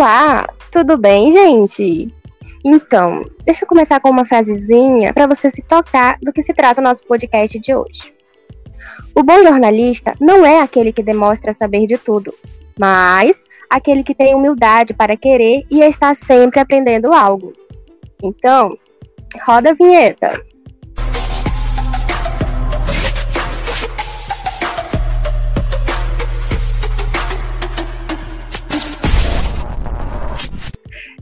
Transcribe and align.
Olá, 0.00 0.48
tudo 0.72 0.96
bem, 0.96 1.30
gente? 1.30 2.10
Então, 2.64 3.22
deixa 3.44 3.64
eu 3.64 3.68
começar 3.68 4.00
com 4.00 4.08
uma 4.08 4.24
frasezinha 4.24 5.12
para 5.12 5.26
você 5.26 5.50
se 5.50 5.60
tocar 5.60 6.18
do 6.22 6.32
que 6.32 6.42
se 6.42 6.54
trata 6.54 6.80
o 6.80 6.84
nosso 6.84 7.04
podcast 7.04 7.58
de 7.58 7.74
hoje. 7.74 8.14
O 9.14 9.22
bom 9.22 9.42
jornalista 9.42 10.14
não 10.18 10.42
é 10.46 10.62
aquele 10.62 10.90
que 10.90 11.02
demonstra 11.02 11.52
saber 11.52 11.86
de 11.86 11.98
tudo, 11.98 12.32
mas 12.78 13.46
aquele 13.68 14.02
que 14.02 14.14
tem 14.14 14.34
humildade 14.34 14.94
para 14.94 15.18
querer 15.18 15.66
e 15.70 15.82
está 15.82 16.14
sempre 16.14 16.60
aprendendo 16.60 17.12
algo. 17.12 17.52
Então, 18.22 18.78
roda 19.44 19.72
a 19.72 19.74
vinheta. 19.74 20.42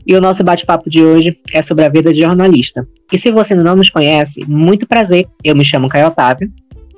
E 0.09 0.15
o 0.15 0.19
nosso 0.19 0.43
bate-papo 0.43 0.89
de 0.89 1.03
hoje 1.03 1.39
é 1.53 1.61
sobre 1.61 1.85
a 1.85 1.89
vida 1.89 2.11
de 2.11 2.21
jornalista. 2.21 2.83
E 3.13 3.19
se 3.19 3.31
você 3.31 3.53
não 3.53 3.75
nos 3.75 3.91
conhece, 3.91 4.43
muito 4.47 4.87
prazer, 4.87 5.27
eu 5.43 5.55
me 5.55 5.63
chamo 5.63 5.87
Caio 5.87 6.07
Otávio. 6.07 6.51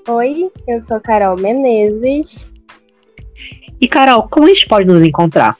Oi, 0.07 0.49
eu 0.65 0.81
sou 0.81 0.97
Carol 1.01 1.35
Menezes. 1.35 2.49
E 3.81 3.87
Carol, 3.89 4.29
como 4.29 4.45
a 4.45 4.47
gente 4.47 4.65
pode 4.65 4.87
nos 4.87 5.03
encontrar? 5.03 5.57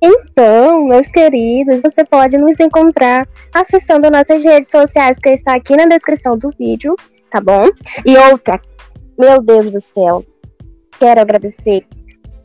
Então, 0.00 0.86
meus 0.86 1.08
queridos, 1.08 1.78
você 1.82 2.06
pode 2.06 2.38
nos 2.38 2.58
encontrar 2.58 3.28
acessando 3.52 4.10
nossas 4.10 4.42
redes 4.42 4.70
sociais 4.70 5.18
que 5.18 5.28
está 5.28 5.56
aqui 5.56 5.76
na 5.76 5.84
descrição 5.84 6.38
do 6.38 6.48
vídeo, 6.58 6.96
tá 7.30 7.38
bom? 7.38 7.68
E 8.06 8.16
outra, 8.16 8.58
meu 9.18 9.42
Deus 9.42 9.70
do 9.70 9.78
céu, 9.78 10.24
quero 10.98 11.20
agradecer 11.20 11.84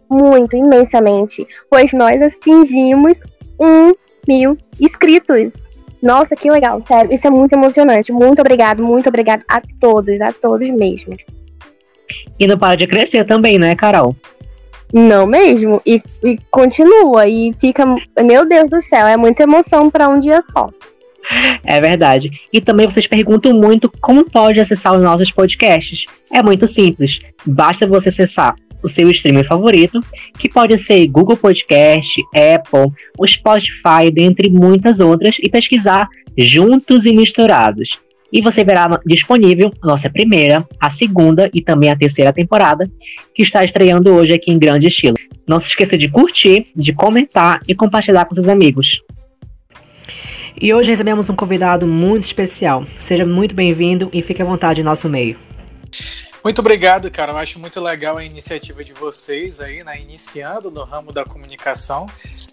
muito, 0.10 0.58
imensamente, 0.58 1.48
pois 1.70 1.94
nós 1.94 2.22
atingimos 2.22 3.22
um 3.58 3.94
mil 4.28 4.58
inscritos. 4.80 5.70
Nossa, 6.02 6.36
que 6.36 6.52
legal, 6.52 6.82
sério. 6.82 7.14
Isso 7.14 7.26
é 7.26 7.30
muito 7.30 7.54
emocionante. 7.54 8.12
Muito 8.12 8.42
obrigado, 8.42 8.84
muito 8.84 9.08
obrigado 9.08 9.44
a 9.48 9.62
todos, 9.80 10.20
a 10.20 10.34
todos 10.34 10.70
mesmo. 10.70 11.16
E 12.38 12.46
não 12.46 12.58
para 12.58 12.76
de 12.76 12.88
crescer 12.88 13.26
também, 13.26 13.58
né, 13.58 13.76
Carol? 13.76 14.16
Não 14.92 15.26
mesmo. 15.26 15.82
E, 15.86 16.02
e 16.24 16.38
continua. 16.52 17.28
E 17.28 17.54
fica. 17.60 17.86
Meu 18.22 18.48
Deus 18.48 18.70
do 18.70 18.82
céu, 18.82 19.08
é 19.08 19.16
muita 19.16 19.44
emoção 19.44 19.90
para 19.90 20.10
um 20.10 20.20
dia 20.20 20.42
só. 20.42 20.70
É 21.64 21.80
verdade. 21.80 22.30
E 22.52 22.60
também 22.60 22.88
vocês 22.88 23.08
perguntam 23.08 23.54
muito 23.54 23.90
como 24.02 24.30
pode 24.30 24.60
acessar 24.60 24.94
os 24.94 25.02
nossos 25.02 25.32
podcasts. 25.32 26.06
É 26.32 26.44
muito 26.44 26.68
simples. 26.68 27.20
Basta 27.46 27.88
você 27.88 28.10
acessar 28.10 28.56
o 28.84 28.90
seu 28.90 29.10
streamer 29.10 29.48
favorito, 29.48 30.00
que 30.38 30.50
pode 30.50 30.78
ser 30.78 31.08
Google 31.08 31.38
Podcast, 31.38 32.22
Apple, 32.36 32.92
o 33.18 33.26
Spotify, 33.26 34.12
dentre 34.12 34.50
muitas 34.50 35.00
outras, 35.00 35.38
e 35.42 35.50
pesquisar 35.50 36.08
Juntos 36.38 37.06
e 37.06 37.14
Misturados. 37.14 37.98
E 38.32 38.42
você 38.42 38.64
verá 38.64 39.00
disponível 39.06 39.72
nossa 39.84 40.10
primeira, 40.10 40.68
a 40.80 40.90
segunda 40.90 41.50
e 41.54 41.62
também 41.62 41.92
a 41.92 41.96
terceira 41.96 42.34
temporada, 42.34 42.90
que 43.36 43.44
está 43.44 43.64
estreando 43.64 44.12
hoje 44.12 44.34
aqui 44.34 44.52
em 44.52 44.58
grande 44.58 44.88
estilo. 44.88 45.16
Não 45.48 45.60
se 45.60 45.68
esqueça 45.68 45.96
de 45.96 46.10
curtir, 46.10 46.68
de 46.76 46.94
comentar 46.94 47.62
e 47.68 47.76
compartilhar 47.76 48.26
com 48.26 48.34
seus 48.34 48.48
amigos. 48.48 49.02
E 50.60 50.74
hoje 50.74 50.90
recebemos 50.90 51.30
um 51.30 51.36
convidado 51.36 51.86
muito 51.86 52.24
especial. 52.24 52.86
Seja 52.98 53.26
muito 53.26 53.54
bem-vindo 53.54 54.10
e 54.12 54.22
fique 54.22 54.42
à 54.42 54.46
vontade 54.46 54.82
em 54.82 54.84
nosso 54.84 55.08
meio. 55.10 55.38
Muito 56.44 56.60
obrigado, 56.60 57.10
cara. 57.10 57.32
Eu 57.32 57.38
acho 57.38 57.58
muito 57.58 57.80
legal 57.80 58.18
a 58.18 58.24
iniciativa 58.24 58.84
de 58.84 58.92
vocês 58.92 59.62
aí, 59.62 59.82
né? 59.82 60.02
Iniciando 60.02 60.70
no 60.70 60.84
ramo 60.84 61.14
da 61.14 61.24
comunicação, 61.24 62.06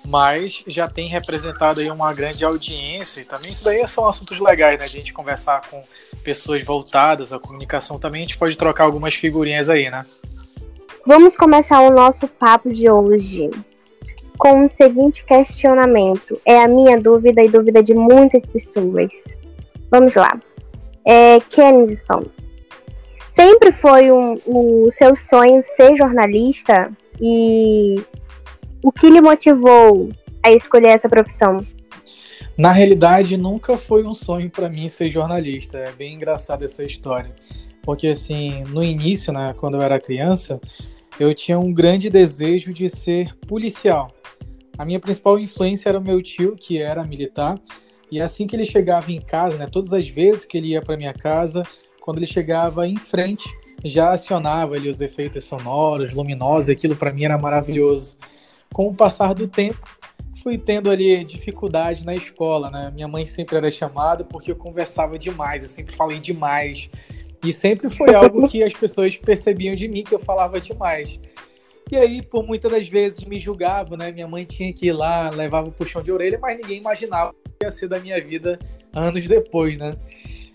mas 0.06 0.62
já 0.68 0.88
tem 0.88 1.08
representado 1.08 1.80
aí 1.80 1.90
uma 1.90 2.12
grande 2.12 2.44
audiência 2.44 3.20
e 3.20 3.24
também 3.24 3.50
isso 3.50 3.64
daí 3.64 3.86
são 3.88 4.06
assuntos 4.06 4.38
legais, 4.38 4.78
né? 4.78 4.84
A 4.84 4.88
gente 4.88 5.12
conversar 5.12 5.62
com 5.68 5.82
pessoas 6.22 6.62
voltadas 6.62 7.32
à 7.32 7.38
comunicação 7.40 7.98
também, 7.98 8.20
a 8.20 8.26
gente 8.26 8.38
pode 8.38 8.56
trocar 8.56 8.84
algumas 8.84 9.14
figurinhas 9.14 9.68
aí, 9.68 9.90
né? 9.90 10.06
Vamos 11.04 11.34
começar 11.34 11.80
o 11.80 11.90
nosso 11.90 12.28
papo 12.28 12.70
de 12.70 12.88
hoje 12.88 13.50
com 14.38 14.64
o 14.64 14.68
seguinte 14.68 15.24
questionamento. 15.24 16.40
É 16.46 16.62
a 16.62 16.68
minha 16.68 16.98
dúvida 17.00 17.42
e 17.42 17.48
dúvida 17.48 17.82
de 17.82 17.94
muitas 17.94 18.46
pessoas. 18.46 19.36
Vamos 19.90 20.14
lá. 20.14 20.38
É, 21.04 21.40
Kennison, 21.40 22.24
sempre 23.40 23.72
foi 23.72 24.12
um, 24.12 24.38
o 24.44 24.90
seu 24.90 25.16
sonho 25.16 25.62
ser 25.62 25.96
jornalista 25.96 26.92
e 27.18 27.96
o 28.82 28.92
que 28.92 29.08
lhe 29.08 29.18
motivou 29.18 30.10
a 30.42 30.50
escolher 30.50 30.88
essa 30.88 31.08
profissão? 31.08 31.64
Na 32.58 32.70
realidade, 32.70 33.38
nunca 33.38 33.78
foi 33.78 34.04
um 34.04 34.12
sonho 34.12 34.50
para 34.50 34.68
mim 34.68 34.90
ser 34.90 35.08
jornalista. 35.08 35.78
É 35.78 35.90
bem 35.90 36.16
engraçada 36.16 36.66
essa 36.66 36.84
história. 36.84 37.34
Porque, 37.82 38.08
assim, 38.08 38.62
no 38.64 38.84
início, 38.84 39.32
né, 39.32 39.54
quando 39.56 39.76
eu 39.76 39.82
era 39.82 39.98
criança, 39.98 40.60
eu 41.18 41.34
tinha 41.34 41.58
um 41.58 41.72
grande 41.72 42.10
desejo 42.10 42.74
de 42.74 42.90
ser 42.90 43.34
policial. 43.46 44.10
A 44.76 44.84
minha 44.84 45.00
principal 45.00 45.38
influência 45.38 45.88
era 45.88 45.98
o 45.98 46.02
meu 46.02 46.22
tio, 46.22 46.56
que 46.56 46.76
era 46.76 47.06
militar. 47.06 47.58
E 48.10 48.20
assim 48.20 48.46
que 48.46 48.54
ele 48.54 48.66
chegava 48.66 49.10
em 49.10 49.20
casa, 49.20 49.56
né, 49.56 49.66
todas 49.66 49.94
as 49.94 50.06
vezes 50.10 50.44
que 50.44 50.58
ele 50.58 50.72
ia 50.72 50.82
para 50.82 50.98
minha 50.98 51.14
casa, 51.14 51.62
quando 52.00 52.18
ele 52.18 52.26
chegava 52.26 52.86
em 52.86 52.96
frente, 52.96 53.48
já 53.84 54.10
acionava 54.10 54.74
ali 54.74 54.88
os 54.88 55.00
efeitos 55.00 55.44
sonoros, 55.44 56.12
luminosos, 56.12 56.68
aquilo 56.68 56.96
para 56.96 57.12
mim 57.12 57.24
era 57.24 57.38
maravilhoso. 57.38 58.16
Com 58.72 58.88
o 58.88 58.94
passar 58.94 59.34
do 59.34 59.48
tempo, 59.48 59.80
fui 60.42 60.58
tendo 60.58 60.90
ali 60.90 61.24
dificuldade 61.24 62.04
na 62.04 62.14
escola, 62.14 62.70
né? 62.70 62.90
Minha 62.94 63.08
mãe 63.08 63.26
sempre 63.26 63.56
era 63.56 63.70
chamada 63.70 64.24
porque 64.24 64.50
eu 64.50 64.56
conversava 64.56 65.18
demais, 65.18 65.62
eu 65.62 65.68
sempre 65.68 65.94
falei 65.94 66.18
demais. 66.18 66.90
E 67.44 67.52
sempre 67.52 67.88
foi 67.88 68.14
algo 68.14 68.46
que 68.48 68.62
as 68.62 68.72
pessoas 68.72 69.16
percebiam 69.16 69.74
de 69.74 69.88
mim 69.88 70.02
que 70.02 70.14
eu 70.14 70.20
falava 70.20 70.60
demais. 70.60 71.18
E 71.90 71.96
aí, 71.96 72.22
por 72.22 72.46
muitas 72.46 72.70
das 72.70 72.88
vezes, 72.88 73.24
me 73.24 73.40
julgavam, 73.40 73.96
né? 73.96 74.12
Minha 74.12 74.28
mãe 74.28 74.44
tinha 74.44 74.72
que 74.72 74.86
ir 74.86 74.92
lá, 74.92 75.30
levava 75.30 75.68
o 75.68 75.72
puxão 75.72 76.02
de 76.02 76.12
orelha, 76.12 76.38
mas 76.40 76.56
ninguém 76.56 76.78
imaginava 76.78 77.32
que 77.32 77.66
ia 77.66 77.70
ser 77.70 77.88
da 77.88 77.98
minha 77.98 78.22
vida 78.22 78.58
anos 78.92 79.26
depois, 79.26 79.76
né? 79.76 79.96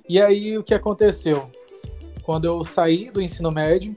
E 0.08 0.22
aí 0.22 0.58
o 0.58 0.64
que 0.64 0.74
aconteceu? 0.74 1.50
Quando 2.24 2.46
eu 2.46 2.64
saí 2.64 3.10
do 3.10 3.22
ensino 3.22 3.52
médio, 3.52 3.94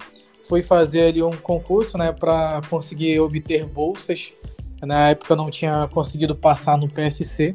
fui 0.49 0.63
fazer 0.63 1.03
ali 1.09 1.23
um 1.23 1.37
concurso, 1.37 1.99
né, 1.99 2.13
para 2.13 2.61
conseguir 2.69 3.21
obter 3.21 3.67
bolsas. 3.67 4.33
Na 4.83 5.11
época 5.11 5.33
eu 5.33 5.37
não 5.37 5.51
tinha 5.51 5.87
conseguido 5.89 6.35
passar 6.35 6.79
no 6.79 6.89
PSC. 6.89 7.53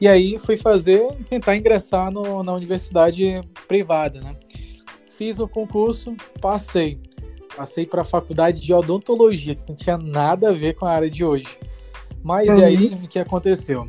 E 0.00 0.08
aí 0.08 0.38
fui 0.38 0.56
fazer, 0.56 1.00
tentar 1.30 1.56
ingressar 1.56 2.10
no, 2.10 2.42
na 2.42 2.52
universidade 2.52 3.40
privada, 3.68 4.20
né? 4.20 4.36
Fiz 5.16 5.38
o 5.38 5.46
concurso, 5.46 6.16
passei. 6.40 6.98
Passei 7.56 7.86
para 7.86 8.02
a 8.02 8.04
faculdade 8.04 8.60
de 8.60 8.72
odontologia, 8.72 9.54
que 9.54 9.68
não 9.68 9.76
tinha 9.76 9.96
nada 9.96 10.48
a 10.48 10.52
ver 10.52 10.74
com 10.74 10.86
a 10.86 10.90
área 10.90 11.10
de 11.10 11.24
hoje. 11.24 11.46
Mas 12.22 12.48
uhum. 12.48 12.58
e 12.58 12.64
aí, 12.64 12.94
o 12.94 13.08
que 13.08 13.18
aconteceu? 13.18 13.88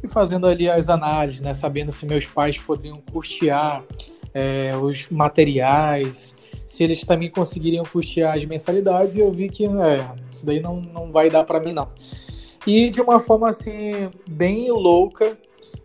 Fui 0.00 0.08
fazendo 0.08 0.46
ali 0.46 0.68
as 0.68 0.88
análises, 0.88 1.42
né, 1.42 1.52
sabendo 1.52 1.92
se 1.92 2.06
meus 2.06 2.26
pais 2.26 2.56
poderiam 2.56 3.00
custear 3.12 3.84
é, 4.32 4.74
os 4.76 5.08
materiais, 5.10 6.34
se 6.66 6.82
eles 6.82 7.04
também 7.04 7.28
conseguiriam 7.28 7.84
custear 7.84 8.36
as 8.36 8.44
mensalidades, 8.44 9.16
e 9.16 9.20
eu 9.20 9.30
vi 9.30 9.48
que 9.48 9.66
é, 9.66 10.08
isso 10.30 10.46
daí 10.46 10.60
não, 10.60 10.80
não 10.80 11.12
vai 11.12 11.28
dar 11.28 11.44
para 11.44 11.60
mim 11.60 11.72
não. 11.72 11.88
E 12.66 12.88
de 12.88 13.00
uma 13.00 13.20
forma 13.20 13.48
assim 13.48 14.10
bem 14.28 14.70
louca, 14.70 15.36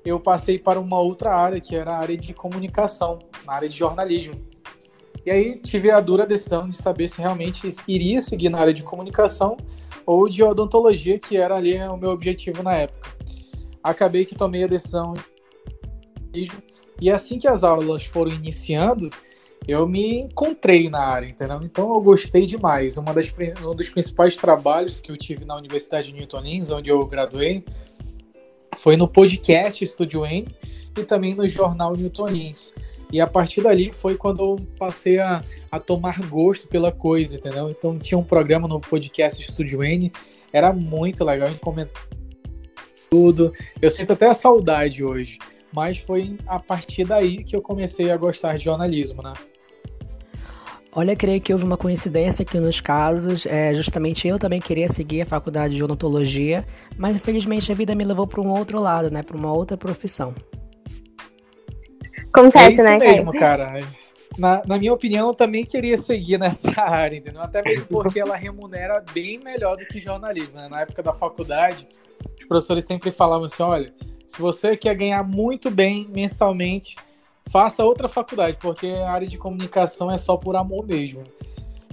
eu 0.06 0.20
passei 0.20 0.58
para 0.58 0.80
uma 0.80 1.00
outra 1.00 1.36
área, 1.36 1.60
que 1.60 1.76
era 1.76 1.92
a 1.92 1.98
área 1.98 2.18
de 2.18 2.34
comunicação, 2.34 3.20
na 3.46 3.54
área 3.54 3.68
de 3.68 3.76
jornalismo. 3.76 4.36
E 5.26 5.32
aí 5.32 5.56
tive 5.58 5.90
a 5.90 6.00
dura 6.00 6.26
decisão 6.26 6.70
de 6.70 6.78
saber 6.78 7.08
se 7.08 7.20
realmente 7.20 7.68
iria 7.88 8.22
seguir 8.22 8.50
na 8.50 8.60
área 8.60 8.74
de 8.74 8.84
comunicação 8.84 9.58
ou 10.06 10.30
de 10.30 10.44
odontologia, 10.44 11.18
que 11.18 11.36
era 11.36 11.56
ali 11.56 11.80
o 11.80 11.98
meu 11.98 12.12
objetivo 12.12 12.62
na 12.62 12.76
época 12.76 13.16
acabei 13.86 14.26
que 14.26 14.36
tomei 14.36 14.64
a 14.64 14.68
decisão 14.68 15.14
e 17.00 17.10
assim 17.10 17.40
que 17.40 17.48
as 17.48 17.64
aulas 17.64 18.04
foram 18.04 18.32
iniciando, 18.32 19.10
eu 19.68 19.88
me 19.88 20.20
encontrei 20.22 20.90
na 20.90 21.00
área, 21.00 21.28
entendeu? 21.28 21.62
Então 21.64 21.94
eu 21.94 22.02
gostei 22.02 22.46
demais. 22.46 22.98
Uma 22.98 23.14
das, 23.14 23.34
um 23.64 23.76
dos 23.76 23.90
principais 23.90 24.36
trabalhos 24.36 25.00
que 25.00 25.12
eu 25.12 25.18
tive 25.18 25.46
na 25.46 25.56
Universidade 25.56 26.08
de 26.08 26.14
Newton 26.14 26.42
Lins, 26.42 26.70
onde 26.70 26.90
eu 26.90 27.06
graduei, 27.06 27.64
foi 28.76 28.98
no 28.98 29.08
podcast 29.08 29.84
Estúdio 29.84 30.26
N 30.26 30.48
e 30.98 31.04
também 31.04 31.34
no 31.34 31.48
jornal 31.48 31.96
Newton 31.96 32.28
Lins. 32.28 32.74
E 33.12 33.22
a 33.22 33.28
partir 33.28 33.62
dali 33.62 33.92
foi 33.92 34.16
quando 34.16 34.42
eu 34.42 34.68
passei 34.78 35.20
a, 35.20 35.44
a 35.72 35.80
tomar 35.80 36.20
gosto 36.28 36.68
pela 36.68 36.92
coisa, 36.92 37.36
entendeu? 37.36 37.70
Então 37.70 37.98
tinha 37.98 38.18
um 38.18 38.24
programa 38.24 38.68
no 38.68 38.80
podcast 38.80 39.42
Estúdio 39.42 39.84
N, 39.84 40.12
era 40.52 40.74
muito 40.74 41.24
legal, 41.24 41.48
a 41.48 41.52
gente 41.52 41.62
comentava 41.62 42.15
tudo. 43.10 43.54
Eu 43.82 43.90
sinto 43.90 44.14
até 44.14 44.28
a 44.28 44.34
saudade 44.34 45.04
hoje. 45.04 45.38
Mas 45.74 45.98
foi 45.98 46.38
a 46.48 46.58
partir 46.58 47.04
daí 47.04 47.44
que 47.44 47.56
eu 47.56 47.62
comecei 47.62 48.10
a 48.10 48.16
gostar 48.16 48.58
de 48.58 48.64
jornalismo, 48.64 49.22
né? 49.22 49.34
Olha, 50.98 51.14
creio 51.14 51.42
que 51.42 51.52
houve 51.52 51.66
uma 51.66 51.76
coincidência 51.76 52.44
aqui 52.44 52.58
nos 52.58 52.80
casos. 52.80 53.46
É, 53.46 53.74
justamente 53.74 54.26
eu 54.26 54.40
também 54.40 54.62
queria 54.62 54.88
seguir 54.88 55.24
a 55.24 55.26
faculdade 55.26 55.76
de 55.76 55.84
odontologia, 55.84 56.66
mas 56.98 57.18
infelizmente 57.18 57.70
a 57.70 57.76
vida 57.76 57.94
me 57.94 58.06
levou 58.06 58.26
para 58.26 58.40
um 58.40 58.48
outro 58.48 58.80
lado, 58.80 59.12
né? 59.12 59.22
Para 59.22 59.36
uma 59.36 59.52
outra 59.52 59.76
profissão. 59.76 60.34
Acontece, 62.32 62.80
é 62.80 62.84
né, 62.84 62.96
isso 62.96 63.06
mesmo, 63.06 63.34
cara. 63.34 63.74
Na, 64.38 64.62
na, 64.66 64.78
minha 64.78 64.94
opinião, 64.94 65.30
eu 65.30 65.34
também 65.34 65.66
queria 65.66 65.98
seguir 65.98 66.38
nessa 66.38 66.72
área, 66.82 67.18
entendeu? 67.18 67.42
Até 67.42 67.62
mesmo 67.62 67.86
porque 67.88 68.20
ela 68.20 68.36
remunera 68.36 69.04
bem 69.14 69.40
melhor 69.40 69.78
do 69.78 69.86
que 69.86 70.02
jornalismo. 70.02 70.56
Né? 70.56 70.68
Na 70.68 70.82
época 70.82 71.02
da 71.02 71.14
faculdade, 71.14 71.88
os 72.38 72.46
professores 72.46 72.86
sempre 72.86 73.12
falavam 73.12 73.46
assim: 73.46 73.64
olha, 73.64 73.94
se 74.26 74.42
você 74.42 74.76
quer 74.76 74.96
ganhar 74.96 75.24
muito 75.24 75.70
bem 75.70 76.08
mensalmente, 76.10 76.96
faça 77.50 77.84
outra 77.84 78.10
faculdade, 78.10 78.58
porque 78.60 78.88
a 78.88 79.12
área 79.12 79.28
de 79.28 79.38
comunicação 79.38 80.12
é 80.12 80.18
só 80.18 80.36
por 80.36 80.56
amor 80.56 80.86
mesmo. 80.86 81.24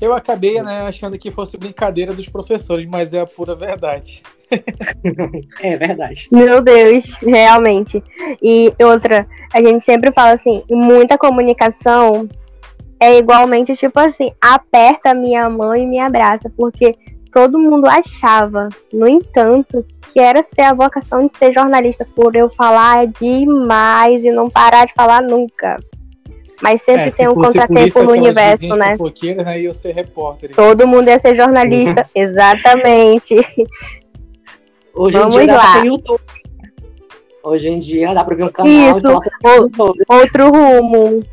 Eu 0.03 0.13
acabei 0.13 0.61
né, 0.61 0.81
achando 0.81 1.17
que 1.17 1.31
fosse 1.31 1.57
brincadeira 1.57 2.13
dos 2.13 2.29
professores, 2.29 2.89
mas 2.89 3.15
é 3.15 3.21
a 3.21 3.27
pura 3.27 3.55
verdade. 3.55 4.21
é 5.63 5.77
verdade. 5.77 6.27
Meu 6.33 6.61
Deus, 6.61 7.05
realmente. 7.23 8.03
E 8.43 8.73
outra, 8.83 9.29
a 9.55 9.63
gente 9.63 9.85
sempre 9.85 10.11
fala 10.11 10.33
assim, 10.33 10.65
muita 10.69 11.17
comunicação 11.17 12.29
é 12.99 13.17
igualmente 13.17 13.77
tipo 13.77 14.01
assim, 14.01 14.33
aperta 14.41 15.15
minha 15.15 15.49
mão 15.49 15.77
e 15.77 15.87
me 15.87 16.01
abraça, 16.01 16.51
porque 16.57 16.97
todo 17.33 17.57
mundo 17.57 17.87
achava, 17.87 18.71
no 18.93 19.07
entanto, 19.07 19.87
que 20.13 20.19
era 20.19 20.43
ser 20.43 20.63
a 20.63 20.75
vocação 20.75 21.25
de 21.25 21.39
ser 21.39 21.55
jornalista, 21.55 22.05
por 22.13 22.35
eu 22.35 22.51
falar 22.51 23.07
demais 23.07 24.25
e 24.25 24.33
não 24.33 24.51
parar 24.51 24.85
de 24.85 24.95
falar 24.95 25.23
nunca. 25.23 25.79
Mas 26.61 26.83
sempre 26.83 27.09
é, 27.09 27.11
tem 27.11 27.29
um 27.29 27.35
contratempo 27.35 28.03
no 28.03 28.13
universo, 28.13 28.69
né? 28.69 28.97
né? 29.45 29.61
Eu 29.61 29.75
ser 29.75 29.93
repórter. 29.93 30.55
Todo 30.55 30.87
mundo 30.87 31.09
ia 31.09 31.19
ser 31.19 31.35
jornalista, 31.35 32.09
exatamente. 32.15 33.35
Hoje 34.95 35.19
Vamos 35.19 35.37
em 35.37 35.47
dia 35.47 35.57
lá. 35.57 35.63
dá 35.63 35.73
pra 35.73 35.85
YouTube. 35.85 36.21
Hoje 37.45 37.69
em 37.69 37.79
dia 37.79 38.15
dá 38.15 38.25
pra 38.25 38.37
ver 38.37 38.45
um 38.45 38.49
canal 38.49 38.99
Isso, 38.99 39.09
outro 40.09 40.51
rumo. 40.51 41.25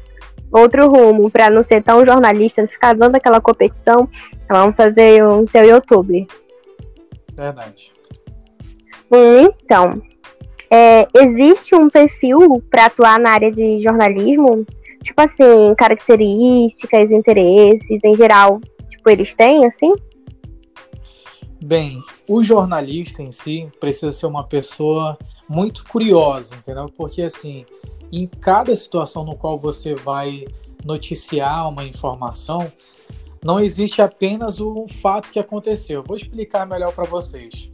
Outro 0.52 0.88
rumo, 0.90 1.30
pra 1.30 1.50
não 1.50 1.64
ser 1.64 1.84
tão 1.84 2.04
jornalista, 2.04 2.66
ficar 2.68 2.96
dando 2.96 3.16
aquela 3.16 3.40
competição, 3.40 4.10
vamos 4.50 4.76
fazer 4.76 5.24
o 5.24 5.48
seu 5.48 5.64
YouTube. 5.64 6.28
Verdade. 7.36 7.94
Então, 9.12 10.02
é, 10.72 11.08
existe 11.16 11.76
um 11.76 11.88
perfil 11.88 12.64
para 12.70 12.86
atuar 12.86 13.20
na 13.20 13.32
área 13.32 13.52
de 13.52 13.80
jornalismo? 13.80 14.66
Tipo 15.04 15.22
assim, 15.22 15.74
características, 15.78 17.12
interesses, 17.12 18.04
em 18.04 18.16
geral, 18.16 18.60
tipo, 18.88 19.10
eles 19.10 19.34
têm, 19.34 19.66
assim? 19.66 19.94
Bem, 21.62 22.02
o 22.28 22.42
jornalista 22.42 23.22
em 23.22 23.32
si 23.32 23.70
precisa 23.80 24.12
ser 24.12 24.26
uma 24.26 24.46
pessoa 24.46 25.18
muito 25.48 25.84
curiosa, 25.86 26.56
entendeu? 26.56 26.88
Porque 26.96 27.24
assim, 27.24 27.66
em 28.12 28.28
cada 28.28 28.74
situação 28.76 29.26
no 29.26 29.36
qual 29.36 29.58
você 29.58 29.96
vai 29.96 30.46
noticiar 30.86 31.68
uma 31.68 31.84
informação, 31.84 32.72
não 33.44 33.60
existe 33.60 34.02
apenas 34.02 34.62
um 34.62 34.88
fato 34.88 35.32
que 35.32 35.40
aconteceu. 35.40 36.04
Vou 36.04 36.16
explicar 36.16 36.66
melhor 36.66 36.94
para 36.94 37.06
vocês. 37.06 37.70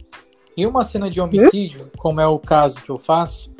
Em 0.56 0.66
uma 0.66 0.82
cena 0.82 1.10
de 1.10 1.20
homicídio, 1.20 1.90
como 1.98 2.20
é 2.20 2.26
o 2.26 2.38
caso 2.38 2.82
que 2.82 2.90
eu 2.90 2.98
faço, 2.98 3.54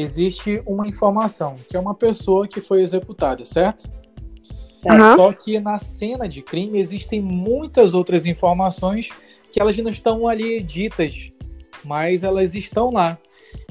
existe 0.00 0.62
uma 0.66 0.86
informação, 0.86 1.56
que 1.68 1.76
é 1.76 1.80
uma 1.80 1.94
pessoa 1.94 2.46
que 2.46 2.60
foi 2.60 2.80
executada, 2.80 3.44
certo? 3.44 3.90
certo. 4.74 5.16
Só 5.16 5.32
que 5.32 5.58
na 5.60 5.78
cena 5.78 6.28
de 6.28 6.42
crime 6.42 6.78
existem 6.78 7.20
muitas 7.20 7.94
outras 7.94 8.26
informações 8.26 9.10
que 9.50 9.60
elas 9.60 9.76
não 9.78 9.90
estão 9.90 10.28
ali 10.28 10.62
ditas, 10.62 11.30
mas 11.84 12.22
elas 12.22 12.54
estão 12.54 12.90
lá. 12.90 13.18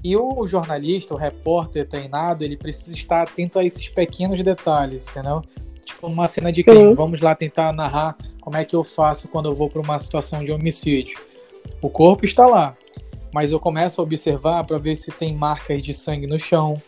E 0.04 0.16
o 0.16 0.46
jornalista, 0.48 1.14
o 1.14 1.18
repórter 1.18 1.88
treinado, 1.88 2.44
ele 2.44 2.58
precisa 2.58 2.96
estar 2.96 3.24
atento 3.24 3.60
a 3.60 3.66
esses 3.66 3.90
pequenos 3.90 4.42
detalhes, 4.42 5.08
entendeu? 5.08 5.42
Tipo, 5.84 6.08
uma 6.08 6.28
cena 6.28 6.52
de 6.52 6.64
crime, 6.64 6.90
Sim. 6.90 6.96
vamos 6.96 7.22
lá 7.22 7.34
tentar 7.34 7.72
narrar 7.74 8.18
como 8.42 8.58
é 8.58 8.66
que 8.66 8.76
eu 8.76 8.84
faço 8.84 9.28
quando 9.28 9.48
eu 9.48 9.56
vou 9.56 9.70
para 9.70 9.82
uma 9.82 9.98
situação 10.00 10.44
de 10.44 10.52
homicídio. 10.52 11.20
O 11.82 11.90
corpo 11.90 12.26
está 12.26 12.46
lá, 12.46 12.76
mas 13.38 13.52
eu 13.52 13.60
começo 13.60 14.02
a 14.02 14.04
observar 14.04 14.64
para 14.64 14.80
ver 14.80 14.96
se 14.96 15.12
tem 15.12 15.32
marcas 15.32 15.84
de 15.84 15.94
sangue 15.94 16.26
no 16.26 16.40
chão. 16.40 16.82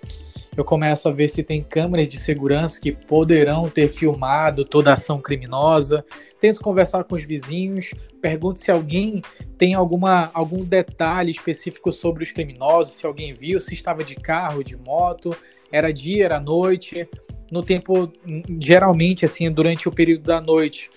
Eu 0.57 0.65
começo 0.65 1.07
a 1.07 1.11
ver 1.11 1.27
se 1.27 1.43
tem 1.43 1.61
câmeras 1.61 2.07
de 2.07 2.17
segurança 2.17 2.81
que 2.81 2.91
poderão 2.91 3.69
ter 3.69 3.87
filmado 3.87 4.65
toda 4.65 4.89
a 4.89 4.93
ação 4.93 5.21
criminosa. 5.21 6.03
Tento 6.39 6.59
conversar 6.59 7.03
com 7.03 7.13
os 7.13 7.23
vizinhos, 7.23 7.93
pergunto 8.19 8.59
se 8.59 8.71
alguém 8.71 9.21
tem 9.59 9.75
alguma, 9.75 10.31
algum 10.33 10.65
detalhe 10.65 11.29
específico 11.29 11.91
sobre 11.91 12.23
os 12.23 12.31
criminosos, 12.31 12.93
se 12.93 13.05
alguém 13.05 13.31
viu, 13.31 13.59
se 13.59 13.75
estava 13.75 14.03
de 14.03 14.15
carro, 14.15 14.63
de 14.63 14.75
moto, 14.75 15.37
era 15.71 15.93
dia, 15.93 16.25
era 16.25 16.39
noite. 16.39 17.07
No 17.51 17.61
tempo, 17.61 18.11
geralmente, 18.59 19.23
assim, 19.23 19.51
durante 19.51 19.87
o 19.87 19.91
período 19.91 20.23
da 20.23 20.41
noite, 20.41 20.89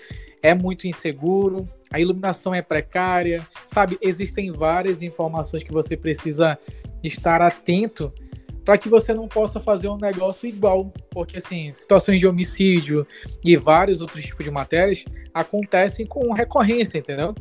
é 0.43 0.55
muito 0.55 0.87
inseguro 0.87 1.69
a 1.93 2.01
iluminação 2.01 2.55
é 2.55 2.63
precária, 2.63 3.47
sabe? 3.67 3.99
Existem 4.01 4.51
várias 4.51 5.03
informações 5.03 5.63
que 5.63 5.73
você 5.73 5.97
precisa 5.97 6.59
estar 7.03 7.43
atento 7.43 8.13
para 8.65 8.79
que 8.79 8.89
você 8.89 9.13
não 9.13 9.29
possa 9.29 9.61
fazer 9.61 9.89
um 9.89 9.97
negócio 9.97 10.49
igual, 10.49 10.93
porque 11.11 11.39
assim, 11.39 11.73
situações 11.73 12.21
de 12.21 12.27
homicídio 12.27 13.07
e 13.45 13.57
vários 13.57 14.01
outros 14.01 14.25
tipos 14.25 14.45
de 14.45 14.51
matérias 14.51 15.05
acontecem 15.35 16.07
com 16.07 16.33
recorrência, 16.33 16.99
entendeu? 16.99 17.35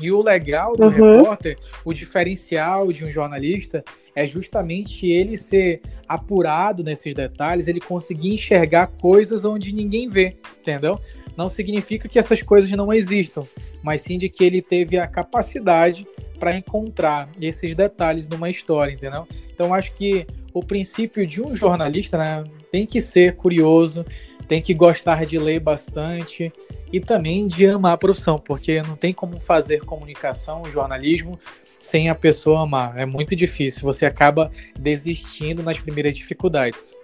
E 0.00 0.10
o 0.10 0.22
legal 0.22 0.76
do 0.76 0.84
uhum. 0.84 1.18
repórter, 1.18 1.58
o 1.84 1.92
diferencial 1.92 2.92
de 2.92 3.04
um 3.04 3.10
jornalista 3.10 3.84
é 4.14 4.26
justamente 4.26 5.06
ele 5.06 5.36
ser 5.36 5.80
apurado 6.08 6.82
nesses 6.82 7.14
detalhes, 7.14 7.68
ele 7.68 7.80
conseguir 7.80 8.34
enxergar 8.34 8.86
coisas 8.86 9.44
onde 9.44 9.74
ninguém 9.74 10.08
vê, 10.08 10.36
entendeu? 10.60 10.98
Não 11.36 11.48
significa 11.48 12.08
que 12.08 12.18
essas 12.18 12.42
coisas 12.42 12.70
não 12.70 12.92
existam, 12.92 13.44
mas 13.82 14.02
sim 14.02 14.18
de 14.18 14.28
que 14.28 14.44
ele 14.44 14.60
teve 14.60 14.98
a 14.98 15.06
capacidade 15.06 16.06
para 16.38 16.56
encontrar 16.56 17.28
esses 17.40 17.74
detalhes 17.74 18.28
numa 18.28 18.50
história, 18.50 18.92
entendeu? 18.92 19.26
Então 19.52 19.72
acho 19.72 19.92
que 19.94 20.26
o 20.52 20.62
princípio 20.62 21.26
de 21.26 21.40
um 21.40 21.54
jornalista 21.56 22.18
né, 22.18 22.44
tem 22.70 22.86
que 22.86 23.00
ser 23.00 23.36
curioso, 23.36 24.04
tem 24.46 24.60
que 24.60 24.74
gostar 24.74 25.24
de 25.24 25.38
ler 25.38 25.60
bastante 25.60 26.52
e 26.92 27.00
também 27.00 27.46
de 27.46 27.66
amar 27.66 27.94
a 27.94 27.98
profissão, 27.98 28.38
porque 28.38 28.82
não 28.82 28.96
tem 28.96 29.14
como 29.14 29.38
fazer 29.38 29.84
comunicação, 29.84 30.64
jornalismo 30.66 31.38
sem 31.80 32.08
a 32.08 32.14
pessoa 32.14 32.62
amar. 32.62 32.98
É 32.98 33.06
muito 33.06 33.34
difícil, 33.34 33.82
você 33.82 34.06
acaba 34.06 34.50
desistindo 34.78 35.62
nas 35.62 35.78
primeiras 35.78 36.16
dificuldades. 36.16 36.96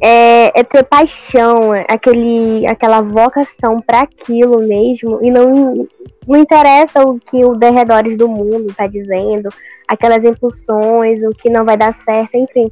É, 0.00 0.60
é 0.60 0.62
ter 0.62 0.84
paixão, 0.84 1.72
aquele, 1.88 2.66
aquela 2.66 3.00
vocação 3.00 3.80
para 3.80 4.02
aquilo 4.02 4.58
mesmo, 4.60 5.18
e 5.22 5.30
não, 5.30 5.88
não 6.26 6.36
interessa 6.36 7.02
o 7.02 7.18
que 7.18 7.44
o 7.44 7.54
derredores 7.54 8.16
do 8.16 8.28
mundo 8.28 8.70
está 8.70 8.86
dizendo, 8.86 9.48
aquelas 9.88 10.22
impulsões, 10.22 11.22
o 11.22 11.30
que 11.30 11.50
não 11.50 11.64
vai 11.64 11.76
dar 11.76 11.92
certo, 11.92 12.36
enfim. 12.36 12.70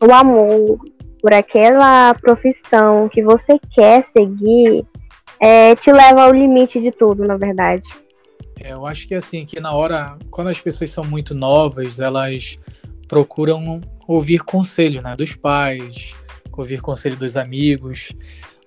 O 0.00 0.12
amor 0.12 0.78
por 1.20 1.32
aquela 1.32 2.14
profissão 2.14 3.08
que 3.08 3.22
você 3.22 3.58
quer 3.72 4.04
seguir 4.04 4.84
é, 5.40 5.74
te 5.74 5.90
leva 5.90 6.24
ao 6.24 6.32
limite 6.32 6.80
de 6.80 6.90
tudo, 6.90 7.24
na 7.24 7.36
verdade. 7.36 7.86
É, 8.60 8.72
eu 8.72 8.86
acho 8.86 9.08
que 9.08 9.14
assim, 9.14 9.44
que 9.46 9.58
na 9.58 9.72
hora, 9.72 10.16
quando 10.30 10.48
as 10.48 10.60
pessoas 10.60 10.90
são 10.90 11.02
muito 11.02 11.34
novas, 11.34 11.98
elas 11.98 12.58
procuram 13.08 13.80
ouvir 14.06 14.40
conselho, 14.40 15.02
né, 15.02 15.16
dos 15.16 15.34
pais, 15.34 16.14
ouvir 16.60 16.80
conselho 16.80 17.16
dos 17.16 17.36
amigos, 17.36 18.12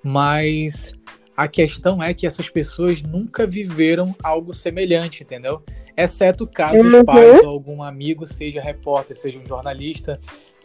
mas 0.04 0.94
a 1.36 1.48
questão 1.48 2.02
é 2.02 2.14
que 2.14 2.26
essas 2.26 2.50
pessoas 2.50 3.02
nunca 3.02 3.46
viveram 3.46 4.16
algo 4.24 4.54
semelhante, 4.54 5.24
entendeu? 5.24 5.64
Exceto 5.96 6.48
caso 6.48 6.82
uhum. 6.82 7.00
os 7.00 7.04
pais 7.04 7.42
ou 7.44 7.50
algum 7.50 7.84
amigo 7.84 8.26
seja 8.26 8.62
repórter, 8.62 9.16
seja 9.16 9.38
um 9.38 9.46
jornalista. 9.46 10.20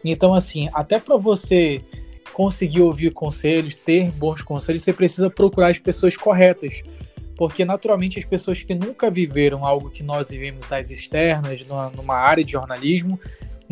Então, 0.05 0.35
assim, 0.35 0.69
até 0.73 0.99
para 0.99 1.17
você 1.17 1.83
conseguir 2.33 2.81
ouvir 2.81 3.11
conselhos, 3.12 3.75
ter 3.75 4.11
bons 4.12 4.43
conselhos, 4.43 4.83
você 4.83 4.93
precisa 4.93 5.29
procurar 5.29 5.69
as 5.69 5.79
pessoas 5.79 6.17
corretas 6.17 6.83
porque 7.37 7.64
naturalmente 7.64 8.19
as 8.19 8.25
pessoas 8.25 8.62
que 8.62 8.75
nunca 8.75 9.11
viveram 9.11 9.67
algo 9.67 9.91
que 9.91 10.02
nós 10.02 10.31
vivemos 10.31 10.67
das 10.69 10.91
externas, 10.91 11.64
numa, 11.64 11.91
numa 11.91 12.14
área 12.14 12.45
de 12.45 12.52
jornalismo, 12.52 13.19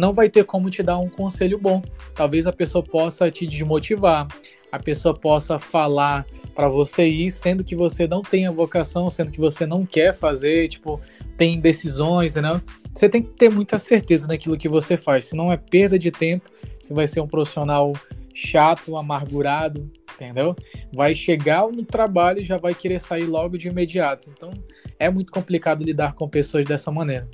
não 0.01 0.15
vai 0.15 0.31
ter 0.31 0.45
como 0.45 0.71
te 0.71 0.83
dar 0.83 0.99
um 0.99 1.09
conselho 1.09 1.59
bom. 1.59 1.83
Talvez 2.15 2.47
a 2.47 2.53
pessoa 2.53 2.83
possa 2.83 3.31
te 3.31 3.47
desmotivar, 3.47 4.27
a 4.73 4.79
pessoa 4.79 5.15
possa 5.15 5.59
falar 5.59 6.27
para 6.55 6.69
você 6.69 7.07
ir, 7.07 7.31
sendo 7.31 7.63
que 7.63 7.77
você 7.77 8.07
não 8.07 8.23
tem 8.23 8.47
a 8.47 8.51
vocação, 8.51 9.11
sendo 9.11 9.31
que 9.31 9.39
você 9.39 9.67
não 9.67 9.85
quer 9.85 10.15
fazer, 10.15 10.69
tipo, 10.69 11.01
tem 11.37 11.61
decisões, 11.61 12.35
né? 12.35 12.61
Você 12.95 13.09
tem 13.09 13.23
que 13.23 13.31
ter 13.31 13.51
muita 13.51 13.79
certeza 13.79 14.27
naquilo 14.27 14.57
que 14.57 14.69
você 14.69 14.97
faz, 14.97 15.27
senão 15.27 15.53
é 15.53 15.57
perda 15.57 15.99
de 15.99 16.11
tempo, 16.11 16.51
você 16.81 16.95
vai 16.95 17.07
ser 17.07 17.21
um 17.21 17.29
profissional 17.29 17.93
chato, 18.35 18.97
amargurado, 18.97 19.91
entendeu? 20.15 20.57
Vai 20.93 21.15
chegar 21.15 21.67
no 21.69 21.85
trabalho 21.85 22.41
e 22.41 22.45
já 22.45 22.57
vai 22.57 22.75
querer 22.75 23.01
sair 23.01 23.25
logo 23.25 23.57
de 23.59 23.69
imediato. 23.69 24.31
Então, 24.35 24.53
é 24.99 25.11
muito 25.11 25.33
complicado 25.33 25.85
lidar 25.85 26.15
com 26.15 26.29
pessoas 26.29 26.65
dessa 26.65 26.91
maneira. 26.91 27.29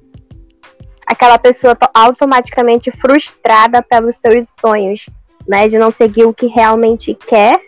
Aquela 1.17 1.39
pessoa 1.39 1.75
automaticamente 1.95 2.91
frustrada 2.91 3.83
pelos 3.83 4.17
seus 4.17 4.51
sonhos, 4.61 5.07
né? 5.49 5.67
De 5.67 5.79
não 5.79 5.91
seguir 5.91 6.25
o 6.25 6.35
que 6.35 6.47
realmente 6.47 7.15
quer 7.15 7.59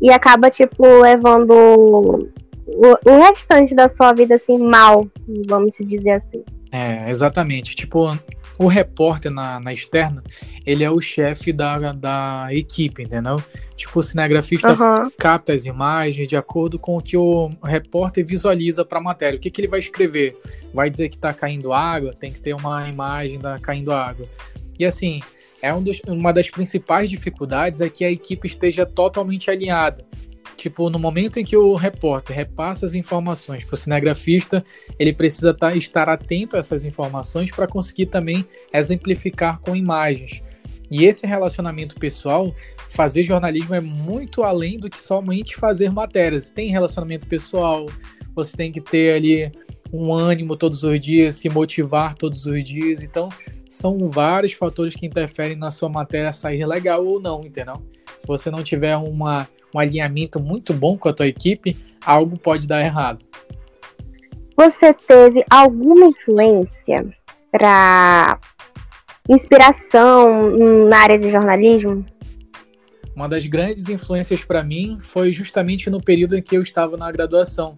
e 0.00 0.12
acaba, 0.12 0.48
tipo, 0.48 0.86
levando 1.00 1.50
o, 1.52 3.10
o 3.10 3.20
restante 3.24 3.74
da 3.74 3.88
sua 3.88 4.12
vida, 4.12 4.36
assim, 4.36 4.56
mal, 4.56 5.04
vamos 5.48 5.74
dizer 5.80 6.12
assim. 6.12 6.44
É, 6.70 7.10
exatamente. 7.10 7.74
Tipo, 7.74 8.16
o 8.58 8.66
repórter 8.66 9.30
na, 9.30 9.60
na 9.60 9.72
externa, 9.72 10.22
ele 10.64 10.82
é 10.82 10.90
o 10.90 11.00
chefe 11.00 11.52
da, 11.52 11.92
da 11.92 12.48
equipe, 12.50 13.02
entendeu? 13.02 13.42
Tipo, 13.76 13.98
o 13.98 14.02
cinegrafista 14.02 14.72
uhum. 14.72 15.10
capta 15.18 15.52
as 15.52 15.66
imagens 15.66 16.26
de 16.26 16.36
acordo 16.36 16.78
com 16.78 16.96
o 16.96 17.02
que 17.02 17.16
o 17.16 17.50
repórter 17.62 18.24
visualiza 18.24 18.84
para 18.84 18.98
a 18.98 19.02
matéria. 19.02 19.36
O 19.36 19.40
que, 19.40 19.50
que 19.50 19.60
ele 19.60 19.68
vai 19.68 19.80
escrever? 19.80 20.36
Vai 20.72 20.88
dizer 20.88 21.08
que 21.10 21.16
está 21.16 21.32
caindo 21.34 21.72
água? 21.72 22.14
Tem 22.14 22.32
que 22.32 22.40
ter 22.40 22.54
uma 22.54 22.88
imagem 22.88 23.38
da 23.38 23.58
caindo 23.58 23.92
água. 23.92 24.26
E 24.78 24.84
assim, 24.84 25.20
é 25.60 25.72
um 25.74 25.82
dos, 25.82 26.00
uma 26.06 26.32
das 26.32 26.48
principais 26.48 27.10
dificuldades 27.10 27.80
é 27.80 27.88
que 27.88 28.04
a 28.04 28.10
equipe 28.10 28.46
esteja 28.46 28.86
totalmente 28.86 29.50
alinhada. 29.50 30.04
Tipo, 30.56 30.88
no 30.88 30.98
momento 30.98 31.38
em 31.38 31.44
que 31.44 31.56
o 31.56 31.74
repórter 31.74 32.34
repassa 32.34 32.86
as 32.86 32.94
informações 32.94 33.64
para 33.64 33.74
o 33.74 33.76
cinegrafista, 33.76 34.64
ele 34.98 35.12
precisa 35.12 35.52
tá, 35.52 35.74
estar 35.74 36.08
atento 36.08 36.56
a 36.56 36.58
essas 36.58 36.82
informações 36.82 37.50
para 37.50 37.66
conseguir 37.66 38.06
também 38.06 38.46
exemplificar 38.72 39.60
com 39.60 39.76
imagens. 39.76 40.42
E 40.90 41.04
esse 41.04 41.26
relacionamento 41.26 41.96
pessoal, 41.96 42.54
fazer 42.88 43.24
jornalismo 43.24 43.74
é 43.74 43.80
muito 43.80 44.44
além 44.44 44.78
do 44.78 44.88
que 44.88 45.00
somente 45.00 45.56
fazer 45.56 45.90
matérias. 45.90 46.50
Tem 46.50 46.70
relacionamento 46.70 47.26
pessoal, 47.26 47.86
você 48.34 48.56
tem 48.56 48.72
que 48.72 48.80
ter 48.80 49.14
ali 49.14 49.52
um 49.92 50.12
ânimo 50.12 50.56
todos 50.56 50.82
os 50.82 51.00
dias, 51.00 51.34
se 51.36 51.48
motivar 51.48 52.14
todos 52.14 52.46
os 52.46 52.64
dias. 52.64 53.02
Então, 53.02 53.28
são 53.68 54.08
vários 54.08 54.52
fatores 54.52 54.94
que 54.94 55.06
interferem 55.06 55.56
na 55.56 55.70
sua 55.70 55.88
matéria 55.88 56.32
sair 56.32 56.64
legal 56.64 57.04
ou 57.04 57.20
não, 57.20 57.42
entendeu? 57.44 57.82
Se 58.18 58.26
você 58.26 58.50
não 58.50 58.62
tiver 58.62 58.96
uma 58.96 59.48
um 59.76 59.78
alinhamento 59.78 60.40
muito 60.40 60.72
bom 60.72 60.96
com 60.96 61.08
a 61.08 61.12
tua 61.12 61.26
equipe, 61.26 61.76
algo 62.04 62.38
pode 62.38 62.66
dar 62.66 62.80
errado. 62.80 63.24
Você 64.56 64.92
teve 64.94 65.44
alguma 65.50 66.06
influência 66.06 67.06
para 67.52 68.40
inspiração 69.28 70.88
na 70.88 70.98
área 70.98 71.18
de 71.18 71.30
jornalismo? 71.30 72.04
Uma 73.14 73.28
das 73.28 73.46
grandes 73.46 73.88
influências 73.88 74.44
para 74.44 74.62
mim 74.62 74.98
foi 74.98 75.32
justamente 75.32 75.90
no 75.90 76.00
período 76.00 76.36
em 76.36 76.42
que 76.42 76.56
eu 76.56 76.62
estava 76.62 76.96
na 76.96 77.10
graduação. 77.12 77.76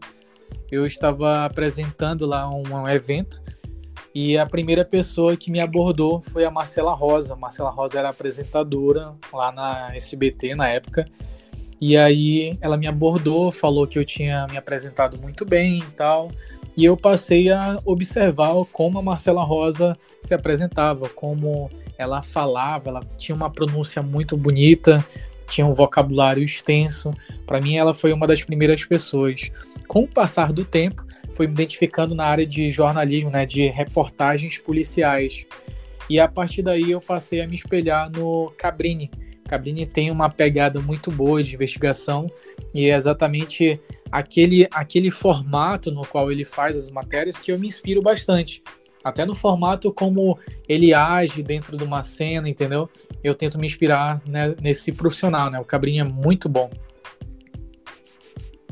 Eu 0.70 0.86
estava 0.86 1.44
apresentando 1.44 2.26
lá 2.26 2.48
um 2.48 2.88
evento 2.88 3.42
e 4.14 4.38
a 4.38 4.46
primeira 4.46 4.84
pessoa 4.84 5.36
que 5.36 5.50
me 5.50 5.60
abordou 5.60 6.20
foi 6.20 6.44
a 6.44 6.50
Marcela 6.50 6.94
Rosa. 6.94 7.34
Marcela 7.34 7.70
Rosa 7.70 7.98
era 7.98 8.08
apresentadora 8.10 9.14
lá 9.32 9.50
na 9.50 9.96
SBT 9.96 10.54
na 10.54 10.68
época 10.68 11.04
e 11.80 11.96
aí 11.96 12.56
ela 12.60 12.76
me 12.76 12.86
abordou, 12.86 13.50
falou 13.50 13.86
que 13.86 13.98
eu 13.98 14.04
tinha 14.04 14.46
me 14.48 14.56
apresentado 14.56 15.18
muito 15.18 15.44
bem 15.44 15.78
e 15.78 15.90
tal. 15.92 16.30
E 16.76 16.84
eu 16.84 16.96
passei 16.96 17.50
a 17.50 17.78
observar 17.84 18.52
como 18.72 18.98
a 18.98 19.02
Marcela 19.02 19.42
Rosa 19.42 19.96
se 20.20 20.32
apresentava, 20.34 21.08
como 21.08 21.70
ela 21.96 22.22
falava, 22.22 22.88
ela 22.88 23.00
tinha 23.16 23.34
uma 23.34 23.50
pronúncia 23.50 24.00
muito 24.00 24.36
bonita, 24.36 25.04
tinha 25.48 25.66
um 25.66 25.72
vocabulário 25.72 26.42
extenso. 26.42 27.12
Para 27.44 27.60
mim, 27.60 27.76
ela 27.76 27.92
foi 27.92 28.12
uma 28.12 28.26
das 28.26 28.42
primeiras 28.42 28.84
pessoas. 28.84 29.50
Com 29.88 30.04
o 30.04 30.08
passar 30.08 30.52
do 30.52 30.64
tempo, 30.64 31.04
fui 31.32 31.46
me 31.46 31.52
identificando 31.52 32.14
na 32.14 32.24
área 32.24 32.46
de 32.46 32.70
jornalismo, 32.70 33.30
né, 33.30 33.44
de 33.44 33.66
reportagens 33.68 34.58
policiais. 34.58 35.46
E 36.08 36.18
a 36.20 36.28
partir 36.28 36.62
daí 36.62 36.90
eu 36.90 37.00
passei 37.00 37.40
a 37.40 37.46
me 37.46 37.56
espelhar 37.56 38.10
no 38.10 38.52
Cabrini, 38.56 39.10
Cabrini 39.48 39.86
tem 39.86 40.10
uma 40.10 40.28
pegada 40.28 40.78
muito 40.78 41.10
boa 41.10 41.42
de 41.42 41.54
investigação 41.54 42.30
e 42.74 42.88
é 42.88 42.94
exatamente 42.94 43.80
aquele, 44.12 44.68
aquele 44.70 45.10
formato 45.10 45.90
no 45.90 46.02
qual 46.02 46.30
ele 46.30 46.44
faz 46.44 46.76
as 46.76 46.90
matérias 46.90 47.38
que 47.38 47.50
eu 47.50 47.58
me 47.58 47.66
inspiro 47.66 48.02
bastante. 48.02 48.62
Até 49.02 49.24
no 49.24 49.34
formato 49.34 49.92
como 49.92 50.38
ele 50.68 50.92
age 50.92 51.42
dentro 51.42 51.76
de 51.78 51.84
uma 51.84 52.02
cena, 52.02 52.48
entendeu? 52.48 52.90
Eu 53.24 53.34
tento 53.34 53.58
me 53.58 53.66
inspirar 53.66 54.20
né, 54.26 54.54
nesse 54.60 54.92
profissional, 54.92 55.50
né? 55.50 55.58
O 55.58 55.64
Cabrini 55.64 56.00
é 56.00 56.04
muito 56.04 56.48
bom. 56.48 56.68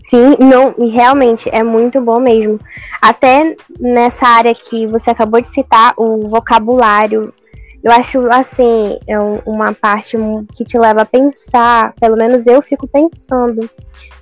Sim, 0.08 0.36
não, 0.38 0.74
realmente 0.88 1.48
é 1.50 1.64
muito 1.64 2.00
bom 2.00 2.20
mesmo. 2.20 2.60
Até 3.00 3.56
nessa 3.80 4.26
área 4.26 4.54
que 4.54 4.86
você 4.86 5.10
acabou 5.10 5.40
de 5.40 5.48
citar, 5.48 5.94
o 5.96 6.28
vocabulário 6.28 7.32
eu 7.86 7.92
acho, 7.92 8.18
assim, 8.32 8.98
é 9.06 9.16
uma 9.16 9.72
parte 9.72 10.16
que 10.56 10.64
te 10.64 10.76
leva 10.76 11.02
a 11.02 11.06
pensar, 11.06 11.94
pelo 12.00 12.16
menos 12.16 12.44
eu 12.44 12.60
fico 12.60 12.84
pensando, 12.88 13.70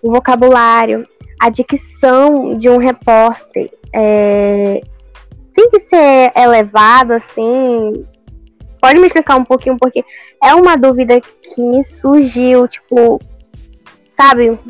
o 0.03 0.13
vocabulário, 0.13 1.09
a 1.41 1.49
dicção 1.49 2.59
de 2.59 2.69
um 2.69 2.77
repórter 2.77 3.71
é, 3.91 4.83
tem 5.55 5.71
que 5.71 5.81
ser 5.81 6.31
elevado, 6.37 7.15
assim. 7.15 8.05
Pode 8.83 9.01
me 9.01 9.07
explicar 9.07 9.37
um 9.37 9.47
pouquinho, 9.47 9.79
porque 9.81 10.05
é 10.43 10.55
uma 10.55 10.77
dúvida 10.77 11.19
que 11.19 11.63
me 11.63 11.83
surgiu, 11.83 12.69
tipo, 12.69 13.19
sabe? 14.15 14.61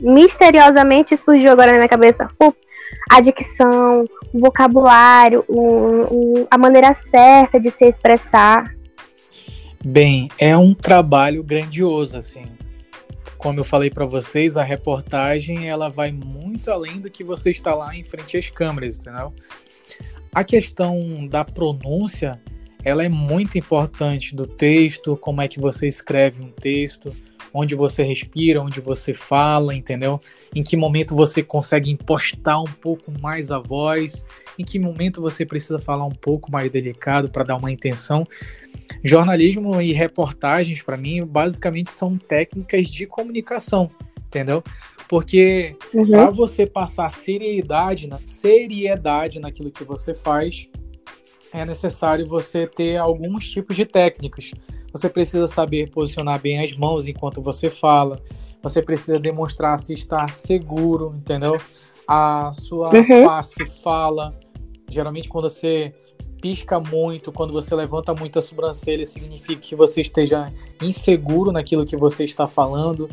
Misteriosamente 0.00 1.16
surgiu 1.16 1.52
agora 1.52 1.70
na 1.70 1.78
minha 1.78 1.88
cabeça. 1.88 2.28
A 3.10 3.20
dicção, 3.20 4.04
o 4.32 4.40
vocabulário, 4.40 5.44
o, 5.48 6.40
o, 6.42 6.48
a 6.50 6.58
maneira 6.58 6.92
certa 6.94 7.58
de 7.60 7.70
se 7.70 7.84
expressar? 7.84 8.74
Bem, 9.84 10.28
é 10.38 10.56
um 10.56 10.74
trabalho 10.74 11.42
grandioso, 11.44 12.18
assim. 12.18 12.44
Como 13.38 13.60
eu 13.60 13.64
falei 13.64 13.90
para 13.90 14.04
vocês, 14.04 14.56
a 14.56 14.62
reportagem 14.62 15.68
ela 15.68 15.88
vai 15.88 16.10
muito 16.10 16.70
além 16.70 17.00
do 17.00 17.10
que 17.10 17.22
você 17.22 17.50
está 17.50 17.74
lá 17.74 17.94
em 17.94 18.02
frente 18.02 18.36
às 18.36 18.50
câmeras, 18.50 18.98
entendeu? 18.98 19.32
A 20.34 20.42
questão 20.42 21.26
da 21.28 21.44
pronúncia, 21.44 22.40
ela 22.86 23.04
é 23.04 23.08
muito 23.08 23.58
importante 23.58 24.32
do 24.32 24.46
texto, 24.46 25.16
como 25.16 25.42
é 25.42 25.48
que 25.48 25.58
você 25.58 25.88
escreve 25.88 26.40
um 26.40 26.52
texto, 26.52 27.12
onde 27.52 27.74
você 27.74 28.04
respira, 28.04 28.62
onde 28.62 28.80
você 28.80 29.12
fala, 29.12 29.74
entendeu? 29.74 30.20
Em 30.54 30.62
que 30.62 30.76
momento 30.76 31.12
você 31.12 31.42
consegue 31.42 31.90
impostar 31.90 32.62
um 32.62 32.72
pouco 32.80 33.10
mais 33.20 33.50
a 33.50 33.58
voz, 33.58 34.24
em 34.56 34.64
que 34.64 34.78
momento 34.78 35.20
você 35.20 35.44
precisa 35.44 35.80
falar 35.80 36.04
um 36.04 36.14
pouco 36.14 36.48
mais 36.48 36.70
delicado 36.70 37.28
para 37.28 37.42
dar 37.42 37.56
uma 37.56 37.72
intenção. 37.72 38.24
Jornalismo 39.02 39.80
e 39.80 39.92
reportagens, 39.92 40.80
para 40.80 40.96
mim, 40.96 41.26
basicamente 41.26 41.90
são 41.90 42.16
técnicas 42.16 42.86
de 42.86 43.04
comunicação, 43.04 43.90
entendeu? 44.28 44.62
Porque 45.08 45.74
uhum. 45.92 46.08
para 46.08 46.30
você 46.30 46.64
passar 46.64 47.10
seriedade, 47.10 48.08
seriedade 48.24 49.40
naquilo 49.40 49.72
que 49.72 49.82
você 49.82 50.14
faz, 50.14 50.68
é 51.52 51.64
necessário 51.64 52.26
você 52.26 52.66
ter 52.66 52.96
alguns 52.96 53.50
tipos 53.50 53.76
de 53.76 53.84
técnicas. 53.84 54.52
Você 54.92 55.08
precisa 55.08 55.46
saber 55.46 55.90
posicionar 55.90 56.40
bem 56.40 56.60
as 56.60 56.74
mãos 56.74 57.06
enquanto 57.06 57.40
você 57.40 57.70
fala. 57.70 58.20
Você 58.62 58.82
precisa 58.82 59.18
demonstrar 59.18 59.78
se 59.78 59.94
está 59.94 60.26
seguro, 60.28 61.14
entendeu? 61.16 61.60
A 62.06 62.52
sua 62.54 62.94
uhum. 62.94 63.24
face 63.24 63.66
fala. 63.82 64.34
Geralmente, 64.88 65.28
quando 65.28 65.50
você 65.50 65.94
pisca 66.40 66.78
muito, 66.78 67.32
quando 67.32 67.52
você 67.52 67.74
levanta 67.74 68.14
muito 68.14 68.38
a 68.38 68.42
sobrancelha, 68.42 69.04
significa 69.04 69.60
que 69.60 69.74
você 69.74 70.00
esteja 70.00 70.48
inseguro 70.80 71.50
naquilo 71.50 71.84
que 71.84 71.96
você 71.96 72.24
está 72.24 72.46
falando. 72.46 73.08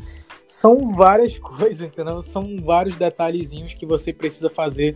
São 0.47 0.91
várias 0.91 1.37
coisas, 1.39 1.87
entendeu? 1.87 2.21
São 2.21 2.61
vários 2.63 2.95
detalhezinhos 2.95 3.73
que 3.73 3.85
você 3.85 4.13
precisa 4.13 4.49
fazer 4.49 4.95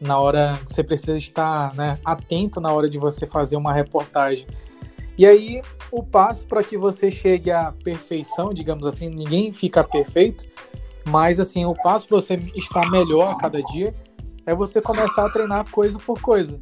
na 0.00 0.18
hora 0.18 0.58
você 0.66 0.82
precisa 0.82 1.16
estar 1.16 1.74
né, 1.74 1.98
atento 2.04 2.60
na 2.60 2.72
hora 2.72 2.88
de 2.88 2.98
você 2.98 3.26
fazer 3.26 3.56
uma 3.56 3.72
reportagem. 3.72 4.46
E 5.16 5.24
aí, 5.24 5.62
o 5.92 6.02
passo 6.02 6.46
para 6.46 6.62
que 6.62 6.76
você 6.76 7.10
chegue 7.10 7.50
à 7.50 7.72
perfeição, 7.72 8.52
digamos 8.52 8.84
assim, 8.86 9.08
ninguém 9.08 9.52
fica 9.52 9.84
perfeito, 9.84 10.44
mas 11.04 11.38
assim, 11.38 11.64
o 11.64 11.74
passo 11.74 12.08
para 12.08 12.16
você 12.16 12.34
estar 12.56 12.90
melhor 12.90 13.32
a 13.32 13.36
cada 13.36 13.62
dia 13.62 13.94
é 14.44 14.54
você 14.54 14.80
começar 14.80 15.26
a 15.26 15.30
treinar 15.30 15.70
coisa 15.70 15.98
por 15.98 16.20
coisa. 16.20 16.60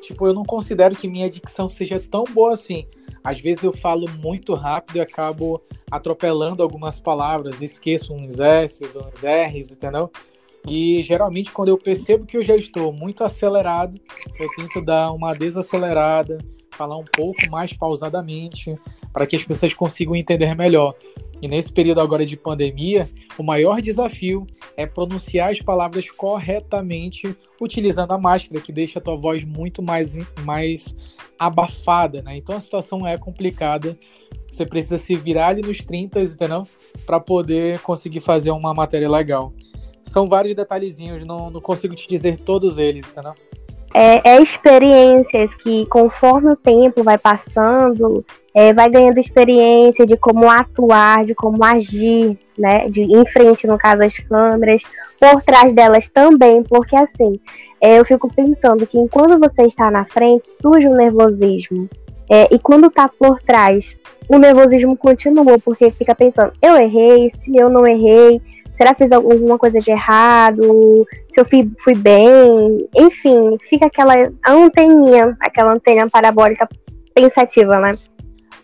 Tipo, 0.00 0.26
eu 0.26 0.34
não 0.34 0.42
considero 0.42 0.96
que 0.96 1.06
minha 1.06 1.30
dicção 1.30 1.70
seja 1.70 2.00
tão 2.00 2.24
boa 2.24 2.52
assim. 2.52 2.86
Às 3.22 3.40
vezes 3.40 3.62
eu 3.62 3.72
falo 3.72 4.10
muito 4.18 4.54
rápido 4.54 4.96
e 4.96 5.00
acabo 5.00 5.62
atropelando 5.88 6.62
algumas 6.62 6.98
palavras, 6.98 7.62
esqueço 7.62 8.12
uns 8.12 8.40
S's, 8.40 8.96
uns 8.96 9.22
R's, 9.22 9.70
entendeu? 9.70 10.10
E 10.66 11.02
geralmente, 11.02 11.50
quando 11.50 11.68
eu 11.68 11.78
percebo 11.78 12.24
que 12.24 12.36
eu 12.36 12.42
já 12.42 12.56
estou 12.56 12.92
muito 12.92 13.24
acelerado, 13.24 14.00
eu 14.38 14.48
tento 14.56 14.84
dar 14.84 15.12
uma 15.12 15.34
desacelerada, 15.34 16.38
falar 16.70 16.96
um 16.96 17.04
pouco 17.04 17.50
mais 17.50 17.72
pausadamente, 17.72 18.76
para 19.12 19.26
que 19.26 19.36
as 19.36 19.44
pessoas 19.44 19.74
consigam 19.74 20.16
entender 20.16 20.54
melhor. 20.54 20.94
E 21.40 21.48
nesse 21.48 21.72
período 21.72 22.00
agora 22.00 22.24
de 22.24 22.36
pandemia, 22.36 23.10
o 23.36 23.42
maior 23.42 23.80
desafio 23.80 24.46
é 24.76 24.86
pronunciar 24.86 25.50
as 25.50 25.60
palavras 25.60 26.08
corretamente 26.08 27.36
utilizando 27.60 28.12
a 28.12 28.18
máscara, 28.18 28.60
que 28.60 28.72
deixa 28.72 29.00
a 29.00 29.02
tua 29.02 29.16
voz 29.16 29.44
muito 29.44 29.82
mais, 29.82 30.16
mais 30.44 30.94
abafada, 31.36 32.22
né? 32.22 32.36
Então 32.36 32.56
a 32.56 32.60
situação 32.60 33.04
é 33.06 33.18
complicada. 33.18 33.98
Você 34.48 34.64
precisa 34.64 34.98
se 34.98 35.16
virar 35.16 35.48
ali 35.48 35.62
nos 35.62 35.78
30, 35.78 36.22
entendeu? 36.22 36.66
Para 37.04 37.18
poder 37.18 37.80
conseguir 37.80 38.20
fazer 38.20 38.52
uma 38.52 38.72
matéria 38.72 39.10
legal. 39.10 39.52
São 40.02 40.28
vários 40.28 40.54
detalhezinhos, 40.54 41.24
não, 41.24 41.50
não 41.50 41.60
consigo 41.60 41.94
te 41.94 42.08
dizer 42.08 42.40
todos 42.40 42.78
eles, 42.78 43.10
entendeu? 43.10 43.34
É, 43.94 44.36
é 44.36 44.42
experiências 44.42 45.54
que, 45.56 45.84
conforme 45.86 46.52
o 46.52 46.56
tempo 46.56 47.02
vai 47.02 47.18
passando, 47.18 48.24
é, 48.54 48.72
vai 48.72 48.88
ganhando 48.88 49.18
experiência 49.18 50.06
de 50.06 50.16
como 50.16 50.50
atuar, 50.50 51.24
de 51.24 51.34
como 51.34 51.62
agir, 51.64 52.38
né? 52.56 52.88
De 52.88 53.02
em 53.02 53.26
frente, 53.26 53.66
no 53.66 53.76
caso, 53.76 54.02
às 54.02 54.16
câmeras, 54.18 54.82
por 55.20 55.42
trás 55.42 55.74
delas 55.74 56.08
também, 56.08 56.62
porque 56.62 56.96
assim, 56.96 57.38
é, 57.80 57.98
eu 57.98 58.04
fico 58.04 58.32
pensando 58.32 58.86
que 58.86 58.98
enquanto 58.98 59.38
você 59.38 59.62
está 59.62 59.90
na 59.90 60.04
frente, 60.04 60.48
surge 60.48 60.86
o 60.88 60.94
nervosismo. 60.94 61.88
É, 62.30 62.48
e 62.54 62.58
quando 62.58 62.86
está 62.86 63.08
por 63.08 63.42
trás, 63.42 63.94
o 64.28 64.38
nervosismo 64.38 64.96
continua, 64.96 65.58
porque 65.58 65.90
fica 65.90 66.14
pensando, 66.14 66.52
eu 66.62 66.76
errei, 66.76 67.30
se 67.30 67.54
eu 67.54 67.68
não 67.68 67.86
errei, 67.86 68.40
será 68.82 68.94
que 68.94 69.04
fiz 69.04 69.12
alguma 69.12 69.56
coisa 69.56 69.78
de 69.78 69.90
errado? 69.92 71.06
Se 71.32 71.40
eu 71.40 71.44
fui, 71.44 71.70
fui 71.84 71.94
bem? 71.94 72.88
Enfim, 72.96 73.56
fica 73.68 73.86
aquela 73.86 74.14
anteninha, 74.46 75.36
aquela 75.40 75.72
antena 75.72 76.10
parabólica 76.10 76.68
pensativa, 77.14 77.78
né? 77.78 77.92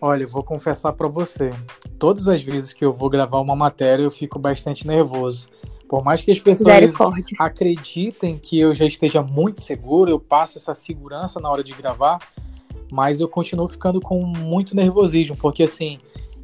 Olha, 0.00 0.25
eu 0.25 0.28
vou 0.28 0.42
confessar 0.42 0.92
para 0.92 1.06
você. 1.06 1.50
Todas 1.98 2.28
as 2.28 2.42
vezes 2.42 2.75
que 2.75 2.84
eu 2.84 2.92
vou 2.92 3.08
gravar 3.08 3.38
uma 3.38 3.54
matéria, 3.54 4.02
eu 4.02 4.10
fico 4.10 4.40
bastante 4.40 4.87
nervoso. 4.87 5.48
Por 5.88 6.04
mais 6.04 6.20
que 6.20 6.32
as 6.32 6.40
pessoas 6.40 6.92
acreditem 7.38 8.37
que 8.38 8.58
eu 8.58 8.75
já 8.75 8.84
esteja 8.84 9.22
muito 9.22 9.60
seguro, 9.60 10.10
eu 10.10 10.18
passo 10.18 10.58
essa 10.58 10.75
segurança 10.75 11.38
na 11.40 11.48
hora 11.48 11.62
de 11.62 11.72
gravar, 11.72 12.18
mas 12.90 13.20
eu 13.20 13.28
continuo 13.28 13.68
ficando 13.68 14.00
com 14.00 14.20
muito 14.25 14.75
nervosismo, 14.75 15.37
porque 15.37 15.62
assim, 15.62 15.98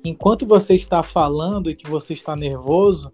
enquanto 0.04 0.46
você 0.46 0.76
está 0.76 1.02
falando 1.02 1.70
e 1.70 1.74
que 1.74 1.88
você 1.88 2.14
está 2.14 2.34
nervoso, 2.34 3.12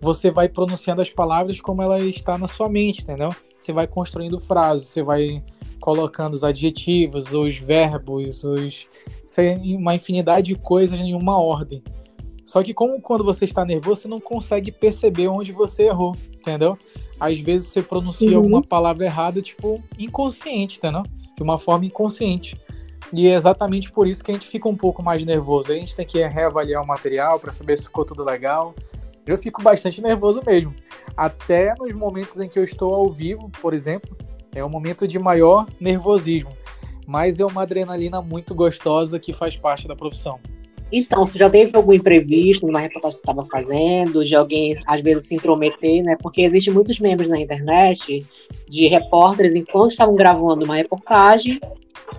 você 0.00 0.30
vai 0.30 0.48
pronunciando 0.48 1.00
as 1.00 1.10
palavras 1.10 1.60
como 1.60 1.82
ela 1.82 1.98
está 2.00 2.36
na 2.36 2.48
sua 2.48 2.68
mente, 2.68 3.02
entendeu? 3.02 3.34
Você 3.58 3.72
vai 3.72 3.86
construindo 3.86 4.38
frases, 4.38 4.88
você 4.88 5.02
vai 5.02 5.42
colocando 5.80 6.34
os 6.34 6.44
adjetivos, 6.44 7.32
os 7.32 7.56
verbos, 7.56 8.44
os 8.44 8.88
uma 9.78 9.94
infinidade 9.94 10.48
de 10.48 10.56
coisas 10.56 10.98
em 10.98 11.14
uma 11.14 11.38
ordem. 11.38 11.82
Só 12.44 12.62
que 12.62 12.74
como 12.74 13.00
quando 13.00 13.24
você 13.24 13.46
está 13.46 13.64
nervoso, 13.64 14.02
você 14.02 14.08
não 14.08 14.20
consegue 14.20 14.70
perceber 14.70 15.28
onde 15.28 15.50
você 15.50 15.84
errou, 15.84 16.14
entendeu? 16.32 16.78
Às 17.18 17.40
vezes 17.40 17.68
você 17.68 17.82
pronuncia 17.82 18.30
uhum. 18.30 18.36
alguma 18.36 18.62
palavra 18.62 19.06
errada, 19.06 19.40
tipo, 19.40 19.82
inconsciente, 19.98 20.78
entendeu? 20.78 21.02
De 21.36 21.42
uma 21.42 21.58
forma 21.58 21.86
inconsciente. 21.86 22.56
E 23.12 23.26
é 23.26 23.34
exatamente 23.34 23.90
por 23.90 24.06
isso 24.06 24.22
que 24.22 24.30
a 24.30 24.34
gente 24.34 24.46
fica 24.46 24.68
um 24.68 24.76
pouco 24.76 25.02
mais 25.02 25.24
nervoso. 25.24 25.72
A 25.72 25.74
gente 25.74 25.94
tem 25.94 26.06
que 26.06 26.24
reavaliar 26.24 26.82
o 26.82 26.86
material 26.86 27.38
para 27.38 27.52
saber 27.52 27.78
se 27.78 27.84
ficou 27.84 28.04
tudo 28.04 28.24
legal. 28.24 28.74
Eu 29.26 29.36
fico 29.38 29.62
bastante 29.62 30.02
nervoso 30.02 30.42
mesmo. 30.46 30.74
Até 31.16 31.74
nos 31.78 31.92
momentos 31.92 32.40
em 32.40 32.48
que 32.48 32.58
eu 32.58 32.64
estou 32.64 32.92
ao 32.94 33.08
vivo, 33.08 33.50
por 33.60 33.72
exemplo, 33.72 34.16
é 34.54 34.64
um 34.64 34.68
momento 34.68 35.08
de 35.08 35.18
maior 35.18 35.66
nervosismo, 35.80 36.56
mas 37.06 37.40
é 37.40 37.44
uma 37.44 37.62
adrenalina 37.62 38.20
muito 38.20 38.54
gostosa 38.54 39.18
que 39.18 39.32
faz 39.32 39.56
parte 39.56 39.88
da 39.88 39.96
profissão. 39.96 40.38
Então, 40.92 41.24
você 41.26 41.38
já 41.38 41.50
teve 41.50 41.76
algum 41.76 41.92
imprevisto 41.92 42.66
numa 42.66 42.78
reportagem 42.78 43.18
que 43.18 43.26
você 43.26 43.30
estava 43.30 43.44
fazendo, 43.46 44.24
de 44.24 44.36
alguém 44.36 44.76
às 44.86 45.00
vezes 45.00 45.26
se 45.26 45.34
intrometer, 45.34 46.04
né? 46.04 46.16
Porque 46.22 46.42
existem 46.42 46.72
muitos 46.72 47.00
membros 47.00 47.28
na 47.28 47.40
internet 47.40 48.24
de 48.68 48.86
repórteres, 48.86 49.56
enquanto 49.56 49.90
estavam 49.90 50.14
gravando 50.14 50.64
uma 50.64 50.76
reportagem, 50.76 51.58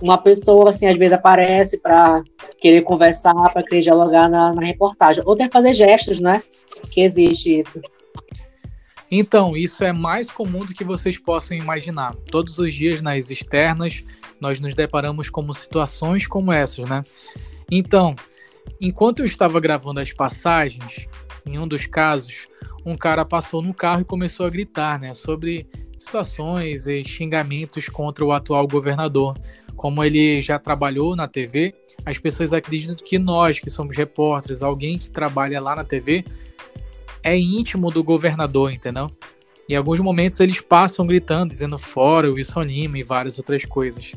uma 0.02 0.18
pessoa, 0.18 0.70
assim, 0.70 0.88
às 0.88 0.98
vezes 0.98 1.14
aparece 1.14 1.78
para 1.78 2.24
querer 2.60 2.82
conversar, 2.82 3.34
para 3.52 3.64
querer 3.64 3.82
dialogar 3.82 4.30
na, 4.30 4.54
na 4.54 4.62
reportagem, 4.62 5.24
ou 5.26 5.34
até 5.34 5.50
fazer 5.50 5.74
gestos, 5.74 6.20
né? 6.20 6.42
Que 6.92 7.02
existe 7.02 7.58
isso. 7.58 7.82
Então, 9.10 9.56
isso 9.56 9.84
é 9.84 9.94
mais 9.94 10.30
comum 10.30 10.66
do 10.66 10.74
que 10.74 10.84
vocês 10.84 11.18
possam 11.18 11.56
imaginar. 11.56 12.16
Todos 12.30 12.58
os 12.58 12.74
dias 12.74 13.02
nas 13.02 13.30
externas, 13.30 14.04
nós 14.40 14.60
nos 14.60 14.76
deparamos 14.76 15.30
com 15.30 15.52
situações 15.54 16.28
como 16.28 16.52
essas, 16.52 16.90
né? 16.90 17.04
Então, 17.72 18.16
enquanto 18.82 19.20
eu 19.20 19.26
estava 19.26 19.60
gravando 19.60 20.00
as 20.00 20.12
passagens, 20.12 21.08
em 21.46 21.58
um 21.58 21.68
dos 21.68 21.86
casos, 21.86 22.48
um 22.86 22.96
cara 22.98 23.24
passou 23.24 23.62
no 23.62 23.74
carro 23.74 24.02
e 24.02 24.06
começou 24.06 24.46
a 24.46 24.50
gritar, 24.50 25.00
né, 25.00 25.14
sobre 25.14 25.68
situações 25.98 26.88
e 26.88 27.04
xingamentos 27.04 27.90
contra 27.90 28.24
o 28.24 28.32
atual 28.32 28.68
governador. 28.68 29.38
Como 29.76 30.04
ele 30.04 30.42
já 30.42 30.58
trabalhou 30.58 31.16
na 31.16 31.28
TV, 31.28 31.74
as 32.06 32.18
pessoas 32.18 32.54
acreditam 32.54 32.96
que 32.96 33.20
nós, 33.20 33.60
que 33.60 33.70
somos 33.70 33.96
repórteres, 33.96 34.62
alguém 34.62 34.98
que 34.98 35.10
trabalha 35.10 35.60
lá 35.60 35.76
na 35.76 35.84
TV, 35.84 36.24
é 37.24 37.38
íntimo 37.38 37.92
do 37.92 38.04
governador, 38.04 38.72
entendeu? 38.72 39.12
Em 39.68 39.76
alguns 39.76 40.00
momentos 40.00 40.40
eles 40.40 40.62
passam 40.62 41.08
gritando, 41.08 41.50
dizendo 41.50 41.78
fora 41.80 42.32
Wilson 42.32 42.64
Lima 42.64 43.00
e 43.00 43.04
várias 43.04 43.38
outras 43.38 43.66
coisas. 43.66 44.14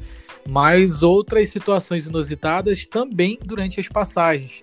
Mas 0.47 1.03
outras 1.03 1.49
situações 1.49 2.07
inusitadas 2.07 2.85
também 2.85 3.39
durante 3.43 3.81
as 3.81 3.89
passagens. 3.89 4.63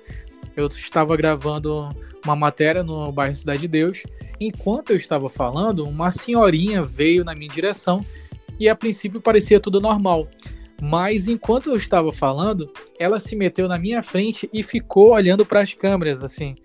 Eu 0.56 0.68
estava 0.68 1.18
gravando 1.18 1.90
uma 2.24 2.36
matéria 2.36 2.84
no 2.84 3.12
bairro 3.12 3.36
Cidade 3.36 3.62
de 3.62 3.68
Deus. 3.68 4.04
Enquanto 4.40 4.92
eu 4.92 4.98
estava 4.98 5.28
falando, 5.28 5.88
uma 5.88 6.12
senhorinha 6.12 6.84
veio 6.84 7.24
na 7.24 7.34
minha 7.34 7.50
direção 7.50 8.06
e 8.60 8.70
a 8.70 8.76
princípio 8.76 9.20
parecia 9.20 9.60
tudo 9.60 9.82
normal. 9.82 10.28
Mas 10.82 11.28
enquanto 11.28 11.70
eu 11.70 11.76
estava 11.76 12.12
falando, 12.12 12.72
ela 13.00 13.20
se 13.20 13.36
meteu 13.36 13.68
na 13.68 13.80
minha 13.80 14.02
frente 14.02 14.50
e 14.52 14.62
ficou 14.62 15.12
olhando 15.12 15.46
para 15.46 15.62
as 15.62 15.74
câmeras, 15.74 16.22
assim. 16.22 16.56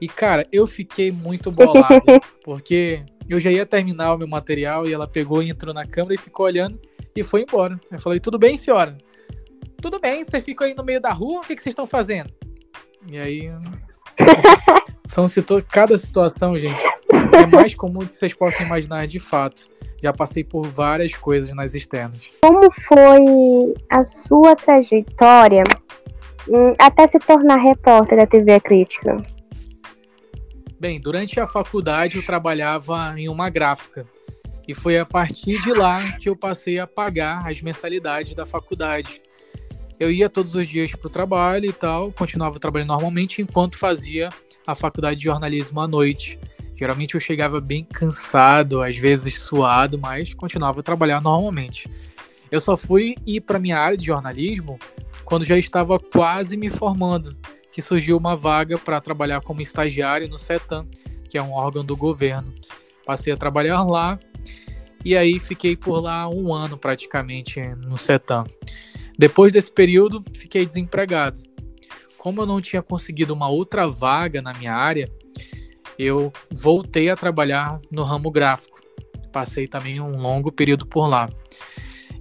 E, 0.00 0.08
cara, 0.08 0.46
eu 0.52 0.66
fiquei 0.66 1.10
muito 1.10 1.50
bolado, 1.50 2.02
porque 2.44 3.02
eu 3.28 3.38
já 3.38 3.50
ia 3.50 3.64
terminar 3.64 4.14
o 4.14 4.18
meu 4.18 4.28
material 4.28 4.86
e 4.86 4.92
ela 4.92 5.06
pegou, 5.06 5.42
entrou 5.42 5.72
na 5.72 5.86
câmera 5.86 6.14
e 6.14 6.18
ficou 6.18 6.46
olhando 6.46 6.78
e 7.16 7.22
foi 7.22 7.42
embora. 7.42 7.80
Eu 7.90 7.98
falei, 7.98 8.20
tudo 8.20 8.38
bem, 8.38 8.56
senhora? 8.56 8.98
Tudo 9.80 9.98
bem, 9.98 10.24
você 10.24 10.40
ficou 10.40 10.66
aí 10.66 10.74
no 10.74 10.84
meio 10.84 11.00
da 11.00 11.12
rua, 11.12 11.40
o 11.40 11.42
que, 11.42 11.56
que 11.56 11.62
vocês 11.62 11.72
estão 11.72 11.86
fazendo? 11.86 12.30
E 13.06 13.18
aí. 13.18 13.50
São 15.06 15.28
situ... 15.28 15.64
Cada 15.70 15.96
situação, 15.98 16.58
gente, 16.58 16.82
é 17.12 17.46
mais 17.46 17.74
comum 17.74 18.00
do 18.00 18.06
que 18.06 18.16
vocês 18.16 18.34
possam 18.34 18.66
imaginar 18.66 19.06
de 19.06 19.18
fato. 19.18 19.68
Já 20.04 20.12
passei 20.12 20.44
por 20.44 20.66
várias 20.66 21.16
coisas 21.16 21.48
nas 21.56 21.74
externas. 21.74 22.30
Como 22.42 22.70
foi 22.70 23.72
a 23.88 24.04
sua 24.04 24.54
trajetória 24.54 25.62
hum, 26.46 26.74
até 26.78 27.06
se 27.06 27.18
tornar 27.18 27.56
repórter 27.56 28.18
da 28.18 28.26
TV 28.26 28.60
Crítica? 28.60 29.16
Bem, 30.78 31.00
durante 31.00 31.40
a 31.40 31.46
faculdade 31.46 32.18
eu 32.18 32.22
trabalhava 32.22 33.14
em 33.16 33.30
uma 33.30 33.48
gráfica. 33.48 34.06
E 34.68 34.74
foi 34.74 34.98
a 34.98 35.06
partir 35.06 35.58
de 35.62 35.72
lá 35.72 36.12
que 36.18 36.28
eu 36.28 36.36
passei 36.36 36.78
a 36.78 36.86
pagar 36.86 37.50
as 37.50 37.62
mensalidades 37.62 38.34
da 38.34 38.44
faculdade. 38.44 39.22
Eu 39.98 40.10
ia 40.10 40.28
todos 40.28 40.54
os 40.54 40.68
dias 40.68 40.92
para 40.92 41.06
o 41.06 41.10
trabalho 41.10 41.64
e 41.64 41.72
tal, 41.72 42.12
continuava 42.12 42.60
trabalhando 42.60 42.88
normalmente 42.88 43.40
enquanto 43.40 43.78
fazia 43.78 44.28
a 44.66 44.74
faculdade 44.74 45.16
de 45.16 45.24
jornalismo 45.24 45.80
à 45.80 45.88
noite. 45.88 46.38
Geralmente 46.76 47.14
eu 47.14 47.20
chegava 47.20 47.60
bem 47.60 47.84
cansado, 47.84 48.82
às 48.82 48.96
vezes 48.96 49.38
suado, 49.38 49.98
mas 49.98 50.34
continuava 50.34 50.80
a 50.80 50.82
trabalhar 50.82 51.20
normalmente. 51.22 51.88
Eu 52.50 52.60
só 52.60 52.76
fui 52.76 53.16
ir 53.26 53.40
para 53.40 53.58
minha 53.58 53.78
área 53.78 53.96
de 53.96 54.06
jornalismo 54.06 54.78
quando 55.24 55.44
já 55.44 55.56
estava 55.56 55.98
quase 55.98 56.56
me 56.56 56.70
formando 56.70 57.36
que 57.72 57.82
surgiu 57.82 58.16
uma 58.16 58.36
vaga 58.36 58.78
para 58.78 59.00
trabalhar 59.00 59.40
como 59.40 59.60
estagiário 59.60 60.28
no 60.28 60.38
CETAM, 60.38 60.86
que 61.28 61.36
é 61.36 61.42
um 61.42 61.52
órgão 61.52 61.84
do 61.84 61.96
governo. 61.96 62.54
Passei 63.04 63.32
a 63.32 63.36
trabalhar 63.36 63.82
lá 63.82 64.16
e 65.04 65.16
aí 65.16 65.40
fiquei 65.40 65.76
por 65.76 66.00
lá 66.00 66.28
um 66.28 66.54
ano 66.54 66.78
praticamente 66.78 67.60
no 67.60 67.98
CETAM. 67.98 68.44
Depois 69.18 69.52
desse 69.52 69.72
período, 69.72 70.22
fiquei 70.36 70.64
desempregado. 70.64 71.40
Como 72.16 72.40
eu 72.40 72.46
não 72.46 72.60
tinha 72.60 72.80
conseguido 72.80 73.34
uma 73.34 73.48
outra 73.48 73.88
vaga 73.88 74.40
na 74.40 74.54
minha 74.54 74.72
área, 74.72 75.10
eu 75.98 76.32
voltei 76.50 77.08
a 77.08 77.16
trabalhar 77.16 77.80
no 77.92 78.02
ramo 78.02 78.30
gráfico. 78.30 78.80
Passei 79.32 79.66
também 79.66 80.00
um 80.00 80.16
longo 80.20 80.52
período 80.52 80.86
por 80.86 81.06
lá. 81.06 81.28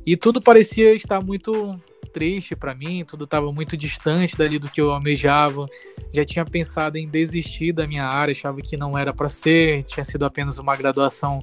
E 0.05 0.17
tudo 0.17 0.41
parecia 0.41 0.93
estar 0.93 1.23
muito 1.23 1.75
triste 2.11 2.55
para 2.55 2.75
mim, 2.75 3.03
tudo 3.03 3.23
estava 3.23 3.51
muito 3.51 3.75
distante 3.75 4.37
dali 4.37 4.59
do 4.59 4.69
que 4.69 4.79
eu 4.79 4.91
almejava. 4.91 5.65
Já 6.13 6.23
tinha 6.23 6.45
pensado 6.45 6.97
em 6.97 7.07
desistir 7.07 7.73
da 7.73 7.87
minha 7.87 8.05
área, 8.05 8.31
achava 8.31 8.61
que 8.61 8.77
não 8.77 8.97
era 8.97 9.13
para 9.13 9.27
ser, 9.27 9.83
tinha 9.83 10.03
sido 10.03 10.25
apenas 10.25 10.59
uma 10.59 10.75
graduação 10.75 11.39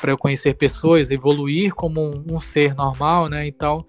para 0.00 0.12
eu 0.12 0.18
conhecer 0.18 0.54
pessoas, 0.54 1.10
evoluir 1.10 1.74
como 1.74 2.00
um, 2.00 2.24
um 2.34 2.40
ser 2.40 2.74
normal, 2.74 3.28
né, 3.28 3.46
e 3.46 3.52
tal. 3.52 3.86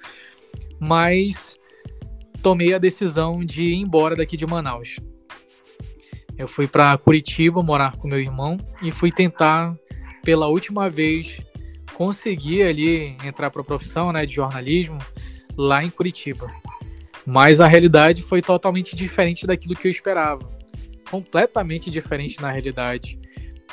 Mas 0.80 1.56
tomei 2.42 2.74
a 2.74 2.78
decisão 2.78 3.44
de 3.44 3.66
ir 3.66 3.76
embora 3.76 4.16
daqui 4.16 4.36
de 4.38 4.46
Manaus. 4.46 5.00
Eu 6.38 6.47
fui 6.47 6.67
para 6.67 6.97
Curitiba 6.97 7.63
morar 7.63 7.97
com 7.97 8.08
meu 8.08 8.19
irmão 8.19 8.60
e 8.82 8.91
fui 8.91 9.12
tentar 9.12 9.76
pela 10.23 10.47
última 10.47 10.89
vez 10.89 11.39
conseguir 11.93 12.63
ali 12.63 13.17
entrar 13.23 13.50
para 13.50 13.62
a 13.62 13.65
profissão, 13.65 14.12
né, 14.12 14.26
de 14.26 14.36
jornalismo 14.36 15.00
lá 15.58 15.84
em 15.84 15.89
Curitiba. 15.89 16.47
Mas 17.26 17.60
a 17.60 17.67
realidade 17.67 18.21
foi 18.21 18.41
totalmente 18.41 18.95
diferente 18.95 19.47
daquilo 19.47 19.76
que 19.76 19.88
eu 19.88 19.91
esperava. 19.91 20.47
Completamente 21.10 21.89
diferente 21.89 22.39
na 22.41 22.52
realidade. 22.52 23.19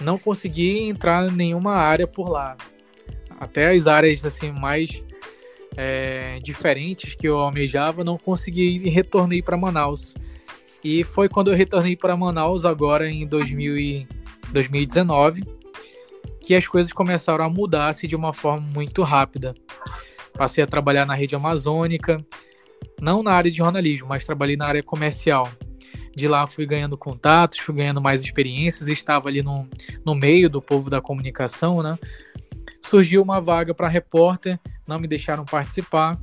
Não 0.00 0.18
consegui 0.18 0.88
entrar 0.88 1.29
em 1.29 1.33
nenhuma 1.33 1.74
área 1.74 2.07
por 2.07 2.29
lá. 2.29 2.57
Até 3.38 3.70
as 3.70 3.87
áreas 3.87 4.24
assim 4.24 4.50
mais 4.50 5.05
é, 5.77 6.38
diferentes 6.42 7.14
que 7.14 7.29
eu 7.29 7.37
almejava, 7.38 8.03
não 8.03 8.16
consegui 8.16 8.77
e 8.77 8.88
retornei 8.88 9.42
para 9.42 9.57
Manaus. 9.57 10.14
E 10.85 11.03
foi 11.03 11.31
quando 11.31 11.51
eu 11.51 11.57
retornei 11.57 11.97
para 11.97 12.14
Manaus, 12.14 12.66
agora 12.66 13.09
em 13.09 13.27
2000 13.27 13.79
e 13.79 14.07
2019, 14.53 15.42
que 16.42 16.55
as 16.55 16.66
coisas 16.66 16.92
começaram 16.92 17.42
a 17.42 17.49
mudar-se 17.49 18.07
de 18.07 18.14
uma 18.14 18.35
forma 18.35 18.66
muito 18.75 19.03
rápida. 19.03 19.55
Passei 20.35 20.62
a 20.62 20.66
trabalhar 20.66 21.07
na 21.07 21.14
rede 21.14 21.35
amazônica, 21.35 22.23
não 23.01 23.23
na 23.23 23.33
área 23.33 23.51
de 23.51 23.57
jornalismo, 23.57 24.09
mas 24.09 24.27
trabalhei 24.27 24.57
na 24.57 24.66
área 24.66 24.83
comercial. 24.83 25.51
De 26.14 26.29
lá 26.29 26.47
fui 26.47 26.66
ganhando 26.66 26.99
contatos, 26.99 27.59
fui 27.59 27.75
ganhando 27.75 28.01
mais 28.01 28.20
experiências, 28.20 28.88
estava 28.88 29.31
ali 29.31 29.42
no, 29.42 29.66
no 30.05 30.14
meio 30.14 30.51
do 30.51 30.61
povo 30.61 30.90
da 30.90 31.01
comunicação, 31.01 31.83
né? 31.83 31.99
Surgiu 32.83 33.23
uma 33.23 33.40
vaga 33.40 33.75
para 33.75 33.88
repórter, 33.88 34.61
não 34.87 35.01
me 35.01 35.09
deixaram 35.09 35.47
participar. 35.47 36.20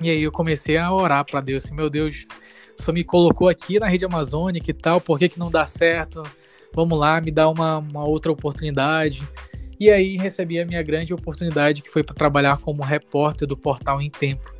E 0.00 0.10
aí 0.10 0.22
eu 0.22 0.30
comecei 0.30 0.76
a 0.76 0.92
orar 0.92 1.24
para 1.24 1.40
Deus, 1.40 1.64
assim, 1.64 1.74
meu 1.74 1.88
Deus, 1.88 2.26
só 2.76 2.92
me 2.92 3.04
colocou 3.04 3.48
aqui 3.48 3.78
na 3.78 3.88
rede 3.88 4.04
amazônica 4.04 4.70
e 4.70 4.74
tal, 4.74 5.00
por 5.00 5.18
que, 5.18 5.28
que 5.28 5.38
não 5.38 5.50
dá 5.50 5.64
certo? 5.64 6.22
Vamos 6.74 6.98
lá, 6.98 7.20
me 7.20 7.30
dá 7.30 7.48
uma, 7.48 7.78
uma 7.78 8.04
outra 8.04 8.32
oportunidade. 8.32 9.26
E 9.78 9.90
aí 9.90 10.16
recebi 10.16 10.60
a 10.60 10.64
minha 10.64 10.82
grande 10.82 11.12
oportunidade, 11.12 11.82
que 11.82 11.90
foi 11.90 12.02
para 12.02 12.14
trabalhar 12.14 12.58
como 12.58 12.82
repórter 12.82 13.48
do 13.48 13.56
portal 13.56 14.00
Em 14.00 14.10
Tempo. 14.10 14.54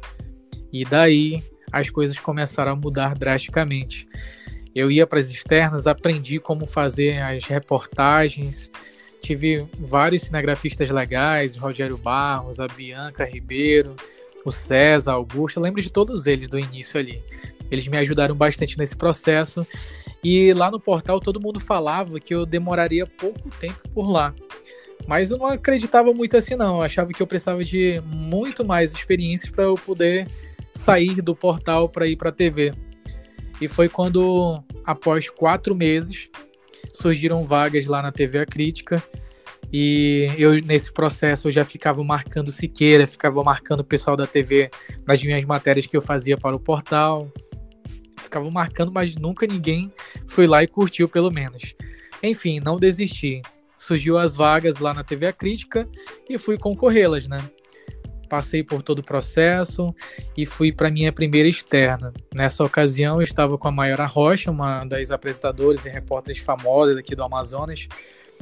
E 0.73 0.85
daí 0.85 1.43
as 1.71 1.89
coisas 1.89 2.19
começaram 2.19 2.73
a 2.73 2.77
mudar 2.77 3.15
drasticamente. 3.15 4.09
Eu 4.75 4.91
ia 4.91 5.07
para 5.07 5.19
as 5.19 5.31
externas, 5.31 5.87
aprendi 5.87 6.39
como 6.39 6.67
fazer 6.67 7.21
as 7.23 7.45
reportagens, 7.45 8.71
tive 9.21 9.67
vários 9.79 10.23
cinegrafistas 10.23 10.91
legais, 10.91 11.57
Rogério 11.57 11.97
Barros, 11.97 12.59
a 12.59 12.67
Bianca 12.67 13.25
Ribeiro, 13.25 13.95
o 14.45 14.51
César, 14.51 15.13
Augusto, 15.13 15.59
eu 15.59 15.63
lembro 15.63 15.81
de 15.81 15.91
todos 15.91 16.27
eles 16.27 16.49
do 16.49 16.59
início 16.59 16.99
ali. 16.99 17.23
Eles 17.73 17.89
me 17.89 17.97
ajudaram 17.97 18.35
bastante 18.35 18.77
nesse 18.77 18.95
processo. 18.95 19.67
E 20.23 20.53
lá 20.53 20.71
no 20.71 20.79
portal 20.79 21.19
todo 21.19 21.41
mundo 21.41 21.59
falava 21.59 22.21
que 22.21 22.35
eu 22.35 22.45
demoraria 22.45 23.07
pouco 23.07 23.49
tempo 23.59 23.89
por 23.95 24.11
lá. 24.11 24.35
Mas 25.07 25.31
eu 25.31 25.39
não 25.39 25.47
acreditava 25.47 26.13
muito 26.13 26.37
assim, 26.37 26.55
não. 26.55 26.77
Eu 26.77 26.83
achava 26.83 27.11
que 27.13 27.23
eu 27.23 27.27
precisava 27.27 27.65
de 27.65 28.01
muito 28.05 28.63
mais 28.63 28.93
experiências 28.93 29.51
para 29.51 29.65
eu 29.65 29.75
poder 29.75 30.29
sair 30.71 31.23
do 31.23 31.35
portal 31.35 31.89
para 31.89 32.07
ir 32.07 32.17
para 32.17 32.29
a 32.29 32.33
TV. 32.33 32.75
E 33.59 33.67
foi 33.67 33.89
quando, 33.89 34.63
após 34.85 35.31
quatro 35.31 35.75
meses, 35.75 36.29
surgiram 36.93 37.43
vagas 37.43 37.87
lá 37.87 38.03
na 38.03 38.13
TV 38.13 38.39
A 38.39 38.47
Crítica. 38.47 39.03
E 39.73 40.31
eu, 40.37 40.55
nesse 40.63 40.93
processo, 40.93 41.49
eu 41.49 41.53
já 41.53 41.65
ficava 41.65 42.05
marcando 42.05 42.53
Siqueira, 42.53 43.07
ficava 43.07 43.43
marcando 43.43 43.81
o 43.81 43.85
pessoal 43.85 44.17
da 44.17 44.27
TV 44.27 44.71
nas 45.07 45.23
minhas 45.25 45.43
matérias 45.47 45.87
que 45.87 45.97
eu 45.97 46.03
fazia 46.03 46.37
para 46.37 46.55
o 46.55 46.61
portal 46.61 47.33
ficavam 48.23 48.51
marcando, 48.51 48.93
mas 48.93 49.17
nunca 49.17 49.47
ninguém 49.47 49.93
foi 50.27 50.47
lá 50.47 50.63
e 50.63 50.67
curtiu, 50.67 51.09
pelo 51.09 51.31
menos. 51.31 51.75
Enfim, 52.23 52.61
não 52.61 52.79
desisti. 52.79 53.43
Surgiu 53.77 54.17
as 54.17 54.35
vagas 54.35 54.79
lá 54.79 54.95
na 54.95 55.03
TV 55.03 55.27
A 55.27 55.33
Crítica 55.33 55.89
e 56.29 56.39
fui 56.39 56.57
concorrê-las, 56.57 57.27
né? 57.27 57.43
Passei 58.29 58.63
por 58.63 58.81
todo 58.81 59.01
o 59.01 59.05
processo 59.05 59.95
e 60.37 60.47
fui 60.47 60.73
para 60.73 60.91
minha 60.91 61.13
primeira 61.13 61.49
externa. 61.49 62.13
Nessa 62.35 62.65
ocasião, 62.65 63.17
eu 63.17 63.25
estava 63.25 63.59
com 63.59 63.69
a 63.69 63.73
Mayora 63.73 64.07
Rocha, 64.07 64.51
uma 64.51 64.85
das 64.85 65.11
apresentadoras 65.11 65.85
e 65.85 65.91
repórteres 65.91 66.41
famosas 66.41 66.97
aqui 66.97 67.15
do 67.15 67.25
Amazonas. 67.25 67.89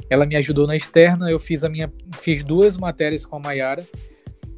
Ela 0.09 0.25
me 0.25 0.35
ajudou 0.35 0.67
na 0.67 0.75
externa, 0.75 1.29
eu 1.29 1.39
fiz 1.39 1.63
a 1.63 1.69
minha 1.69 1.91
fiz 2.17 2.43
duas 2.43 2.77
matérias 2.77 3.25
com 3.25 3.35
a 3.35 3.39
Mayara 3.39 3.85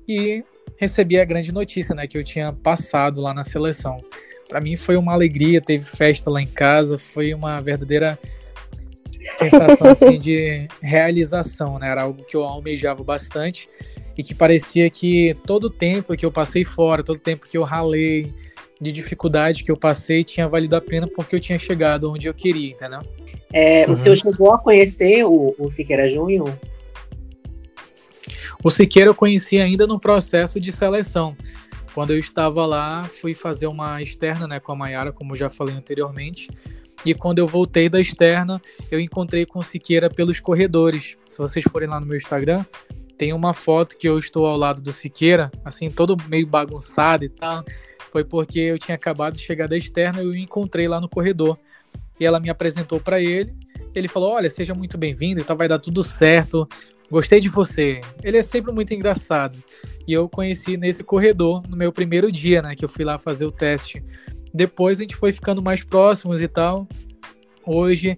e 0.08 0.44
recebi 0.78 1.18
a 1.18 1.26
grande 1.26 1.52
notícia, 1.52 1.96
né, 1.96 2.08
que 2.08 2.18
eu 2.18 2.24
tinha 2.24 2.52
passado 2.52 3.22
lá 3.22 3.34
na 3.34 3.44
seleção 3.44 4.02
para 4.48 4.62
mim 4.62 4.76
foi 4.76 4.98
uma 4.98 5.14
alegria, 5.14 5.62
teve 5.62 5.84
festa 5.84 6.30
lá 6.30 6.42
em 6.42 6.48
casa, 6.48 6.98
foi 6.98 7.34
uma 7.34 7.60
verdadeira 7.62 8.18
sensação 9.40 9.88
assim 9.88 10.20
de 10.20 10.68
realização, 10.82 11.80
né? 11.80 11.90
Era 11.90 12.04
algo 12.04 12.24
que 12.24 12.36
eu 12.36 12.44
almejava 12.44 13.04
bastante 13.04 13.70
e 14.18 14.24
que 14.24 14.36
parecia 14.36 14.90
que 14.90 15.36
todo 15.46 15.66
o 15.66 15.70
tempo 15.70 16.16
que 16.16 16.26
eu 16.26 16.32
passei 16.32 16.64
fora, 16.64 17.04
todo 17.04 17.18
o 17.18 17.22
tempo 17.22 17.48
que 17.48 17.58
eu 17.58 17.64
ralei, 17.64 18.32
de 18.84 18.92
dificuldade 18.92 19.64
que 19.64 19.72
eu 19.72 19.78
passei, 19.78 20.24
tinha 20.24 20.48
valido 20.48 20.76
a 20.76 20.82
pena 20.82 21.08
porque 21.08 21.36
eu 21.36 21.40
tinha 21.40 21.58
chegado 21.58 22.12
onde 22.12 22.28
eu 22.28 22.34
queria, 22.34 22.72
entendeu? 22.72 23.00
É, 23.52 23.86
uhum. 23.86 23.94
O 23.94 23.96
senhor 23.96 24.16
chegou 24.18 24.54
a 24.54 24.58
conhecer 24.58 25.24
o, 25.24 25.56
o 25.58 25.70
Siqueira 25.70 26.08
Júnior? 26.08 26.54
O 28.64 28.70
Siqueira 28.70 29.10
eu 29.10 29.16
conheci 29.16 29.60
ainda 29.60 29.88
no 29.88 30.00
processo 30.00 30.60
de 30.60 30.72
seleção. 30.72 31.36
Quando 31.94 32.12
eu 32.12 32.20
estava 32.20 32.66
lá, 32.66 33.04
fui 33.04 33.34
fazer 33.34 33.68
uma 33.68 34.02
externa 34.02 34.48
né, 34.48 34.60
com 34.60 34.72
a 34.72 34.76
Mayara, 34.76 35.12
como 35.12 35.36
já 35.36 35.50
falei 35.50 35.76
anteriormente. 35.76 36.50
E 37.06 37.14
quando 37.14 37.40
eu 37.40 37.46
voltei 37.46 37.90
da 37.90 38.00
externa, 38.00 38.62
eu 38.90 39.00
encontrei 39.00 39.46
com 39.46 39.60
o 39.60 39.64
Siqueira 39.64 40.10
pelos 40.10 40.40
corredores. 40.40 41.18
Se 41.28 41.38
vocês 41.38 41.64
forem 41.70 41.88
lá 41.88 42.00
no 42.00 42.06
meu 42.06 42.18
Instagram, 42.18 42.66
tem 43.18 43.34
uma 43.34 43.54
foto 43.54 43.98
que 43.98 44.08
eu 44.08 44.18
estou 44.18 44.46
ao 44.46 44.58
lado 44.58 44.82
do 44.82 44.92
Siqueira, 44.92 45.52
assim, 45.64 45.90
todo 45.90 46.18
meio 46.28 46.48
bagunçado 46.48 47.26
e 47.26 47.30
tal. 47.30 47.64
Foi 48.12 48.24
porque 48.24 48.60
eu 48.60 48.80
tinha 48.80 48.96
acabado 48.96 49.36
de 49.36 49.42
chegar 49.42 49.68
da 49.68 49.78
externa 49.78 50.22
e 50.22 50.26
eu 50.26 50.32
o 50.32 50.36
encontrei 50.36 50.88
lá 50.88 51.00
no 51.00 51.10
corredor. 51.10 51.58
E 52.20 52.26
ela 52.26 52.40
me 52.40 52.50
apresentou 52.50 53.00
para 53.00 53.20
ele. 53.22 53.54
Ele 53.94 54.08
falou: 54.08 54.32
Olha, 54.32 54.50
seja 54.50 54.74
muito 54.74 54.98
bem-vindo, 54.98 55.42
então 55.42 55.58
vai 55.58 55.68
dar 55.68 55.80
tudo 55.80 56.04
certo. 56.04 56.68
Gostei 57.10 57.40
de 57.40 57.50
você. 57.50 58.02
Ele 58.24 58.38
é 58.38 58.44
sempre 58.44 58.72
muito 58.72 58.94
engraçado. 58.94 59.58
E 60.08 60.14
eu 60.14 60.28
conheci 60.28 60.76
nesse 60.78 61.04
corredor 61.04 61.64
no 61.68 61.78
meu 61.78 61.92
primeiro 61.92 62.32
dia, 62.32 62.62
né? 62.62 62.76
Que 62.76 62.84
eu 62.84 62.90
fui 62.90 63.06
lá 63.06 63.18
fazer 63.18 63.46
o 63.46 63.52
teste. 63.52 64.04
Depois 64.54 65.00
a 65.00 65.02
gente 65.04 65.16
foi 65.16 65.32
ficando 65.32 65.62
mais 65.62 65.84
próximos 65.84 66.42
e 66.42 66.48
tal. 66.48 66.88
Hoje 67.66 68.18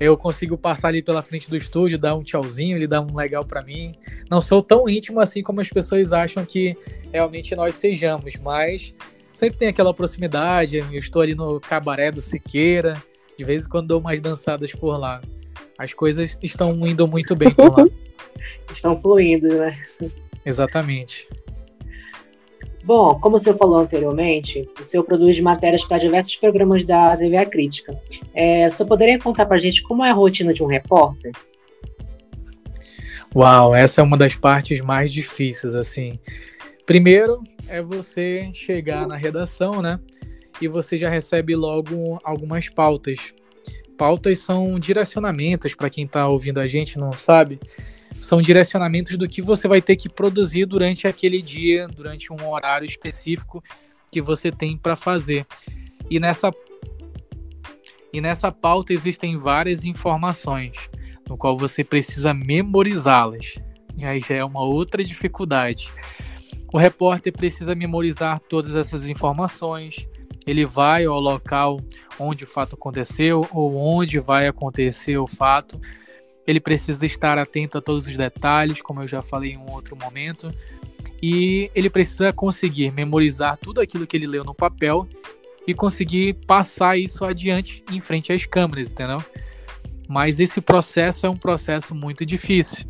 eu 0.00 0.16
consigo 0.16 0.56
passar 0.56 0.88
ali 0.88 1.02
pela 1.02 1.22
frente 1.22 1.50
do 1.50 1.56
estúdio, 1.56 1.98
dar 1.98 2.14
um 2.14 2.22
tchauzinho, 2.22 2.76
ele 2.76 2.86
dá 2.86 3.00
um 3.00 3.14
legal 3.14 3.44
para 3.44 3.62
mim. 3.62 3.92
Não 4.30 4.40
sou 4.40 4.62
tão 4.62 4.88
íntimo 4.88 5.20
assim 5.20 5.42
como 5.42 5.60
as 5.60 5.68
pessoas 5.68 6.12
acham 6.12 6.44
que 6.44 6.76
realmente 7.12 7.54
nós 7.54 7.74
sejamos, 7.74 8.34
mas 8.42 8.94
sempre 9.32 9.58
tem 9.58 9.68
aquela 9.68 9.92
proximidade. 9.92 10.78
Eu 10.78 10.92
estou 10.92 11.20
ali 11.20 11.34
no 11.34 11.60
cabaré 11.60 12.10
do 12.10 12.20
Siqueira, 12.20 13.02
de 13.36 13.44
vez 13.44 13.66
em 13.66 13.68
quando 13.68 13.88
dou 13.88 14.00
umas 14.00 14.20
dançadas 14.20 14.72
por 14.72 14.98
lá. 14.98 15.20
As 15.76 15.92
coisas 15.92 16.36
estão 16.42 16.74
indo 16.86 17.06
muito 17.06 17.36
bem 17.36 17.52
por 17.52 17.78
lá. 17.78 17.84
estão 18.72 18.96
fluindo, 18.96 19.48
né? 19.48 19.76
Exatamente. 20.44 21.28
Bom, 22.88 23.18
como 23.20 23.36
o 23.36 23.38
senhor 23.38 23.56
falou 23.58 23.80
anteriormente, 23.80 24.66
o 24.80 24.82
senhor 24.82 25.04
produz 25.04 25.38
matérias 25.40 25.84
para 25.84 25.98
diversos 25.98 26.36
programas 26.36 26.86
da 26.86 27.14
TV 27.16 27.36
A 27.36 27.44
Crítica. 27.44 28.00
É, 28.32 28.66
o 28.66 28.70
senhor 28.70 28.88
poderia 28.88 29.18
contar 29.18 29.44
para 29.44 29.56
a 29.56 29.60
gente 29.60 29.82
como 29.82 30.02
é 30.02 30.10
a 30.10 30.14
rotina 30.14 30.54
de 30.54 30.62
um 30.62 30.66
repórter? 30.66 31.32
Uau, 33.36 33.74
essa 33.74 34.00
é 34.00 34.04
uma 34.04 34.16
das 34.16 34.34
partes 34.34 34.80
mais 34.80 35.12
difíceis, 35.12 35.74
assim. 35.74 36.18
Primeiro 36.86 37.42
é 37.68 37.82
você 37.82 38.50
chegar 38.54 39.06
na 39.06 39.16
redação, 39.16 39.82
né? 39.82 40.00
E 40.58 40.66
você 40.66 40.96
já 40.96 41.10
recebe 41.10 41.54
logo 41.54 42.18
algumas 42.24 42.70
pautas. 42.70 43.34
Pautas 43.98 44.38
são 44.38 44.78
direcionamentos, 44.78 45.74
para 45.74 45.90
quem 45.90 46.06
está 46.06 46.26
ouvindo 46.26 46.58
a 46.58 46.66
gente 46.66 46.98
não 46.98 47.12
sabe 47.12 47.60
são 48.20 48.42
direcionamentos 48.42 49.16
do 49.16 49.28
que 49.28 49.40
você 49.40 49.68
vai 49.68 49.80
ter 49.80 49.96
que 49.96 50.08
produzir 50.08 50.66
durante 50.66 51.06
aquele 51.06 51.40
dia, 51.40 51.86
durante 51.88 52.32
um 52.32 52.48
horário 52.50 52.86
específico 52.86 53.62
que 54.10 54.20
você 54.20 54.50
tem 54.50 54.76
para 54.76 54.96
fazer. 54.96 55.46
E 56.10 56.18
nessa 56.18 56.50
e 58.12 58.20
nessa 58.20 58.50
pauta 58.50 58.92
existem 58.92 59.36
várias 59.36 59.84
informações, 59.84 60.90
no 61.28 61.36
qual 61.36 61.56
você 61.56 61.84
precisa 61.84 62.32
memorizá-las. 62.32 63.58
E 63.96 64.04
aí 64.04 64.20
já 64.20 64.36
é 64.36 64.44
uma 64.44 64.62
outra 64.62 65.04
dificuldade. 65.04 65.92
O 66.72 66.78
repórter 66.78 67.32
precisa 67.32 67.74
memorizar 67.74 68.40
todas 68.48 68.74
essas 68.74 69.06
informações. 69.06 70.08
Ele 70.46 70.64
vai 70.64 71.04
ao 71.04 71.20
local 71.20 71.80
onde 72.18 72.44
o 72.44 72.46
fato 72.46 72.74
aconteceu 72.74 73.46
ou 73.52 73.76
onde 73.76 74.18
vai 74.18 74.48
acontecer 74.48 75.18
o 75.18 75.26
fato 75.26 75.78
ele 76.50 76.60
precisa 76.60 77.04
estar 77.04 77.38
atento 77.38 77.78
a 77.78 77.80
todos 77.80 78.06
os 78.06 78.16
detalhes, 78.16 78.80
como 78.80 79.02
eu 79.02 79.08
já 79.08 79.20
falei 79.20 79.52
em 79.52 79.58
um 79.58 79.70
outro 79.70 79.94
momento, 79.96 80.52
e 81.22 81.70
ele 81.74 81.90
precisa 81.90 82.32
conseguir 82.32 82.90
memorizar 82.90 83.58
tudo 83.58 83.80
aquilo 83.80 84.06
que 84.06 84.16
ele 84.16 84.26
leu 84.26 84.44
no 84.44 84.54
papel 84.54 85.06
e 85.66 85.74
conseguir 85.74 86.34
passar 86.46 86.96
isso 86.96 87.24
adiante 87.24 87.84
em 87.92 88.00
frente 88.00 88.32
às 88.32 88.46
câmeras, 88.46 88.92
entendeu? 88.92 89.22
Mas 90.08 90.40
esse 90.40 90.62
processo 90.62 91.26
é 91.26 91.28
um 91.28 91.36
processo 91.36 91.94
muito 91.94 92.24
difícil, 92.24 92.86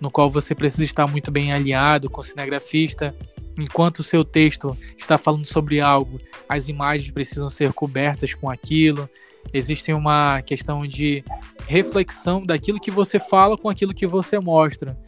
no 0.00 0.10
qual 0.10 0.30
você 0.30 0.54
precisa 0.54 0.84
estar 0.84 1.06
muito 1.08 1.32
bem 1.32 1.52
alinhado 1.52 2.08
com 2.08 2.20
o 2.20 2.24
cinegrafista. 2.24 3.14
Enquanto 3.60 3.98
o 3.98 4.04
seu 4.04 4.24
texto 4.24 4.76
está 4.96 5.18
falando 5.18 5.44
sobre 5.44 5.80
algo, 5.80 6.20
as 6.48 6.68
imagens 6.68 7.10
precisam 7.10 7.50
ser 7.50 7.72
cobertas 7.72 8.34
com 8.34 8.48
aquilo. 8.48 9.10
Existe 9.52 9.92
uma 9.92 10.42
questão 10.42 10.86
de 10.86 11.24
reflexão 11.66 12.42
daquilo 12.42 12.80
que 12.80 12.90
você 12.90 13.18
fala 13.18 13.56
com 13.56 13.68
aquilo 13.68 13.94
que 13.94 14.06
você 14.06 14.38
mostra. 14.38 14.98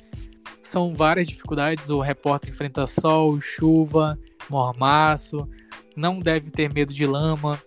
São 0.63 0.95
várias 0.95 1.29
dificuldades. 1.29 1.91
O 1.91 2.01
repórter 2.01 2.51
enfrenta 2.51 2.87
sol, 2.87 3.41
chuva, 3.41 4.19
mormaço, 4.49 5.49
não 5.97 6.19
deve 6.19 6.51
ter 6.51 6.73
medo 6.73 6.93
de 6.93 7.07
lama, 7.07 7.61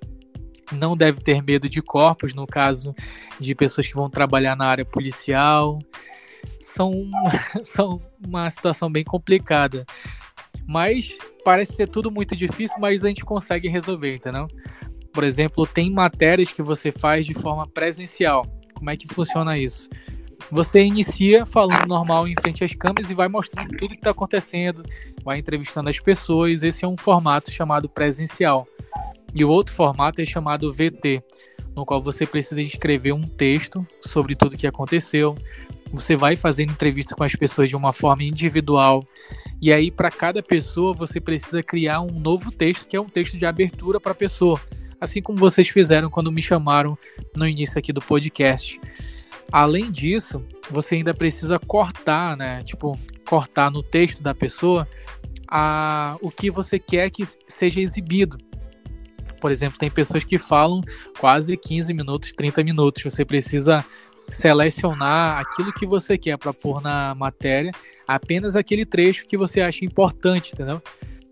não 0.71 0.97
deve 0.97 1.21
ter 1.21 1.41
medo 1.43 1.69
de 1.69 1.81
corpos, 1.81 2.33
no 2.33 2.47
caso 2.47 2.95
de 3.39 3.53
pessoas 3.53 3.87
que 3.87 3.95
vão 3.95 4.09
trabalhar 4.09 4.55
na 4.55 4.65
área 4.65 4.85
policial. 4.85 5.79
São, 6.59 6.91
são 7.63 8.01
uma 8.25 8.49
situação 8.49 8.91
bem 8.91 9.03
complicada. 9.03 9.85
Mas 10.67 11.15
parece 11.43 11.73
ser 11.73 11.87
tudo 11.87 12.09
muito 12.09 12.35
difícil, 12.35 12.77
mas 12.79 13.03
a 13.03 13.07
gente 13.07 13.23
consegue 13.23 13.67
resolver, 13.67 14.15
entendeu? 14.15 14.47
Por 15.15 15.23
exemplo, 15.23 15.65
tem 15.65 15.89
matérias 15.89 16.49
que 16.49 16.61
você 16.61 16.91
faz 16.91 17.25
de 17.25 17.33
forma 17.33 17.65
presencial. 17.65 18.45
Como 18.73 18.89
é 18.89 18.97
que 18.97 19.07
funciona 19.07 19.57
isso? 19.57 19.89
Você 20.51 20.83
inicia 20.83 21.45
falando 21.45 21.87
normal 21.87 22.27
em 22.27 22.35
frente 22.35 22.65
às 22.65 22.75
câmeras 22.75 23.09
e 23.09 23.13
vai 23.13 23.29
mostrando 23.29 23.69
tudo 23.77 23.91
que 23.91 23.95
está 23.95 24.09
acontecendo, 24.11 24.83
vai 25.23 25.39
entrevistando 25.39 25.89
as 25.89 25.97
pessoas. 26.01 26.63
Esse 26.63 26.83
é 26.83 26.87
um 26.87 26.97
formato 26.97 27.49
chamado 27.49 27.87
presencial. 27.87 28.67
E 29.33 29.45
o 29.45 29.49
outro 29.49 29.73
formato 29.73 30.19
é 30.19 30.25
chamado 30.25 30.71
VT, 30.73 31.23
no 31.73 31.85
qual 31.85 32.01
você 32.01 32.25
precisa 32.25 32.61
escrever 32.61 33.13
um 33.13 33.23
texto 33.23 33.87
sobre 34.01 34.35
tudo 34.35 34.57
que 34.57 34.67
aconteceu. 34.67 35.37
Você 35.93 36.17
vai 36.17 36.35
fazendo 36.35 36.73
entrevista 36.73 37.15
com 37.15 37.23
as 37.23 37.33
pessoas 37.35 37.69
de 37.69 37.75
uma 37.77 37.93
forma 37.93 38.25
individual. 38.25 39.01
E 39.61 39.71
aí, 39.71 39.89
para 39.89 40.11
cada 40.11 40.43
pessoa, 40.43 40.93
você 40.93 41.21
precisa 41.21 41.63
criar 41.63 42.01
um 42.01 42.19
novo 42.19 42.51
texto, 42.51 42.85
que 42.85 42.97
é 42.97 42.99
um 42.99 43.07
texto 43.07 43.37
de 43.37 43.45
abertura 43.45 43.97
para 43.97 44.11
a 44.11 44.15
pessoa. 44.15 44.59
Assim 45.05 45.21
como 45.21 45.37
vocês 45.37 45.69
fizeram 45.69 46.09
quando 46.09 46.31
me 46.31 46.41
chamaram 46.41 46.97
no 47.37 47.47
início 47.47 47.79
aqui 47.79 47.93
do 47.93 48.01
podcast. 48.01 48.79
Além 49.51 49.91
disso, 49.91 50.43
você 50.69 50.95
ainda 50.95 51.13
precisa 51.13 51.59
cortar, 51.59 52.35
né? 52.35 52.63
Tipo, 52.63 52.97
cortar 53.27 53.69
no 53.69 53.83
texto 53.83 54.21
da 54.21 54.33
pessoa 54.33 54.87
a, 55.47 56.17
o 56.21 56.31
que 56.31 56.49
você 56.49 56.79
quer 56.79 57.09
que 57.11 57.23
seja 57.47 57.79
exibido. 57.79 58.37
Por 59.39 59.51
exemplo, 59.51 59.77
tem 59.77 59.91
pessoas 59.91 60.23
que 60.23 60.39
falam 60.39 60.81
quase 61.19 61.55
15 61.55 61.93
minutos, 61.93 62.33
30 62.33 62.63
minutos. 62.63 63.03
Você 63.03 63.23
precisa 63.23 63.85
selecionar 64.31 65.39
aquilo 65.39 65.71
que 65.71 65.85
você 65.85 66.17
quer 66.17 66.37
para 66.37 66.51
pôr 66.51 66.81
na 66.81 67.13
matéria, 67.13 67.71
apenas 68.07 68.55
aquele 68.55 68.83
trecho 68.83 69.27
que 69.27 69.37
você 69.37 69.61
acha 69.61 69.85
importante, 69.85 70.53
entendeu? 70.53 70.81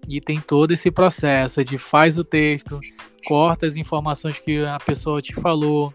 E 0.08 0.20
tem 0.20 0.40
todo 0.40 0.72
esse 0.72 0.92
processo 0.92 1.64
de 1.64 1.78
faz 1.78 2.18
o 2.18 2.24
texto, 2.24 2.80
corta 3.26 3.66
as 3.66 3.76
informações 3.76 4.38
que 4.38 4.64
a 4.64 4.78
pessoa 4.78 5.22
te 5.22 5.34
falou, 5.34 5.94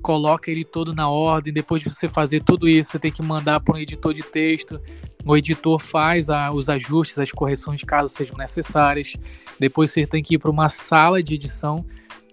coloca 0.00 0.50
ele 0.50 0.64
todo 0.64 0.94
na 0.94 1.08
ordem. 1.08 1.52
Depois 1.52 1.82
de 1.82 1.90
você 1.90 2.08
fazer 2.08 2.42
tudo 2.42 2.68
isso, 2.68 2.92
você 2.92 2.98
tem 2.98 3.12
que 3.12 3.22
mandar 3.22 3.60
para 3.60 3.74
um 3.74 3.78
editor 3.78 4.14
de 4.14 4.22
texto. 4.22 4.80
O 5.24 5.36
editor 5.36 5.78
faz 5.78 6.30
a, 6.30 6.50
os 6.50 6.68
ajustes, 6.68 7.18
as 7.18 7.32
correções, 7.32 7.82
caso 7.82 8.14
sejam 8.14 8.36
necessárias. 8.36 9.16
Depois 9.58 9.90
você 9.90 10.06
tem 10.06 10.22
que 10.22 10.36
ir 10.36 10.38
para 10.38 10.50
uma 10.50 10.68
sala 10.68 11.22
de 11.22 11.34
edição 11.34 11.84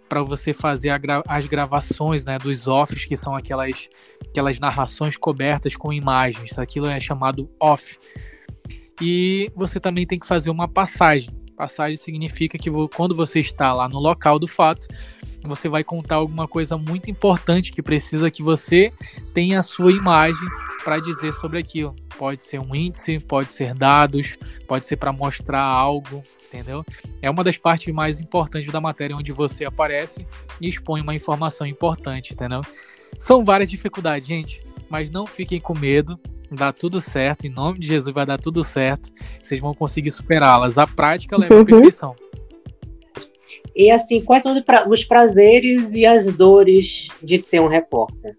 para 0.07 0.21
você 0.21 0.53
fazer 0.53 0.95
gra 0.99 1.23
as 1.27 1.47
gravações 1.47 2.23
né, 2.23 2.37
dos 2.37 2.67
offs, 2.67 3.05
que 3.05 3.15
são 3.15 3.35
aquelas, 3.35 3.89
aquelas 4.21 4.59
narrações 4.59 5.17
cobertas 5.17 5.75
com 5.75 5.91
imagens. 5.91 6.59
Aquilo 6.59 6.85
é 6.85 6.99
chamado 6.99 7.49
off. 7.59 7.97
E 9.01 9.51
você 9.55 9.79
também 9.79 10.05
tem 10.05 10.19
que 10.19 10.27
fazer 10.27 10.49
uma 10.49 10.67
passagem. 10.67 11.29
Passagem 11.55 11.97
significa 11.97 12.57
que 12.57 12.69
quando 12.95 13.15
você 13.15 13.39
está 13.39 13.73
lá 13.73 13.87
no 13.87 13.99
local 13.99 14.39
do 14.39 14.47
fato, 14.47 14.87
você 15.43 15.67
vai 15.67 15.83
contar 15.83 16.15
alguma 16.15 16.47
coisa 16.47 16.77
muito 16.77 17.11
importante 17.11 17.71
que 17.71 17.81
precisa 17.81 18.31
que 18.31 18.41
você 18.41 18.91
tenha 19.33 19.59
a 19.59 19.61
sua 19.61 19.91
imagem 19.91 20.47
para 20.83 20.99
dizer 20.99 21.33
sobre 21.33 21.59
aquilo. 21.59 21.95
Pode 22.17 22.43
ser 22.43 22.59
um 22.59 22.75
índice, 22.75 23.19
pode 23.19 23.53
ser 23.53 23.73
dados, 23.73 24.37
pode 24.67 24.85
ser 24.85 24.97
para 24.97 25.11
mostrar 25.11 25.61
algo, 25.61 26.23
entendeu? 26.47 26.85
É 27.21 27.29
uma 27.29 27.43
das 27.43 27.57
partes 27.57 27.93
mais 27.93 28.19
importantes 28.19 28.71
da 28.71 28.81
matéria 28.81 29.15
onde 29.15 29.31
você 29.31 29.65
aparece 29.65 30.25
e 30.59 30.67
expõe 30.67 31.01
uma 31.01 31.15
informação 31.15 31.67
importante, 31.67 32.33
entendeu? 32.33 32.61
São 33.19 33.43
várias 33.45 33.69
dificuldades, 33.69 34.27
gente, 34.27 34.65
mas 34.89 35.09
não 35.09 35.27
fiquem 35.27 35.59
com 35.59 35.77
medo. 35.77 36.19
Dá 36.55 36.71
tudo 36.71 37.01
certo, 37.01 37.45
em 37.45 37.49
nome 37.49 37.79
de 37.79 37.87
Jesus 37.87 38.13
vai 38.13 38.25
dar 38.25 38.37
tudo 38.37 38.63
certo. 38.63 39.09
Vocês 39.41 39.59
vão 39.59 39.73
conseguir 39.73 40.11
superá-las. 40.11 40.77
A 40.77 40.85
prática 40.85 41.35
leva 41.35 41.55
à 41.55 41.57
uhum. 41.57 41.65
perfeição. 41.65 42.15
E 43.75 43.89
assim, 43.89 44.21
quais 44.21 44.43
são 44.43 44.55
os 44.87 45.03
prazeres 45.03 45.93
e 45.93 46.05
as 46.05 46.31
dores 46.33 47.07
de 47.21 47.39
ser 47.39 47.59
um 47.59 47.67
repórter? 47.67 48.37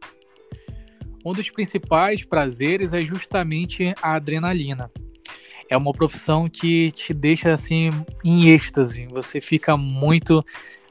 Um 1.24 1.33
dos 1.33 1.50
principais 1.50 2.22
prazeres 2.22 2.92
é 2.92 3.03
justamente 3.03 3.92
a 4.00 4.14
adrenalina. 4.14 4.90
É 5.68 5.77
uma 5.77 5.92
profissão 5.92 6.48
que 6.48 6.92
te 6.92 7.12
deixa 7.12 7.53
assim 7.53 7.90
em 8.22 8.50
êxtase. 8.50 9.07
Você 9.07 9.40
fica 9.40 9.77
muito 9.77 10.44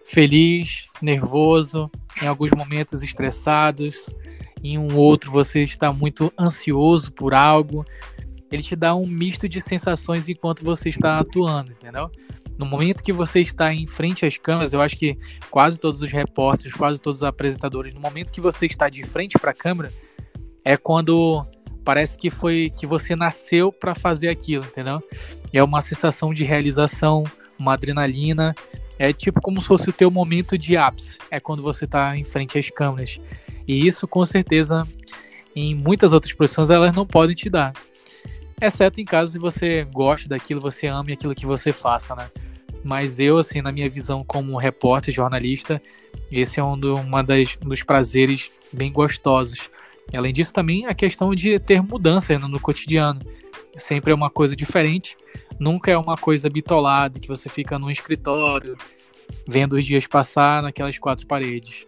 feliz, 0.04 0.88
nervoso, 1.02 1.90
em 2.22 2.28
alguns 2.28 2.52
momentos 2.52 3.02
estressados, 3.02 4.14
em 4.64 4.78
um 4.78 4.96
outro 4.96 5.32
você 5.32 5.64
está 5.64 5.92
muito 5.92 6.32
ansioso 6.40 7.12
por 7.12 7.34
algo. 7.34 7.86
Ele 8.52 8.64
te 8.64 8.76
dá 8.76 8.96
um 8.96 9.06
misto 9.06 9.50
de 9.50 9.60
sensações 9.60 10.30
enquanto 10.30 10.64
você 10.64 10.90
está 10.90 11.20
atuando, 11.20 11.72
entendeu? 11.72 12.10
no 12.58 12.66
momento 12.66 13.04
que 13.04 13.12
você 13.12 13.42
está 13.42 13.74
em 13.74 13.88
frente 13.88 14.26
às 14.26 14.38
câmeras, 14.38 14.74
eu 14.74 14.82
acho 14.82 14.98
que 14.98 15.18
quase 15.50 15.80
todos 15.80 16.02
os 16.02 16.12
repórteres, 16.12 16.74
quase 16.74 17.00
todos 17.00 17.18
os 17.20 17.24
apresentadores, 17.24 17.94
no 17.94 18.00
momento 18.00 18.32
que 18.32 18.42
você 18.42 18.66
está 18.66 18.90
de 18.90 19.04
frente 19.04 19.38
para 19.40 19.52
a 19.52 19.54
câmera, 19.54 19.92
é 20.64 20.78
quando 20.78 21.46
parece 21.84 22.18
que 22.18 22.30
foi 22.30 22.72
que 22.78 22.86
você 22.86 23.16
nasceu 23.16 23.72
para 23.72 23.96
fazer 23.96 24.30
aquilo, 24.30 24.64
entendeu? 24.64 25.02
É 25.52 25.64
uma 25.64 25.82
sensação 25.82 26.34
de 26.34 26.44
realização, 26.44 27.24
uma 27.58 27.74
adrenalina, 27.74 28.56
é 28.98 29.12
tipo 29.12 29.42
como 29.42 29.60
se 29.60 29.68
fosse 29.68 29.90
o 29.90 29.94
teu 29.94 30.10
momento 30.10 30.58
de 30.58 30.78
ápice, 30.78 31.18
é 31.30 31.40
quando 31.40 31.62
você 31.62 31.86
está 31.86 32.16
em 32.16 32.24
frente 32.24 32.58
às 32.58 32.70
câmeras. 32.70 33.20
E 33.68 33.86
isso 33.86 34.08
com 34.08 34.26
certeza 34.26 34.88
em 35.56 35.76
muitas 35.76 36.12
outras 36.14 36.34
profissões 36.34 36.70
elas 36.70 36.96
não 36.96 37.06
podem 37.06 37.36
te 37.36 37.50
dar. 37.50 37.74
Exceto 38.62 39.02
em 39.02 39.06
casos 39.06 39.34
de 39.34 39.40
você 39.40 39.84
goste 39.84 40.28
daquilo, 40.28 40.62
você 40.62 40.88
ame 40.88 41.14
aquilo 41.14 41.36
que 41.36 41.46
você 41.46 41.72
faça, 41.72 42.16
né? 42.16 42.30
Mas 42.84 43.20
eu, 43.20 43.38
assim, 43.38 43.62
na 43.62 43.72
minha 43.72 43.90
visão 43.90 44.24
como 44.24 44.58
repórter, 44.58 45.14
jornalista, 45.14 45.82
esse 46.32 46.60
é 46.60 46.64
um, 46.64 46.78
do, 46.78 46.96
uma 46.96 47.24
das, 47.24 47.58
um 47.64 47.70
dos 47.70 47.84
prazeres 47.84 48.52
bem 48.72 48.92
gostosos. 48.92 49.70
Além 50.14 50.34
disso, 50.34 50.54
também 50.54 50.86
a 50.86 50.94
questão 50.94 51.34
de 51.34 51.60
ter 51.60 51.82
mudança 51.82 52.38
no, 52.38 52.48
no 52.48 52.60
cotidiano. 52.60 53.22
Sempre 53.78 54.12
é 54.12 54.16
uma 54.16 54.30
coisa 54.30 54.56
diferente, 54.56 55.18
nunca 55.60 55.92
é 55.92 55.98
uma 55.98 56.18
coisa 56.18 56.50
bitolada, 56.50 57.20
que 57.20 57.28
você 57.28 57.50
fica 57.50 57.80
num 57.80 57.90
escritório, 57.90 58.78
vendo 59.48 59.74
os 59.74 59.86
dias 59.86 60.06
passar 60.06 60.62
naquelas 60.62 60.98
quatro 61.00 61.26
paredes. 61.26 61.88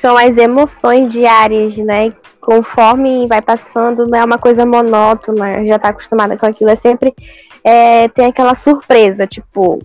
São 0.00 0.16
as 0.16 0.38
emoções 0.38 1.12
diárias, 1.12 1.76
né? 1.76 2.10
Conforme 2.40 3.26
vai 3.26 3.42
passando, 3.42 4.06
não 4.06 4.18
é 4.18 4.24
uma 4.24 4.38
coisa 4.38 4.64
monótona, 4.64 5.62
já 5.66 5.76
está 5.76 5.88
acostumada 5.88 6.38
com 6.38 6.46
aquilo, 6.46 6.70
é 6.70 6.76
sempre 6.76 7.14
é, 7.62 8.08
tem 8.08 8.24
aquela 8.24 8.54
surpresa, 8.54 9.26
tipo, 9.26 9.78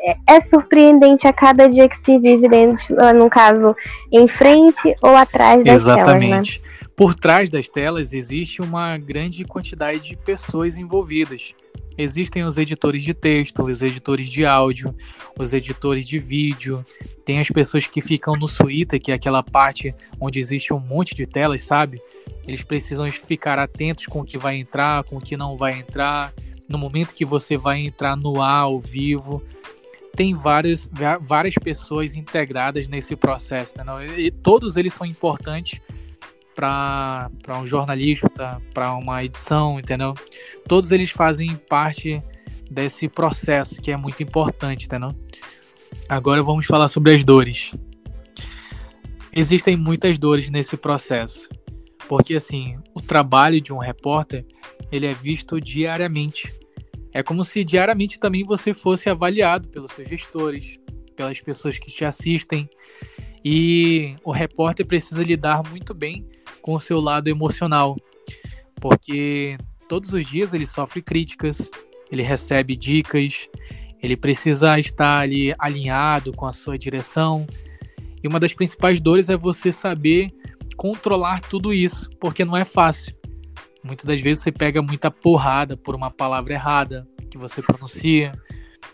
é, 0.00 0.16
é, 0.26 0.40
surpreendente 0.40 1.26
a 1.26 1.32
cada 1.32 1.68
dia 1.68 1.86
que 1.90 1.98
se 1.98 2.18
vive 2.18 2.48
dentro, 2.48 2.96
no 3.14 3.28
caso, 3.28 3.76
em 4.10 4.26
frente 4.26 4.96
ou 5.02 5.14
atrás 5.14 5.62
das 5.62 5.82
Exatamente. 5.82 6.62
telas. 6.62 6.72
Né? 6.80 6.88
Por 6.96 7.14
trás 7.14 7.50
das 7.50 7.68
telas 7.68 8.14
existe 8.14 8.62
uma 8.62 8.96
grande 8.96 9.44
quantidade 9.44 10.00
de 10.00 10.16
pessoas 10.16 10.78
envolvidas. 10.78 11.54
Existem 11.98 12.44
os 12.44 12.56
editores 12.56 13.02
de 13.02 13.12
texto, 13.12 13.64
os 13.64 13.82
editores 13.82 14.28
de 14.28 14.46
áudio, 14.46 14.94
os 15.36 15.52
editores 15.52 16.06
de 16.06 16.20
vídeo, 16.20 16.86
tem 17.24 17.40
as 17.40 17.48
pessoas 17.48 17.88
que 17.88 18.00
ficam 18.00 18.34
no 18.34 18.46
suíte, 18.46 19.00
que 19.00 19.10
é 19.10 19.16
aquela 19.16 19.42
parte 19.42 19.92
onde 20.20 20.38
existe 20.38 20.72
um 20.72 20.78
monte 20.78 21.16
de 21.16 21.26
telas, 21.26 21.62
sabe? 21.62 22.00
Eles 22.46 22.62
precisam 22.62 23.10
ficar 23.10 23.58
atentos 23.58 24.06
com 24.06 24.20
o 24.20 24.24
que 24.24 24.38
vai 24.38 24.56
entrar, 24.56 25.02
com 25.02 25.16
o 25.16 25.20
que 25.20 25.36
não 25.36 25.56
vai 25.56 25.76
entrar 25.76 26.32
no 26.68 26.78
momento 26.78 27.14
que 27.14 27.24
você 27.24 27.56
vai 27.56 27.80
entrar 27.80 28.16
no 28.16 28.40
ar 28.40 28.62
ao 28.62 28.78
vivo. 28.78 29.42
Tem 30.14 30.34
várias, 30.34 30.88
várias 31.20 31.54
pessoas 31.54 32.14
integradas 32.14 32.86
nesse 32.86 33.16
processo, 33.16 33.76
né? 33.76 33.84
e 34.16 34.30
todos 34.30 34.76
eles 34.76 34.94
são 34.94 35.06
importantes 35.06 35.80
para 36.58 37.30
um 37.60 37.64
jornalista, 37.64 38.60
para 38.74 38.92
uma 38.94 39.22
edição, 39.22 39.78
entendeu? 39.78 40.12
Todos 40.66 40.90
eles 40.90 41.08
fazem 41.08 41.54
parte 41.54 42.20
desse 42.68 43.06
processo 43.06 43.80
que 43.80 43.92
é 43.92 43.96
muito 43.96 44.24
importante, 44.24 44.86
entendeu? 44.86 45.14
Agora 46.08 46.42
vamos 46.42 46.66
falar 46.66 46.88
sobre 46.88 47.14
as 47.14 47.22
dores. 47.22 47.70
Existem 49.32 49.76
muitas 49.76 50.18
dores 50.18 50.50
nesse 50.50 50.76
processo, 50.76 51.48
porque 52.08 52.34
assim, 52.34 52.76
o 52.92 53.00
trabalho 53.00 53.60
de 53.60 53.72
um 53.72 53.78
repórter, 53.78 54.44
ele 54.90 55.06
é 55.06 55.14
visto 55.14 55.60
diariamente. 55.60 56.52
É 57.12 57.22
como 57.22 57.44
se 57.44 57.62
diariamente 57.62 58.18
também 58.18 58.42
você 58.42 58.74
fosse 58.74 59.08
avaliado 59.08 59.68
pelos 59.68 59.92
seus 59.92 60.08
gestores, 60.08 60.80
pelas 61.14 61.40
pessoas 61.40 61.78
que 61.78 61.86
te 61.86 62.04
assistem, 62.04 62.68
e 63.44 64.16
o 64.24 64.32
repórter 64.32 64.84
precisa 64.84 65.22
lidar 65.22 65.62
muito 65.70 65.94
bem 65.94 66.26
com 66.68 66.74
o 66.74 66.80
seu 66.80 67.00
lado 67.00 67.28
emocional, 67.28 67.96
porque 68.78 69.56
todos 69.88 70.12
os 70.12 70.26
dias 70.26 70.52
ele 70.52 70.66
sofre 70.66 71.00
críticas, 71.00 71.70
ele 72.12 72.22
recebe 72.22 72.76
dicas, 72.76 73.48
ele 74.02 74.14
precisa 74.18 74.78
estar 74.78 75.20
ali 75.20 75.54
alinhado 75.58 76.30
com 76.30 76.44
a 76.44 76.52
sua 76.52 76.76
direção. 76.76 77.46
E 78.22 78.28
uma 78.28 78.38
das 78.38 78.52
principais 78.52 79.00
dores 79.00 79.30
é 79.30 79.36
você 79.36 79.72
saber 79.72 80.30
controlar 80.76 81.40
tudo 81.40 81.72
isso, 81.72 82.10
porque 82.20 82.44
não 82.44 82.54
é 82.54 82.66
fácil. 82.66 83.16
Muitas 83.82 84.04
das 84.04 84.20
vezes 84.20 84.42
você 84.42 84.52
pega 84.52 84.82
muita 84.82 85.10
porrada 85.10 85.74
por 85.74 85.94
uma 85.94 86.10
palavra 86.10 86.52
errada 86.52 87.08
que 87.30 87.38
você 87.38 87.62
pronuncia, 87.62 88.30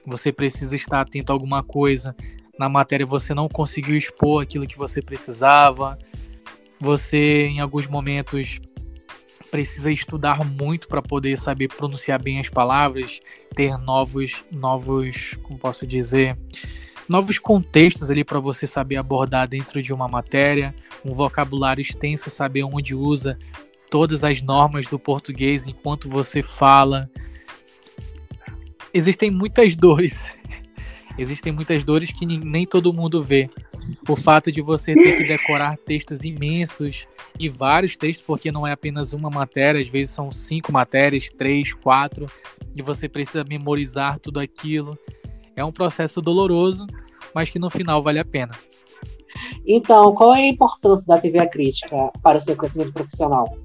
você 0.07 0.31
precisa 0.31 0.77
estar 0.77 1.01
atento 1.01 1.33
a 1.33 1.35
alguma 1.35 1.65
coisa. 1.65 2.15
Na 2.57 2.69
matéria 2.69 3.05
você 3.05 3.35
não 3.35 3.49
conseguiu 3.49 3.97
expor 3.97 4.45
aquilo 4.45 4.65
que 4.65 4.79
você 4.79 5.03
precisava. 5.03 5.99
Você, 6.85 7.47
em 7.47 7.61
alguns 7.61 7.87
momentos, 7.87 8.61
precisa 9.51 9.91
estudar 9.91 10.45
muito 10.45 10.87
para 10.87 11.01
poder 11.01 11.39
saber 11.39 11.69
pronunciar 11.69 12.23
bem 12.23 12.39
as 12.39 12.51
palavras, 12.51 13.21
ter 13.55 13.79
novos, 13.79 14.45
novos, 14.53 15.33
como 15.45 15.59
posso 15.59 15.87
dizer, 15.87 16.37
novos 17.09 17.39
contextos 17.39 18.11
ali 18.11 18.23
para 18.23 18.39
você 18.39 18.67
saber 18.67 18.97
abordar 18.97 19.49
dentro 19.49 19.83
de 19.83 19.95
uma 19.95 20.07
matéria, 20.07 20.75
um 21.03 21.13
vocabulário 21.13 21.81
extenso, 21.81 22.29
saber 22.29 22.65
onde 22.65 22.95
usa 22.95 23.39
todas 23.91 24.23
as 24.23 24.43
normas 24.43 24.87
do 24.87 24.99
português 24.99 25.67
enquanto 25.67 26.07
você 26.07 26.43
fala. 26.43 27.09
Existem 28.93 29.31
muitas 29.31 29.75
dores. 29.75 30.31
Existem 31.17 31.53
muitas 31.53 31.85
dores 31.85 32.13
que 32.13 32.27
nem 32.27 32.67
todo 32.67 32.93
mundo 32.93 33.23
vê. 33.23 33.49
O 34.09 34.17
fato 34.17 34.51
de 34.51 34.61
você 34.61 34.95
ter 34.95 35.17
que 35.17 35.25
decorar 35.25 35.77
textos 35.77 36.25
imensos 36.25 37.07
e 37.39 37.49
vários 37.49 37.97
textos, 37.97 38.25
porque 38.27 38.51
não 38.51 38.67
é 38.67 38.73
apenas 38.73 39.13
uma 39.13 39.31
matéria, 39.31 39.81
às 39.81 39.89
vezes 39.89 40.13
são 40.13 40.33
cinco 40.33 40.73
matérias, 40.73 41.29
três, 41.29 41.73
quatro, 41.73 42.27
e 42.77 42.83
você 42.83 43.09
precisa 43.09 43.45
memorizar 43.45 44.19
tudo 44.19 44.41
aquilo. 44.41 44.99
É 45.55 45.65
um 45.65 45.71
processo 45.71 46.21
doloroso, 46.21 46.87
mas 47.35 47.49
que 47.49 47.59
no 47.59 47.71
final 47.71 48.03
vale 48.03 48.19
a 48.19 48.25
pena. 48.25 48.55
Então, 49.67 50.13
qual 50.15 50.35
é 50.35 50.43
a 50.43 50.49
importância 50.49 51.07
da 51.07 51.21
TV 51.21 51.47
Crítica 51.49 52.11
para 52.23 52.39
o 52.39 52.41
seu 52.41 52.57
crescimento 52.57 52.93
profissional? 52.93 53.57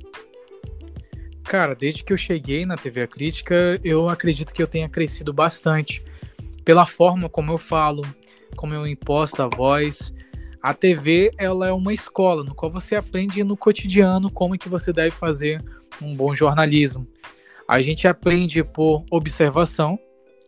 Cara, 1.44 1.74
desde 1.74 2.04
que 2.04 2.14
eu 2.14 2.18
cheguei 2.18 2.66
na 2.66 2.76
TV 2.76 3.08
Crítica, 3.08 3.80
eu 3.84 4.08
acredito 4.08 4.54
que 4.54 4.62
eu 4.62 4.68
tenha 4.68 4.88
crescido 4.88 5.34
bastante 5.34 6.04
pela 6.70 6.86
forma 6.86 7.28
como 7.28 7.52
eu 7.52 7.58
falo, 7.58 8.04
como 8.56 8.76
eu 8.76 8.86
imposto 8.86 9.42
a 9.42 9.48
voz. 9.48 10.14
A 10.62 10.72
TV, 10.72 11.32
ela 11.36 11.68
é 11.68 11.72
uma 11.72 11.92
escola 11.92 12.44
no 12.44 12.54
qual 12.54 12.72
você 12.72 12.96
aprende 12.96 13.44
no 13.44 13.58
cotidiano 13.58 14.30
como 14.30 14.54
é 14.54 14.58
que 14.60 14.70
você 14.70 14.94
deve 14.94 15.10
fazer 15.10 15.66
um 16.00 16.16
bom 16.16 16.36
jornalismo. 16.36 17.08
A 17.68 17.82
gente 17.82 18.08
aprende 18.08 18.64
por 18.64 19.04
observação 19.10 19.98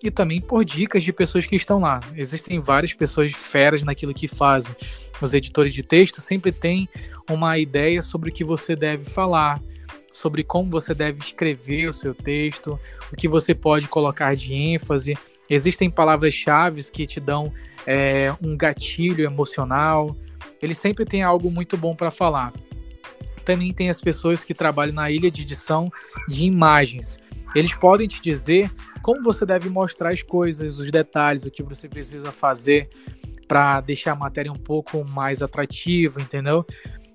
e 0.03 0.11
também 0.11 0.39
por 0.39 0.63
dicas 0.63 1.01
de 1.01 1.11
pessoas 1.11 1.47
que 1.47 1.55
estão 1.55 1.79
lá. 1.79 1.99
Existem 2.15 2.59
várias 2.59 2.93
pessoas 2.93 3.33
feras 3.33 3.81
naquilo 3.81 4.13
que 4.13 4.27
fazem. 4.27 4.75
Os 5.19 5.33
editores 5.33 5.73
de 5.73 5.81
texto 5.81 6.21
sempre 6.21 6.51
têm 6.51 6.87
uma 7.27 7.57
ideia 7.57 7.99
sobre 8.03 8.29
o 8.29 8.33
que 8.33 8.43
você 8.43 8.75
deve 8.75 9.05
falar, 9.05 9.59
sobre 10.11 10.43
como 10.43 10.69
você 10.69 10.93
deve 10.93 11.19
escrever 11.19 11.87
o 11.87 11.93
seu 11.93 12.13
texto, 12.13 12.79
o 13.11 13.15
que 13.15 13.27
você 13.27 13.55
pode 13.55 13.87
colocar 13.87 14.35
de 14.35 14.53
ênfase. 14.53 15.17
Existem 15.49 15.89
palavras-chave 15.89 16.83
que 16.91 17.05
te 17.05 17.19
dão 17.19 17.51
é, 17.85 18.33
um 18.41 18.55
gatilho 18.55 19.25
emocional. 19.25 20.15
Ele 20.61 20.73
sempre 20.73 21.05
tem 21.05 21.23
algo 21.23 21.49
muito 21.49 21.77
bom 21.77 21.95
para 21.95 22.11
falar. 22.11 22.53
Também 23.43 23.73
tem 23.73 23.89
as 23.89 24.01
pessoas 24.01 24.43
que 24.43 24.53
trabalham 24.53 24.93
na 24.93 25.09
ilha 25.09 25.31
de 25.31 25.41
edição 25.41 25.91
de 26.27 26.45
imagens. 26.45 27.19
Eles 27.55 27.73
podem 27.73 28.07
te 28.07 28.21
dizer 28.21 28.71
como 29.01 29.23
você 29.23 29.45
deve 29.45 29.67
mostrar 29.67 30.11
as 30.11 30.21
coisas, 30.21 30.79
os 30.79 30.91
detalhes, 30.91 31.43
o 31.43 31.51
que 31.51 31.63
você 31.63 31.89
precisa 31.89 32.31
fazer 32.31 32.87
para 33.47 33.81
deixar 33.81 34.13
a 34.13 34.15
matéria 34.15 34.51
um 34.51 34.55
pouco 34.55 35.03
mais 35.09 35.41
atrativa, 35.41 36.21
entendeu? 36.21 36.65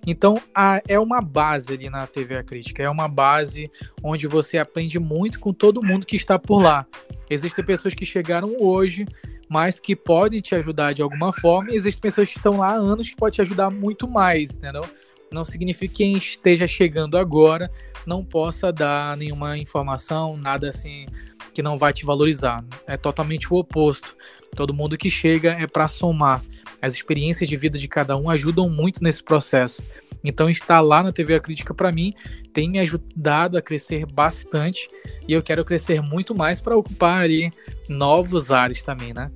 Então, 0.06 0.40
a, 0.54 0.80
é 0.86 0.98
uma 0.98 1.20
base 1.20 1.72
ali 1.72 1.90
na 1.90 2.06
TV 2.06 2.36
A 2.36 2.44
Crítica, 2.44 2.82
é 2.82 2.88
uma 2.88 3.08
base 3.08 3.70
onde 4.02 4.28
você 4.28 4.56
aprende 4.56 5.00
muito 5.00 5.40
com 5.40 5.52
todo 5.52 5.82
mundo 5.82 6.06
que 6.06 6.14
está 6.14 6.38
por 6.38 6.62
lá. 6.62 6.86
Existem 7.28 7.64
pessoas 7.64 7.92
que 7.92 8.06
chegaram 8.06 8.54
hoje, 8.60 9.04
mas 9.48 9.80
que 9.80 9.96
podem 9.96 10.40
te 10.40 10.54
ajudar 10.54 10.92
de 10.92 11.02
alguma 11.02 11.32
forma, 11.32 11.72
e 11.72 11.76
existem 11.76 12.00
pessoas 12.00 12.28
que 12.28 12.36
estão 12.36 12.58
lá 12.58 12.68
há 12.68 12.76
anos 12.76 13.10
que 13.10 13.16
podem 13.16 13.34
te 13.34 13.42
ajudar 13.42 13.68
muito 13.68 14.08
mais, 14.08 14.56
entendeu? 14.56 14.84
Não 15.30 15.44
significa 15.44 15.92
que 15.92 16.04
quem 16.04 16.16
esteja 16.16 16.68
chegando 16.68 17.18
agora 17.18 17.70
não 18.06 18.24
possa 18.24 18.72
dar 18.72 19.16
nenhuma 19.16 19.58
informação, 19.58 20.36
nada 20.36 20.68
assim 20.68 21.06
que 21.52 21.62
não 21.62 21.76
vai 21.76 21.92
te 21.92 22.04
valorizar. 22.04 22.64
É 22.86 22.96
totalmente 22.96 23.52
o 23.52 23.56
oposto. 23.56 24.16
Todo 24.54 24.74
mundo 24.74 24.96
que 24.96 25.10
chega 25.10 25.52
é 25.52 25.66
para 25.66 25.88
somar. 25.88 26.40
As 26.86 26.94
experiências 26.94 27.48
de 27.48 27.56
vida 27.56 27.78
de 27.78 27.88
cada 27.88 28.16
um 28.16 28.30
ajudam 28.30 28.70
muito 28.70 29.02
nesse 29.02 29.20
processo. 29.20 29.82
Então, 30.22 30.48
estar 30.48 30.80
lá 30.80 31.02
na 31.02 31.12
TV 31.12 31.34
A 31.34 31.40
Crítica, 31.40 31.74
para 31.74 31.90
mim, 31.90 32.14
tem 32.52 32.70
me 32.70 32.78
ajudado 32.78 33.58
a 33.58 33.60
crescer 33.60 34.06
bastante. 34.06 34.88
E 35.26 35.32
eu 35.32 35.42
quero 35.42 35.64
crescer 35.64 36.00
muito 36.00 36.32
mais 36.32 36.60
para 36.60 36.76
ocupar 36.76 37.24
ali 37.24 37.50
novos 37.88 38.52
ares 38.52 38.82
também, 38.82 39.12
né? 39.12 39.32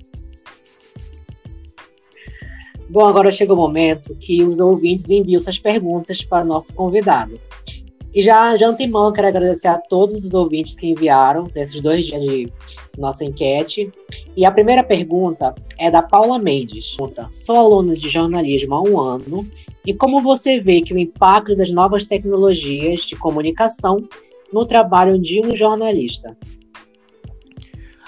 Bom, 2.89 3.05
agora 3.05 3.33
chega 3.33 3.53
o 3.53 3.57
momento 3.57 4.15
que 4.15 4.41
os 4.43 4.61
ouvintes 4.61 5.09
enviam 5.09 5.39
suas 5.41 5.59
perguntas 5.59 6.23
para 6.23 6.45
o 6.45 6.47
nosso 6.47 6.73
convidado. 6.73 7.37
E 8.13 8.21
já 8.21 8.57
de 8.57 8.63
antemão, 8.65 9.13
quero 9.13 9.27
agradecer 9.27 9.69
a 9.69 9.77
todos 9.77 10.25
os 10.25 10.33
ouvintes 10.33 10.75
que 10.75 10.87
enviaram 10.87 11.45
desses 11.45 11.79
dois 11.79 12.05
dias 12.05 12.21
de 12.21 12.51
nossa 12.97 13.23
enquete. 13.23 13.89
E 14.35 14.45
a 14.45 14.51
primeira 14.51 14.83
pergunta 14.83 15.55
é 15.77 15.89
da 15.89 16.03
Paula 16.03 16.37
Mendes. 16.37 16.97
Sou 17.29 17.55
aluna 17.55 17.93
de 17.95 18.09
jornalismo 18.09 18.75
há 18.75 18.81
um 18.81 18.99
ano 18.99 19.47
e 19.85 19.93
como 19.93 20.21
você 20.21 20.59
vê 20.59 20.81
que 20.81 20.93
o 20.93 20.99
impacto 20.99 21.55
das 21.55 21.71
novas 21.71 22.03
tecnologias 22.03 23.01
de 23.01 23.15
comunicação 23.15 24.07
no 24.51 24.65
trabalho 24.65 25.17
de 25.17 25.39
um 25.39 25.55
jornalista? 25.55 26.37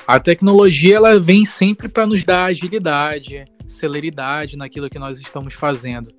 A 0.05 0.19
tecnologia 0.19 0.97
ela 0.97 1.17
vem 1.17 1.45
sempre 1.45 1.87
para 1.87 2.05
nos 2.05 2.25
dar 2.25 2.45
agilidade, 2.45 3.45
celeridade 3.65 4.57
naquilo 4.57 4.89
que 4.89 4.99
nós 4.99 5.19
estamos 5.19 5.53
fazendo. 5.53 6.11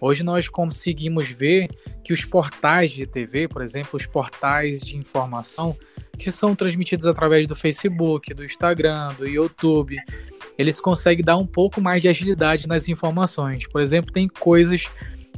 Hoje 0.00 0.22
nós 0.22 0.48
conseguimos 0.48 1.30
ver 1.30 1.68
que 2.04 2.12
os 2.12 2.24
portais 2.24 2.90
de 2.90 3.06
TV, 3.06 3.48
por 3.48 3.62
exemplo, 3.62 3.90
os 3.94 4.06
portais 4.06 4.80
de 4.80 4.96
informação 4.96 5.76
que 6.18 6.30
são 6.30 6.54
transmitidos 6.54 7.06
através 7.06 7.46
do 7.46 7.54
Facebook, 7.54 8.32
do 8.32 8.44
Instagram, 8.44 9.14
do 9.14 9.26
YouTube, 9.26 9.96
eles 10.56 10.80
conseguem 10.80 11.24
dar 11.24 11.36
um 11.36 11.46
pouco 11.46 11.80
mais 11.80 12.02
de 12.02 12.08
agilidade 12.08 12.66
nas 12.66 12.88
informações. 12.88 13.66
Por 13.66 13.80
exemplo, 13.80 14.12
tem 14.12 14.28
coisas 14.28 14.88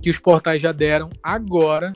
que 0.00 0.10
os 0.10 0.18
portais 0.18 0.62
já 0.62 0.70
deram 0.70 1.10
agora, 1.22 1.92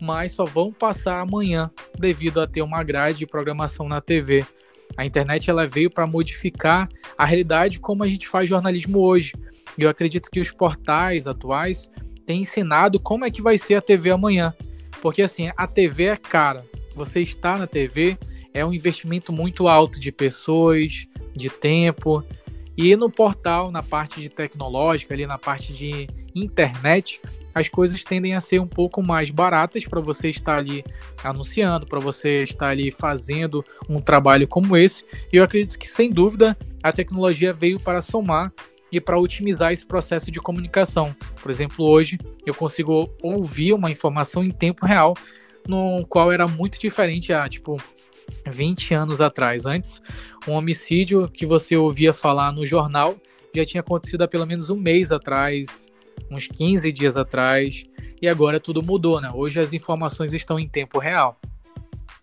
mas 0.00 0.32
só 0.32 0.44
vão 0.44 0.72
passar 0.72 1.20
amanhã 1.20 1.70
devido 1.98 2.40
a 2.40 2.46
ter 2.46 2.62
uma 2.62 2.82
grade 2.82 3.18
de 3.18 3.26
programação 3.26 3.88
na 3.88 4.00
TV. 4.00 4.44
A 4.96 5.06
internet 5.06 5.48
ela 5.48 5.66
veio 5.66 5.90
para 5.90 6.06
modificar 6.06 6.88
a 7.16 7.24
realidade 7.24 7.78
como 7.78 8.02
a 8.02 8.08
gente 8.08 8.28
faz 8.28 8.48
jornalismo 8.48 9.00
hoje. 9.00 9.32
E 9.76 9.82
eu 9.82 9.90
acredito 9.90 10.30
que 10.30 10.40
os 10.40 10.50
portais 10.50 11.26
atuais 11.26 11.90
têm 12.26 12.42
ensinado 12.42 13.00
como 13.00 13.24
é 13.24 13.30
que 13.30 13.42
vai 13.42 13.58
ser 13.58 13.74
a 13.74 13.82
TV 13.82 14.10
amanhã. 14.10 14.54
Porque 15.00 15.22
assim, 15.22 15.50
a 15.56 15.66
TV 15.66 16.04
é 16.04 16.16
cara. 16.16 16.64
Você 16.94 17.20
está 17.20 17.56
na 17.56 17.66
TV 17.66 18.18
é 18.54 18.64
um 18.64 18.72
investimento 18.72 19.32
muito 19.32 19.66
alto 19.66 19.98
de 19.98 20.12
pessoas, 20.12 21.06
de 21.34 21.48
tempo. 21.48 22.24
E 22.76 22.94
no 22.96 23.10
portal, 23.10 23.70
na 23.70 23.82
parte 23.82 24.20
de 24.20 24.28
tecnológica, 24.28 25.14
ali 25.14 25.26
na 25.26 25.38
parte 25.38 25.72
de 25.72 26.08
internet, 26.34 27.20
as 27.54 27.68
coisas 27.68 28.02
tendem 28.02 28.34
a 28.34 28.40
ser 28.40 28.60
um 28.60 28.66
pouco 28.66 29.02
mais 29.02 29.30
baratas 29.30 29.84
para 29.84 30.00
você 30.00 30.30
estar 30.30 30.58
ali 30.58 30.84
anunciando, 31.22 31.86
para 31.86 32.00
você 32.00 32.42
estar 32.42 32.68
ali 32.68 32.90
fazendo 32.90 33.64
um 33.88 34.00
trabalho 34.00 34.48
como 34.48 34.76
esse. 34.76 35.04
E 35.32 35.36
eu 35.36 35.44
acredito 35.44 35.78
que, 35.78 35.88
sem 35.88 36.10
dúvida, 36.10 36.56
a 36.82 36.92
tecnologia 36.92 37.52
veio 37.52 37.78
para 37.78 38.00
somar 38.00 38.52
e 38.92 39.00
para 39.00 39.18
otimizar 39.18 39.72
esse 39.72 39.86
processo 39.86 40.30
de 40.30 40.38
comunicação. 40.38 41.16
Por 41.40 41.50
exemplo, 41.50 41.84
hoje 41.84 42.18
eu 42.44 42.54
consigo 42.54 43.10
ouvir 43.22 43.72
uma 43.72 43.90
informação 43.90 44.44
em 44.44 44.50
tempo 44.50 44.84
real, 44.84 45.16
no 45.66 46.04
qual 46.06 46.30
era 46.30 46.46
muito 46.46 46.78
diferente 46.78 47.32
a, 47.32 47.48
tipo, 47.48 47.82
20 48.46 48.94
anos 48.94 49.20
atrás. 49.20 49.64
Antes, 49.64 50.02
um 50.46 50.52
homicídio 50.52 51.28
que 51.28 51.46
você 51.46 51.74
ouvia 51.74 52.12
falar 52.12 52.52
no 52.52 52.66
jornal 52.66 53.16
já 53.54 53.64
tinha 53.64 53.80
acontecido 53.80 54.22
há 54.22 54.28
pelo 54.28 54.46
menos 54.46 54.70
um 54.70 54.76
mês 54.76 55.10
atrás, 55.10 55.86
uns 56.30 56.46
15 56.48 56.92
dias 56.92 57.16
atrás, 57.16 57.84
e 58.20 58.28
agora 58.28 58.60
tudo 58.60 58.82
mudou, 58.82 59.20
né? 59.20 59.30
Hoje 59.34 59.58
as 59.60 59.72
informações 59.72 60.32
estão 60.32 60.58
em 60.58 60.68
tempo 60.68 60.98
real. 60.98 61.38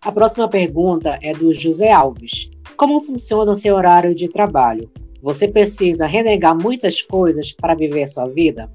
A 0.02 0.12
próxima 0.12 0.48
pergunta 0.48 1.20
é 1.22 1.34
do 1.34 1.54
José 1.54 1.92
Alves. 1.92 2.50
Como 2.78 3.02
funciona 3.02 3.52
o 3.52 3.56
seu 3.56 3.76
horário 3.76 4.16
de 4.16 4.30
trabalho? 4.30 4.90
Você 5.22 5.48
precisa 5.48 6.08
renegar 6.08 6.56
muitas 6.56 7.02
coisas 7.02 7.52
para 7.52 7.76
viver 7.76 8.08
sua 8.08 8.28
vida? 8.28 8.72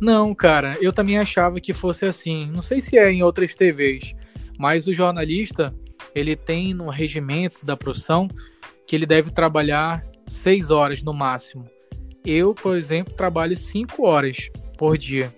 Não, 0.00 0.34
cara, 0.34 0.76
eu 0.80 0.92
também 0.92 1.18
achava 1.18 1.60
que 1.60 1.72
fosse 1.72 2.04
assim. 2.04 2.46
Não 2.46 2.62
sei 2.62 2.80
se 2.80 2.96
é 2.96 3.10
em 3.10 3.22
outras 3.22 3.54
TVs, 3.54 4.14
mas 4.58 4.86
o 4.86 4.94
jornalista, 4.94 5.74
ele 6.14 6.36
tem 6.36 6.72
no 6.72 6.88
regimento 6.88 7.64
da 7.64 7.76
profissão 7.76 8.28
que 8.86 8.94
ele 8.94 9.06
deve 9.06 9.30
trabalhar 9.30 10.04
seis 10.26 10.70
horas 10.70 11.02
no 11.02 11.12
máximo. 11.12 11.64
Eu, 12.24 12.54
por 12.54 12.76
exemplo, 12.76 13.14
trabalho 13.14 13.56
cinco 13.56 14.06
horas 14.06 14.50
por 14.76 14.96
dia. 14.96 15.34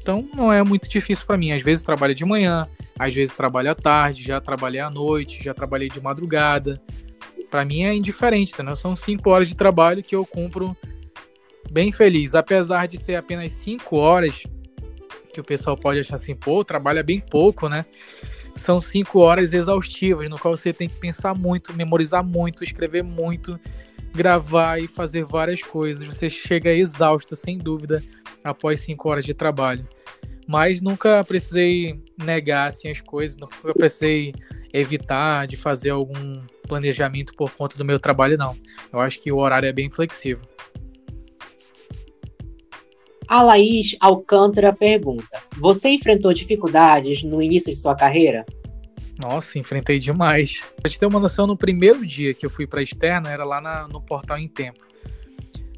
Então 0.00 0.28
não 0.34 0.52
é 0.52 0.62
muito 0.62 0.88
difícil 0.88 1.24
para 1.26 1.38
mim. 1.38 1.52
Às 1.52 1.62
vezes 1.62 1.84
trabalho 1.84 2.14
de 2.14 2.24
manhã, 2.24 2.66
às 2.98 3.14
vezes 3.14 3.34
trabalho 3.34 3.70
à 3.70 3.74
tarde, 3.74 4.22
já 4.22 4.40
trabalhei 4.40 4.80
à 4.80 4.90
noite, 4.90 5.42
já 5.42 5.54
trabalhei 5.54 5.88
de 5.88 6.00
madrugada. 6.00 6.80
Para 7.52 7.66
mim 7.66 7.82
é 7.82 7.94
indiferente, 7.94 8.62
né? 8.62 8.74
São 8.74 8.96
cinco 8.96 9.28
horas 9.28 9.46
de 9.46 9.54
trabalho 9.54 10.02
que 10.02 10.16
eu 10.16 10.24
cumpro 10.24 10.74
bem 11.70 11.92
feliz. 11.92 12.34
Apesar 12.34 12.88
de 12.88 12.96
ser 12.96 13.14
apenas 13.16 13.52
5 13.52 13.94
horas, 13.94 14.44
que 15.32 15.40
o 15.40 15.44
pessoal 15.44 15.76
pode 15.76 16.00
achar 16.00 16.14
assim, 16.14 16.34
pô, 16.34 16.64
trabalha 16.64 17.02
bem 17.02 17.20
pouco, 17.20 17.68
né? 17.68 17.84
São 18.54 18.80
5 18.80 19.18
horas 19.18 19.52
exaustivas, 19.52 20.30
no 20.30 20.38
qual 20.38 20.56
você 20.56 20.72
tem 20.72 20.88
que 20.88 20.96
pensar 20.96 21.34
muito, 21.34 21.74
memorizar 21.74 22.24
muito, 22.24 22.64
escrever 22.64 23.04
muito, 23.04 23.60
gravar 24.14 24.80
e 24.80 24.88
fazer 24.88 25.22
várias 25.24 25.62
coisas. 25.62 26.06
Você 26.06 26.30
chega 26.30 26.72
exausto, 26.72 27.36
sem 27.36 27.58
dúvida, 27.58 28.02
após 28.42 28.80
5 28.80 29.08
horas 29.10 29.26
de 29.26 29.34
trabalho. 29.34 29.86
Mas 30.48 30.80
nunca 30.80 31.22
precisei 31.22 32.02
negar 32.22 32.68
assim, 32.68 32.88
as 32.88 33.00
coisas, 33.02 33.36
nunca 33.36 33.74
precisei 33.74 34.34
evitar 34.72 35.46
de 35.46 35.56
fazer 35.56 35.90
algum 35.90 36.42
planejamento 36.72 37.34
por 37.34 37.50
conta 37.50 37.76
do 37.76 37.84
meu 37.84 38.00
trabalho, 38.00 38.38
não. 38.38 38.56
Eu 38.90 38.98
acho 39.00 39.20
que 39.20 39.30
o 39.30 39.36
horário 39.36 39.68
é 39.68 39.72
bem 39.72 39.90
flexível. 39.90 40.42
A 43.28 43.42
Laís 43.42 43.94
Alcântara 44.00 44.72
pergunta: 44.72 45.42
Você 45.58 45.90
enfrentou 45.90 46.32
dificuldades 46.32 47.22
no 47.22 47.42
início 47.42 47.70
de 47.70 47.78
sua 47.78 47.94
carreira? 47.94 48.46
Nossa, 49.22 49.58
enfrentei 49.58 49.98
demais. 49.98 50.66
Pra 50.80 50.90
te 50.90 50.98
ter 50.98 51.04
uma 51.04 51.20
noção, 51.20 51.46
no 51.46 51.56
primeiro 51.56 52.06
dia 52.06 52.32
que 52.32 52.46
eu 52.46 52.50
fui 52.50 52.66
para 52.66 52.82
externa, 52.82 53.30
era 53.30 53.44
lá 53.44 53.60
na, 53.60 53.86
no 53.86 54.00
portal 54.00 54.38
em 54.38 54.48
tempo. 54.48 54.80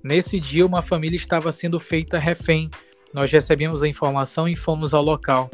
Nesse 0.02 0.38
dia, 0.38 0.64
uma 0.64 0.80
família 0.80 1.16
estava 1.16 1.50
sendo 1.50 1.80
feita 1.80 2.18
refém. 2.18 2.70
Nós 3.12 3.32
recebemos 3.32 3.82
a 3.82 3.88
informação 3.88 4.48
e 4.48 4.54
fomos 4.54 4.94
ao 4.94 5.02
local. 5.02 5.50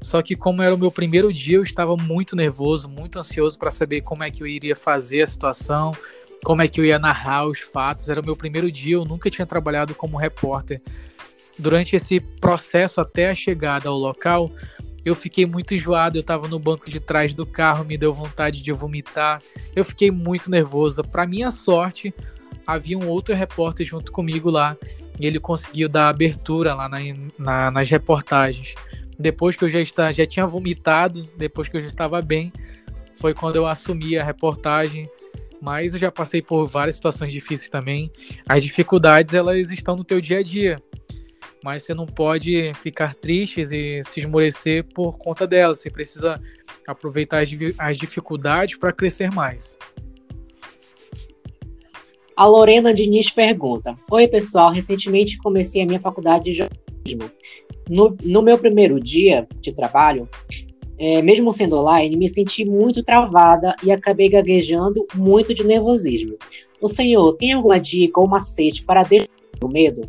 Só 0.00 0.22
que, 0.22 0.36
como 0.36 0.62
era 0.62 0.74
o 0.74 0.78
meu 0.78 0.90
primeiro 0.90 1.32
dia, 1.32 1.56
eu 1.56 1.62
estava 1.62 1.96
muito 1.96 2.36
nervoso, 2.36 2.88
muito 2.88 3.18
ansioso 3.18 3.58
para 3.58 3.70
saber 3.70 4.02
como 4.02 4.22
é 4.22 4.30
que 4.30 4.42
eu 4.42 4.46
iria 4.46 4.76
fazer 4.76 5.22
a 5.22 5.26
situação, 5.26 5.92
como 6.44 6.62
é 6.62 6.68
que 6.68 6.80
eu 6.80 6.84
ia 6.84 6.98
narrar 6.98 7.46
os 7.46 7.60
fatos. 7.60 8.08
Era 8.08 8.20
o 8.20 8.24
meu 8.24 8.36
primeiro 8.36 8.70
dia, 8.70 8.94
eu 8.94 9.04
nunca 9.04 9.30
tinha 9.30 9.46
trabalhado 9.46 9.94
como 9.94 10.18
repórter 10.18 10.80
durante 11.58 11.96
esse 11.96 12.20
processo 12.20 13.00
até 13.00 13.30
a 13.30 13.34
chegada 13.34 13.88
ao 13.88 13.96
local, 13.96 14.50
eu 15.04 15.14
fiquei 15.14 15.44
muito 15.44 15.74
enjoado, 15.74 16.16
eu 16.16 16.22
estava 16.22 16.48
no 16.48 16.58
banco 16.58 16.88
de 16.88 16.98
trás 16.98 17.34
do 17.34 17.44
carro, 17.44 17.84
me 17.84 17.98
deu 17.98 18.10
vontade 18.10 18.62
de 18.62 18.72
vomitar. 18.72 19.42
Eu 19.76 19.84
fiquei 19.84 20.10
muito 20.10 20.50
nervoso. 20.50 21.04
Para 21.04 21.26
minha 21.26 21.50
sorte, 21.50 22.14
havia 22.66 22.96
um 22.96 23.06
outro 23.08 23.34
repórter 23.34 23.84
junto 23.84 24.10
comigo 24.10 24.50
lá 24.50 24.76
e 25.20 25.26
ele 25.26 25.38
conseguiu 25.38 25.90
dar 25.90 26.08
abertura 26.08 26.74
lá 26.74 26.88
na, 26.88 26.98
na, 27.38 27.70
nas 27.70 27.90
reportagens. 27.90 28.74
Depois 29.18 29.56
que 29.56 29.64
eu 29.64 29.70
já, 29.70 29.80
está, 29.80 30.12
já 30.12 30.26
tinha 30.26 30.46
vomitado, 30.46 31.28
depois 31.36 31.68
que 31.68 31.76
eu 31.76 31.80
já 31.80 31.86
estava 31.86 32.20
bem, 32.20 32.52
foi 33.14 33.34
quando 33.34 33.56
eu 33.56 33.66
assumi 33.66 34.18
a 34.18 34.24
reportagem. 34.24 35.08
Mas 35.60 35.94
eu 35.94 36.00
já 36.00 36.10
passei 36.10 36.42
por 36.42 36.66
várias 36.66 36.96
situações 36.96 37.32
difíceis 37.32 37.70
também. 37.70 38.10
As 38.46 38.62
dificuldades, 38.62 39.32
elas 39.32 39.70
estão 39.70 39.96
no 39.96 40.04
teu 40.04 40.20
dia 40.20 40.38
a 40.38 40.42
dia 40.42 40.76
mas 41.64 41.82
você 41.82 41.94
não 41.94 42.04
pode 42.04 42.74
ficar 42.74 43.14
triste 43.14 43.62
e 43.62 44.02
se 44.04 44.20
esmorecer 44.20 44.84
por 44.84 45.16
conta 45.16 45.46
delas. 45.46 45.78
Você 45.78 45.88
precisa 45.88 46.38
aproveitar 46.86 47.42
as, 47.42 47.48
as 47.78 47.96
dificuldades 47.96 48.76
para 48.76 48.92
crescer 48.92 49.32
mais. 49.32 49.74
A 52.36 52.44
Lorena 52.44 52.92
Diniz 52.92 53.30
pergunta: 53.30 53.98
Oi, 54.10 54.28
pessoal. 54.28 54.70
Recentemente 54.72 55.38
comecei 55.38 55.80
a 55.80 55.86
minha 55.86 56.00
faculdade 56.00 56.44
de 56.44 56.52
jornalismo. 56.52 57.30
No, 57.88 58.16
no 58.22 58.42
meu 58.42 58.58
primeiro 58.58 58.98
dia 58.98 59.46
de 59.60 59.72
trabalho, 59.72 60.28
é, 60.98 61.20
mesmo 61.22 61.52
sendo 61.52 61.76
online, 61.76 62.16
me 62.16 62.28
senti 62.28 62.64
muito 62.64 63.02
travada 63.02 63.74
e 63.82 63.90
acabei 63.90 64.28
gaguejando 64.28 65.06
muito 65.14 65.52
de 65.52 65.64
nervosismo. 65.64 66.36
O 66.80 66.88
senhor 66.88 67.32
tem 67.34 67.52
alguma 67.52 67.80
dica 67.80 68.20
ou 68.20 68.28
macete 68.28 68.82
para 68.82 69.02
deixar 69.02 69.28
o 69.62 69.68
medo? 69.68 70.08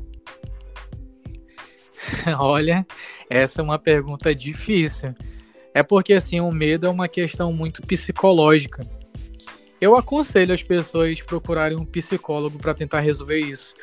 Olha, 2.39 2.85
essa 3.29 3.61
é 3.61 3.63
uma 3.63 3.79
pergunta 3.79 4.33
difícil. 4.33 5.13
É 5.73 5.83
porque 5.83 6.13
assim, 6.13 6.39
o 6.39 6.51
medo 6.51 6.85
é 6.85 6.89
uma 6.89 7.07
questão 7.07 7.51
muito 7.51 7.81
psicológica. 7.81 8.85
Eu 9.81 9.95
aconselho 9.95 10.53
as 10.53 10.63
pessoas 10.63 11.21
procurarem 11.21 11.77
um 11.77 11.85
psicólogo 11.85 12.57
para 12.57 12.73
tentar 12.73 13.01
resolver 13.01 13.39
isso. 13.39 13.73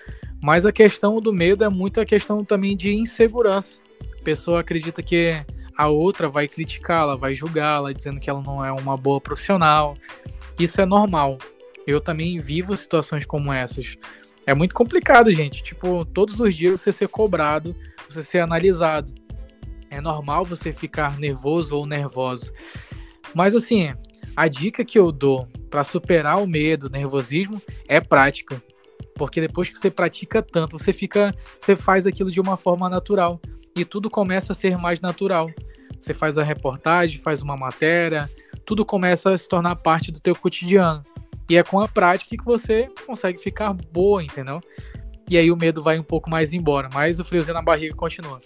Mas 0.42 0.64
a 0.64 0.72
questão 0.72 1.20
do 1.20 1.32
medo 1.32 1.62
é 1.62 1.68
muito 1.68 2.00
a 2.00 2.06
questão 2.06 2.44
também 2.44 2.76
de 2.76 2.94
insegurança. 2.94 3.81
A 4.20 4.24
pessoa 4.24 4.60
acredita 4.60 5.02
que 5.02 5.44
a 5.76 5.88
outra 5.88 6.28
vai 6.28 6.46
criticá-la, 6.46 7.16
vai 7.16 7.34
julgá-la, 7.34 7.92
dizendo 7.92 8.20
que 8.20 8.28
ela 8.28 8.42
não 8.42 8.64
é 8.64 8.70
uma 8.72 8.96
boa 8.96 9.20
profissional. 9.20 9.96
Isso 10.58 10.80
é 10.80 10.86
normal. 10.86 11.38
Eu 11.86 12.00
também 12.00 12.38
vivo 12.38 12.76
situações 12.76 13.26
como 13.26 13.52
essas. 13.52 13.96
É 14.46 14.54
muito 14.54 14.74
complicado, 14.74 15.32
gente. 15.32 15.62
Tipo, 15.62 16.04
todos 16.04 16.40
os 16.40 16.54
dias 16.54 16.80
você 16.80 16.92
ser 16.92 17.08
cobrado 17.08 17.74
você 18.12 18.22
ser 18.22 18.40
analisado. 18.40 19.12
É 19.90 20.00
normal 20.00 20.44
você 20.44 20.72
ficar 20.72 21.18
nervoso 21.18 21.76
ou 21.76 21.86
nervosa. 21.86 22.52
Mas 23.34 23.54
assim, 23.54 23.92
a 24.36 24.48
dica 24.48 24.84
que 24.84 24.98
eu 24.98 25.10
dou 25.10 25.46
para 25.70 25.84
superar 25.84 26.42
o 26.42 26.46
medo, 26.46 26.86
o 26.86 26.90
nervosismo, 26.90 27.60
é 27.88 28.00
prática. 28.00 28.62
Porque 29.14 29.40
depois 29.40 29.68
que 29.68 29.78
você 29.78 29.90
pratica 29.90 30.42
tanto, 30.42 30.78
você 30.78 30.92
fica, 30.92 31.34
você 31.58 31.76
faz 31.76 32.06
aquilo 32.06 32.30
de 32.30 32.40
uma 32.40 32.56
forma 32.56 32.88
natural 32.88 33.40
e 33.76 33.84
tudo 33.84 34.10
começa 34.10 34.52
a 34.52 34.54
ser 34.54 34.78
mais 34.78 35.00
natural. 35.00 35.50
Você 35.98 36.12
faz 36.12 36.36
a 36.36 36.42
reportagem, 36.42 37.20
faz 37.20 37.42
uma 37.42 37.56
matéria, 37.56 38.28
tudo 38.64 38.84
começa 38.84 39.32
a 39.32 39.38
se 39.38 39.48
tornar 39.48 39.76
parte 39.76 40.10
do 40.10 40.20
teu 40.20 40.34
cotidiano. 40.34 41.04
E 41.48 41.56
é 41.56 41.62
com 41.62 41.80
a 41.80 41.88
prática 41.88 42.36
que 42.36 42.44
você 42.44 42.88
consegue 43.06 43.38
ficar 43.38 43.72
boa, 43.72 44.22
entendeu? 44.22 44.60
e 45.32 45.38
aí 45.38 45.50
o 45.50 45.56
medo 45.56 45.82
vai 45.82 45.98
um 45.98 46.02
pouco 46.02 46.28
mais 46.28 46.52
embora, 46.52 46.90
mas 46.92 47.18
o 47.18 47.24
friozinho 47.24 47.54
na 47.54 47.62
barriga 47.62 47.94
continua. 47.94 48.38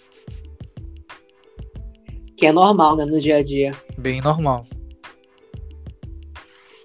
Que 2.37 2.45
é 2.45 2.51
normal, 2.51 2.95
né, 2.95 3.03
no 3.03 3.19
dia 3.19 3.37
a 3.37 3.43
dia. 3.43 3.71
Bem 3.97 4.21
normal. 4.21 4.65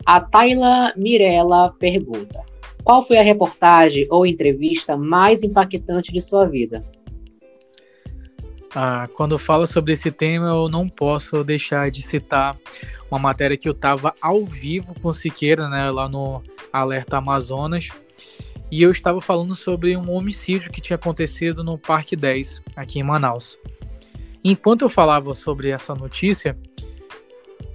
A 0.04 0.20
Tayla 0.20 0.92
Mirella 0.96 1.72
pergunta: 1.78 2.42
Qual 2.82 3.02
foi 3.06 3.18
a 3.18 3.22
reportagem 3.22 4.08
ou 4.10 4.26
entrevista 4.26 4.96
mais 4.96 5.44
impactante 5.44 6.12
de 6.12 6.20
sua 6.20 6.46
vida? 6.46 6.84
Ah, 8.74 9.06
quando 9.14 9.38
fala 9.38 9.66
sobre 9.66 9.92
esse 9.92 10.10
tema, 10.10 10.46
eu 10.46 10.68
não 10.68 10.88
posso 10.88 11.44
deixar 11.44 11.90
de 11.90 12.00
citar 12.00 12.56
uma 13.10 13.18
matéria 13.18 13.56
que 13.56 13.68
eu 13.68 13.72
estava 13.72 14.14
ao 14.20 14.46
vivo 14.46 14.94
com 15.00 15.12
Siqueira, 15.12 15.68
né, 15.68 15.90
lá 15.90 16.08
no 16.08 16.42
Alerta 16.72 17.18
Amazonas, 17.18 17.90
e 18.70 18.82
eu 18.82 18.90
estava 18.90 19.20
falando 19.20 19.54
sobre 19.54 19.94
um 19.94 20.10
homicídio 20.10 20.72
que 20.72 20.80
tinha 20.80 20.94
acontecido 20.96 21.62
no 21.62 21.76
Parque 21.76 22.16
10, 22.16 22.62
aqui 22.74 22.98
em 22.98 23.02
Manaus. 23.02 23.58
Enquanto 24.42 24.82
eu 24.82 24.88
falava 24.88 25.34
sobre 25.34 25.68
essa 25.68 25.94
notícia, 25.94 26.58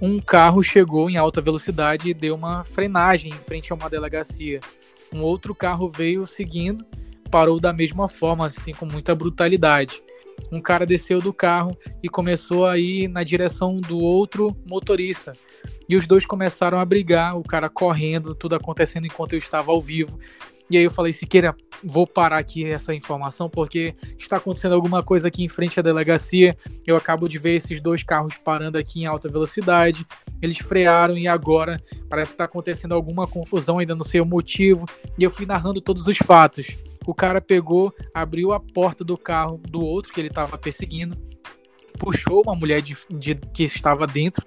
um 0.02 0.20
carro 0.20 0.62
chegou 0.64 1.08
em 1.08 1.16
alta 1.16 1.40
velocidade 1.40 2.10
e 2.10 2.14
deu 2.14 2.34
uma 2.34 2.64
frenagem 2.64 3.30
em 3.32 3.38
frente 3.38 3.72
a 3.72 3.76
uma 3.76 3.88
delegacia. 3.88 4.58
Um 5.12 5.22
outro 5.22 5.54
carro 5.54 5.88
veio 5.88 6.26
seguindo, 6.26 6.84
parou 7.30 7.60
da 7.60 7.72
mesma 7.72 8.08
forma, 8.08 8.46
assim, 8.46 8.72
com 8.72 8.84
muita 8.84 9.14
brutalidade. 9.14 10.02
Um 10.50 10.60
cara 10.60 10.86
desceu 10.86 11.20
do 11.20 11.32
carro 11.32 11.76
e 12.02 12.08
começou 12.08 12.66
a 12.66 12.78
ir 12.78 13.08
na 13.08 13.22
direção 13.22 13.76
do 13.76 13.98
outro 13.98 14.56
motorista. 14.66 15.32
E 15.88 15.96
os 15.96 16.06
dois 16.06 16.24
começaram 16.26 16.78
a 16.78 16.84
brigar, 16.84 17.36
o 17.36 17.42
cara 17.42 17.68
correndo, 17.68 18.34
tudo 18.34 18.54
acontecendo 18.54 19.06
enquanto 19.06 19.32
eu 19.32 19.38
estava 19.38 19.70
ao 19.70 19.80
vivo. 19.80 20.18
E 20.70 20.76
aí 20.76 20.84
eu 20.84 20.90
falei, 20.90 21.12
Siqueira, 21.12 21.56
vou 21.82 22.06
parar 22.06 22.36
aqui 22.36 22.64
essa 22.64 22.94
informação 22.94 23.48
porque 23.48 23.94
está 24.18 24.36
acontecendo 24.36 24.74
alguma 24.74 25.02
coisa 25.02 25.28
aqui 25.28 25.42
em 25.42 25.48
frente 25.48 25.80
à 25.80 25.82
delegacia. 25.82 26.56
Eu 26.86 26.94
acabo 26.94 27.26
de 27.26 27.38
ver 27.38 27.54
esses 27.54 27.82
dois 27.82 28.02
carros 28.02 28.34
parando 28.36 28.76
aqui 28.76 29.00
em 29.00 29.06
alta 29.06 29.30
velocidade. 29.30 30.06
Eles 30.42 30.58
frearam 30.58 31.16
e 31.16 31.26
agora 31.26 31.82
parece 32.08 32.30
que 32.30 32.34
está 32.34 32.44
acontecendo 32.44 32.92
alguma 32.92 33.26
confusão, 33.26 33.78
ainda 33.78 33.94
não 33.94 34.04
sei 34.04 34.20
o 34.20 34.26
motivo. 34.26 34.84
E 35.18 35.22
eu 35.22 35.30
fui 35.30 35.46
narrando 35.46 35.80
todos 35.80 36.06
os 36.06 36.18
fatos. 36.18 36.76
O 37.08 37.14
cara 37.14 37.40
pegou, 37.40 37.90
abriu 38.12 38.52
a 38.52 38.60
porta 38.60 39.02
do 39.02 39.16
carro 39.16 39.58
do 39.66 39.80
outro 39.80 40.12
que 40.12 40.20
ele 40.20 40.28
estava 40.28 40.58
perseguindo, 40.58 41.16
puxou 41.98 42.42
uma 42.42 42.54
mulher 42.54 42.82
de, 42.82 42.94
de, 43.08 43.34
que 43.34 43.64
estava 43.64 44.06
dentro, 44.06 44.44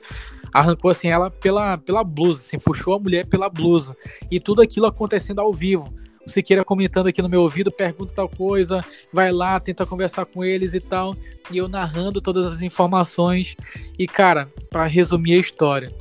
arrancou 0.54 0.92
assim 0.92 1.08
ela 1.08 1.32
pela, 1.32 1.80
pela 1.80 2.04
blusa, 2.04 2.42
assim, 2.42 2.60
puxou 2.60 2.94
a 2.94 3.00
mulher 3.00 3.26
pela 3.26 3.50
blusa. 3.50 3.98
E 4.30 4.40
tudo 4.40 4.62
aquilo 4.62 4.86
acontecendo 4.86 5.42
ao 5.42 5.52
vivo 5.52 5.92
o 6.24 6.30
Siqueira 6.30 6.64
comentando 6.64 7.08
aqui 7.08 7.20
no 7.20 7.28
meu 7.28 7.42
ouvido, 7.42 7.72
pergunta 7.72 8.14
tal 8.14 8.30
coisa, 8.30 8.86
vai 9.12 9.32
lá, 9.32 9.60
tenta 9.60 9.84
conversar 9.84 10.24
com 10.28 10.44
eles 10.44 10.76
e 10.76 10.80
tal, 10.80 11.16
e 11.50 11.58
eu 11.58 11.68
narrando 11.68 12.22
todas 12.22 12.46
as 12.46 12.62
informações. 12.62 13.58
E 13.98 14.06
cara, 14.08 14.48
para 14.70 14.86
resumir 14.86 15.34
a 15.34 15.40
história, 15.40 15.92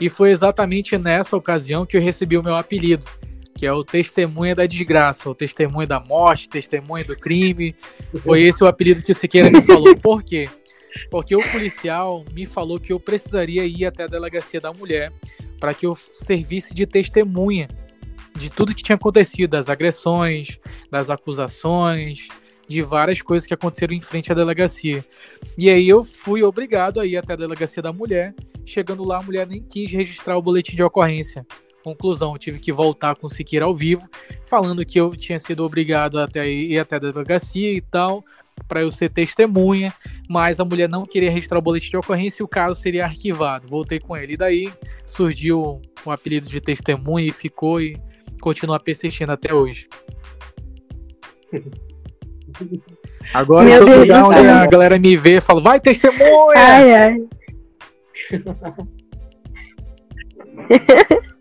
e 0.00 0.08
foi 0.08 0.30
exatamente 0.30 0.98
nessa 0.98 1.36
ocasião 1.36 1.86
que 1.86 1.96
eu 1.96 2.00
recebi 2.00 2.36
o 2.36 2.42
meu 2.42 2.56
apelido, 2.56 3.06
que 3.56 3.66
é 3.66 3.72
o 3.72 3.82
testemunha 3.82 4.54
da 4.54 4.66
desgraça, 4.66 5.28
o 5.30 5.34
testemunha 5.34 5.86
da 5.86 5.98
morte, 5.98 6.48
testemunha 6.48 7.04
do 7.04 7.16
crime. 7.16 7.74
Foi 8.18 8.42
esse 8.42 8.62
o 8.62 8.66
apelido 8.66 9.02
que 9.02 9.12
o 9.12 9.14
Siqueira 9.14 9.50
me 9.50 9.62
falou. 9.62 9.96
Por 9.96 10.22
quê? 10.22 10.48
Porque 11.10 11.34
o 11.34 11.50
policial 11.50 12.24
me 12.32 12.44
falou 12.44 12.78
que 12.78 12.92
eu 12.92 13.00
precisaria 13.00 13.64
ir 13.64 13.86
até 13.86 14.04
a 14.04 14.08
delegacia 14.08 14.60
da 14.60 14.72
mulher 14.72 15.12
para 15.58 15.72
que 15.72 15.86
eu 15.86 15.94
servisse 15.94 16.74
de 16.74 16.86
testemunha 16.86 17.68
de 18.36 18.50
tudo 18.50 18.74
que 18.74 18.82
tinha 18.82 18.96
acontecido, 18.96 19.50
das 19.50 19.70
agressões, 19.70 20.60
das 20.90 21.08
acusações, 21.08 22.28
de 22.68 22.82
várias 22.82 23.22
coisas 23.22 23.46
que 23.46 23.54
aconteceram 23.54 23.94
em 23.94 24.00
frente 24.00 24.30
à 24.30 24.34
delegacia. 24.34 25.04
E 25.56 25.70
aí 25.70 25.88
eu 25.88 26.04
fui 26.04 26.42
obrigado 26.42 27.00
a 27.00 27.06
ir 27.06 27.16
até 27.16 27.32
a 27.32 27.36
delegacia 27.36 27.82
da 27.82 27.92
mulher. 27.92 28.34
Chegando 28.64 29.04
lá, 29.04 29.18
a 29.18 29.22
mulher 29.22 29.46
nem 29.46 29.62
quis 29.62 29.90
registrar 29.90 30.36
o 30.36 30.42
boletim 30.42 30.76
de 30.76 30.82
ocorrência. 30.82 31.46
Conclusão, 31.86 32.32
eu 32.32 32.38
tive 32.38 32.58
que 32.58 32.72
voltar 32.72 33.14
com 33.14 33.28
o 33.28 33.30
Siqueira 33.30 33.64
ao 33.64 33.72
vivo, 33.72 34.08
falando 34.44 34.84
que 34.84 34.98
eu 34.98 35.14
tinha 35.16 35.38
sido 35.38 35.64
obrigado 35.64 36.18
a 36.18 36.26
ir 36.44 36.80
até 36.80 36.96
a 36.96 36.98
delegacia 36.98 37.70
e 37.72 37.80
tal, 37.80 38.24
para 38.66 38.82
eu 38.82 38.90
ser 38.90 39.08
testemunha, 39.08 39.94
mas 40.28 40.58
a 40.58 40.64
mulher 40.64 40.88
não 40.88 41.06
queria 41.06 41.30
registrar 41.30 41.60
o 41.60 41.62
boletim 41.62 41.90
de 41.90 41.96
ocorrência 41.96 42.42
e 42.42 42.44
o 42.44 42.48
caso 42.48 42.80
seria 42.80 43.04
arquivado. 43.04 43.68
Voltei 43.68 44.00
com 44.00 44.16
ele. 44.16 44.32
E 44.32 44.36
daí 44.36 44.72
surgiu 45.06 45.80
o 46.04 46.10
apelido 46.10 46.48
de 46.48 46.60
testemunha 46.60 47.28
e 47.28 47.30
ficou, 47.30 47.80
e 47.80 47.96
continua 48.40 48.80
persistindo 48.80 49.30
até 49.30 49.54
hoje. 49.54 49.86
Agora 53.32 53.64
Meu 53.64 53.86
todo 53.86 54.00
lugar 54.00 54.24
onde 54.24 54.40
a 54.40 54.66
galera 54.66 54.98
me 54.98 55.16
vê, 55.16 55.40
fala, 55.40 55.60
vai 55.60 55.78
testemunha! 55.78 56.56
Ai, 56.56 56.94
ai. 56.94 57.16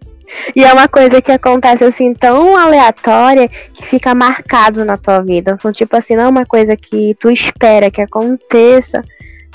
e 0.55 0.63
é 0.63 0.73
uma 0.73 0.87
coisa 0.87 1.21
que 1.21 1.31
acontece 1.31 1.83
assim 1.83 2.13
tão 2.13 2.57
aleatória 2.57 3.47
que 3.47 3.85
fica 3.85 4.13
marcado 4.15 4.83
na 4.85 4.97
tua 4.97 5.19
vida. 5.19 5.55
Então, 5.57 5.71
tipo 5.71 5.95
assim, 5.95 6.15
não 6.15 6.23
é 6.23 6.27
uma 6.27 6.45
coisa 6.45 6.75
que 6.75 7.15
tu 7.19 7.29
espera 7.29 7.91
que 7.91 8.01
aconteça. 8.01 9.03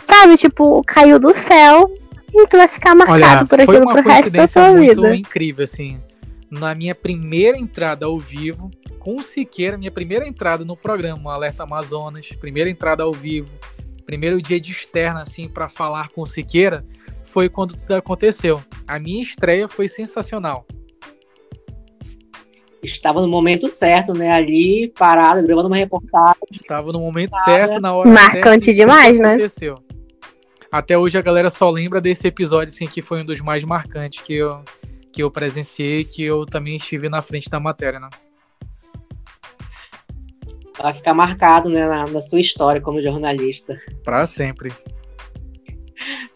Sabe, 0.03 0.37
tipo, 0.37 0.83
caiu 0.87 1.19
do 1.19 1.35
céu 1.35 1.91
e 2.33 2.47
tu 2.47 2.57
vai 2.57 2.69
ficar 2.69 2.95
marcado 2.95 3.23
Olha, 3.23 3.47
por 3.47 3.61
aquilo 3.61 3.93
pro 3.93 4.03
resto 4.03 4.31
da 4.31 4.49
tua 4.49 4.73
vida. 4.75 5.01
Foi 5.01 5.17
incrível, 5.17 5.65
assim 5.65 6.01
na 6.51 6.75
minha 6.75 6.95
primeira 6.95 7.57
entrada 7.57 8.07
ao 8.07 8.19
vivo, 8.19 8.71
com 8.99 9.19
o 9.19 9.23
Siqueira, 9.23 9.79
minha 9.79 9.91
primeira 9.91 10.27
entrada 10.27 10.65
no 10.65 10.77
programa 10.77 11.33
Alerta 11.33 11.63
Amazonas, 11.63 12.29
primeira 12.33 12.69
entrada 12.69 13.05
ao 13.05 13.13
vivo, 13.13 13.55
primeiro 14.05 14.43
dia 14.43 14.61
de 14.61 14.73
externa, 14.73 15.23
assim, 15.23 15.49
para 15.49 15.69
falar 15.69 16.09
com 16.09 16.23
o 16.23 16.27
Siqueira, 16.27 16.85
foi 17.31 17.49
quando 17.49 17.77
tudo 17.77 17.95
aconteceu. 17.95 18.63
A 18.87 18.99
minha 18.99 19.23
estreia 19.23 19.69
foi 19.69 19.89
sensacional. 19.89 20.67
Estava 22.83 23.21
no 23.21 23.29
momento 23.29 23.69
certo, 23.69 24.15
né? 24.15 24.33
Ali, 24.33 24.93
parado, 24.97 25.47
gravando 25.47 25.69
uma 25.69 25.77
reportagem. 25.77 26.37
Estava 26.51 26.93
no 26.93 27.01
momento 27.01 27.37
certo, 27.45 27.79
na 27.81 27.95
hora 27.95 28.09
Marcante 28.09 28.67
certa, 28.67 28.81
demais, 28.81 29.19
né? 29.19 29.35
Aconteceu. 29.35 29.75
Até 30.73 30.97
hoje 30.97 31.19
a 31.19 31.23
galera 31.23 31.51
só 31.51 31.69
lembra 31.69 32.01
desse 32.01 32.27
episódio, 32.27 32.73
assim, 32.73 32.87
que 32.87 33.03
foi 33.03 33.23
um 33.23 33.27
dos 33.27 33.41
mais 33.41 33.65
marcantes 33.65 34.23
que 34.23 34.35
eu, 34.35 34.63
que 35.13 35.23
eu 35.23 35.31
presenciei, 35.31 36.05
que 36.05 36.23
eu 36.23 36.47
também 36.47 36.77
estive 36.77 37.09
na 37.09 37.21
frente 37.21 37.51
da 37.51 37.61
matéria, 37.61 38.01
né? 38.01 38.09
Vai 40.79 40.95
ficar 40.95 41.13
marcado 41.13 41.69
né, 41.69 41.87
na, 41.87 42.07
na 42.07 42.21
sua 42.23 42.41
história 42.41 42.81
como 42.81 43.03
jornalista. 43.03 43.79
Para 44.03 44.25
sempre. 44.25 44.73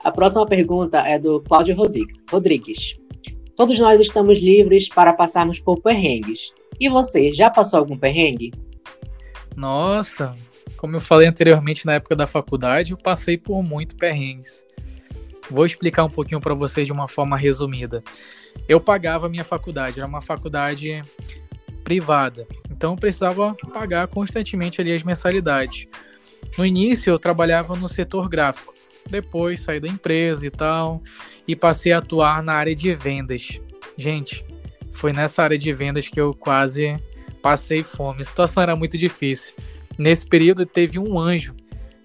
A 0.05 0.13
próxima 0.13 0.47
pergunta 0.47 0.99
é 0.99 1.19
do 1.19 1.41
Cláudio 1.41 1.75
Rodrigues. 2.31 2.97
Todos 3.57 3.79
nós 3.79 4.01
estamos 4.01 4.39
livres 4.39 4.89
para 4.89 5.13
passarmos 5.13 5.59
por 5.59 5.81
perrengues. 5.81 6.53
E 6.79 6.89
você, 6.89 7.33
já 7.33 7.49
passou 7.49 7.79
algum 7.79 7.97
perrengue? 7.97 8.53
Nossa, 9.57 10.37
como 10.77 10.97
eu 10.97 11.01
falei 11.01 11.27
anteriormente 11.27 11.87
na 11.87 11.95
época 11.95 12.15
da 12.15 12.27
faculdade, 12.27 12.93
eu 12.93 12.99
passei 12.99 13.39
por 13.39 13.63
muito 13.63 13.97
perrengues. 13.97 14.63
Vou 15.51 15.65
explicar 15.65 16.05
um 16.05 16.11
pouquinho 16.11 16.41
para 16.41 16.55
vocês 16.55 16.87
de 16.87 16.93
uma 16.93 17.09
forma 17.09 17.37
resumida 17.37 18.03
eu 18.69 18.81
pagava 18.81 19.27
a 19.27 19.29
minha 19.29 19.45
faculdade, 19.45 20.01
era 20.01 20.09
uma 20.09 20.21
faculdade 20.21 21.03
privada. 21.83 22.47
Então 22.71 22.93
eu 22.93 22.97
precisava 22.97 23.55
pagar 23.73 24.07
constantemente 24.09 24.81
ali 24.81 24.93
as 24.93 25.03
mensalidades. 25.03 25.87
No 26.57 26.65
início 26.65 27.11
eu 27.11 27.19
trabalhava 27.19 27.77
no 27.77 27.89
setor 27.89 28.29
gráfico, 28.29 28.74
depois 29.09 29.61
saí 29.61 29.81
da 29.81 29.89
empresa 29.89 30.47
e 30.47 30.51
tal, 30.51 31.03
e 31.47 31.55
passei 31.55 31.93
a 31.93 31.99
atuar 31.99 32.43
na 32.43 32.55
área 32.55 32.75
de 32.75 32.95
vendas. 32.95 33.61
Gente, 33.97 34.45
foi 34.93 35.13
nessa 35.13 35.43
área 35.43 35.59
de 35.59 35.73
vendas 35.73 36.09
que 36.09 36.21
eu 36.21 36.35
quase 36.35 36.97
passei 37.43 37.83
fome. 37.83 38.23
A 38.23 38.25
situação 38.25 38.63
era 38.63 38.75
muito 38.75 38.97
difícil. 38.97 39.55
Nesse 39.99 40.27
período 40.27 40.65
teve 40.67 40.99
um 40.99 41.19
anjo, 41.19 41.55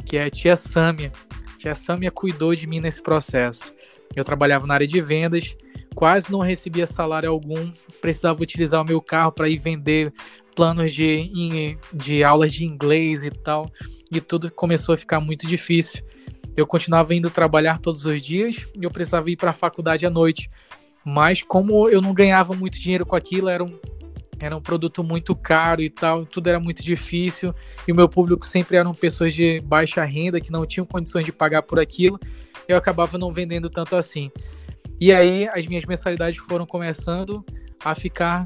que 0.05 0.17
é 0.17 0.25
a 0.25 0.29
tia 0.29 0.55
Sâmia. 0.55 1.11
Tia 1.57 1.73
Sâmia 1.73 2.11
cuidou 2.11 2.53
de 2.53 2.67
mim 2.67 2.79
nesse 2.79 3.01
processo. 3.01 3.73
Eu 4.15 4.23
trabalhava 4.23 4.67
na 4.67 4.73
área 4.73 4.87
de 4.87 5.01
vendas 5.01 5.55
quase 5.99 6.31
não 6.31 6.39
recebia 6.39 6.87
salário 6.87 7.29
algum, 7.29 7.71
precisava 8.01 8.41
utilizar 8.41 8.81
o 8.81 8.85
meu 8.85 9.01
carro 9.01 9.33
para 9.33 9.49
ir 9.49 9.57
vender 9.57 10.13
planos 10.55 10.93
de, 10.93 11.77
de 11.93 12.23
aulas 12.23 12.53
de 12.53 12.65
inglês 12.65 13.25
e 13.25 13.31
tal, 13.31 13.69
e 14.11 14.21
tudo 14.21 14.51
começou 14.51 14.95
a 14.95 14.97
ficar 14.97 15.19
muito 15.19 15.45
difícil. 15.45 16.01
Eu 16.59 16.67
continuava 16.67 17.15
indo 17.15 17.31
trabalhar 17.31 17.79
todos 17.79 18.05
os 18.05 18.21
dias 18.21 18.67
e 18.77 18.83
eu 18.83 18.91
precisava 18.91 19.29
ir 19.29 19.37
para 19.37 19.51
a 19.51 19.53
faculdade 19.53 20.05
à 20.05 20.09
noite. 20.09 20.49
Mas 21.05 21.41
como 21.41 21.87
eu 21.87 22.01
não 22.01 22.13
ganhava 22.13 22.53
muito 22.53 22.77
dinheiro 22.77 23.05
com 23.05 23.15
aquilo, 23.15 23.47
era 23.47 23.63
um, 23.63 23.79
era 24.39 24.55
um 24.55 24.61
produto 24.61 25.01
muito 25.01 25.33
caro 25.33 25.81
e 25.81 25.89
tal, 25.89 26.25
tudo 26.25 26.47
era 26.47 26.59
muito 26.59 26.83
difícil, 26.83 27.55
e 27.87 27.91
o 27.93 27.95
meu 27.95 28.09
público 28.09 28.45
sempre 28.45 28.75
eram 28.75 28.93
pessoas 28.93 29.33
de 29.33 29.61
baixa 29.61 30.03
renda 30.03 30.41
que 30.41 30.51
não 30.51 30.65
tinham 30.65 30.85
condições 30.85 31.25
de 31.25 31.31
pagar 31.31 31.61
por 31.61 31.79
aquilo, 31.79 32.19
eu 32.67 32.75
acabava 32.75 33.17
não 33.17 33.31
vendendo 33.31 33.69
tanto 33.69 33.95
assim. 33.95 34.29
E 34.99 35.13
aí 35.13 35.47
as 35.47 35.65
minhas 35.65 35.85
mensalidades 35.85 36.39
foram 36.39 36.65
começando 36.65 37.43
a 37.83 37.95
ficar 37.95 38.45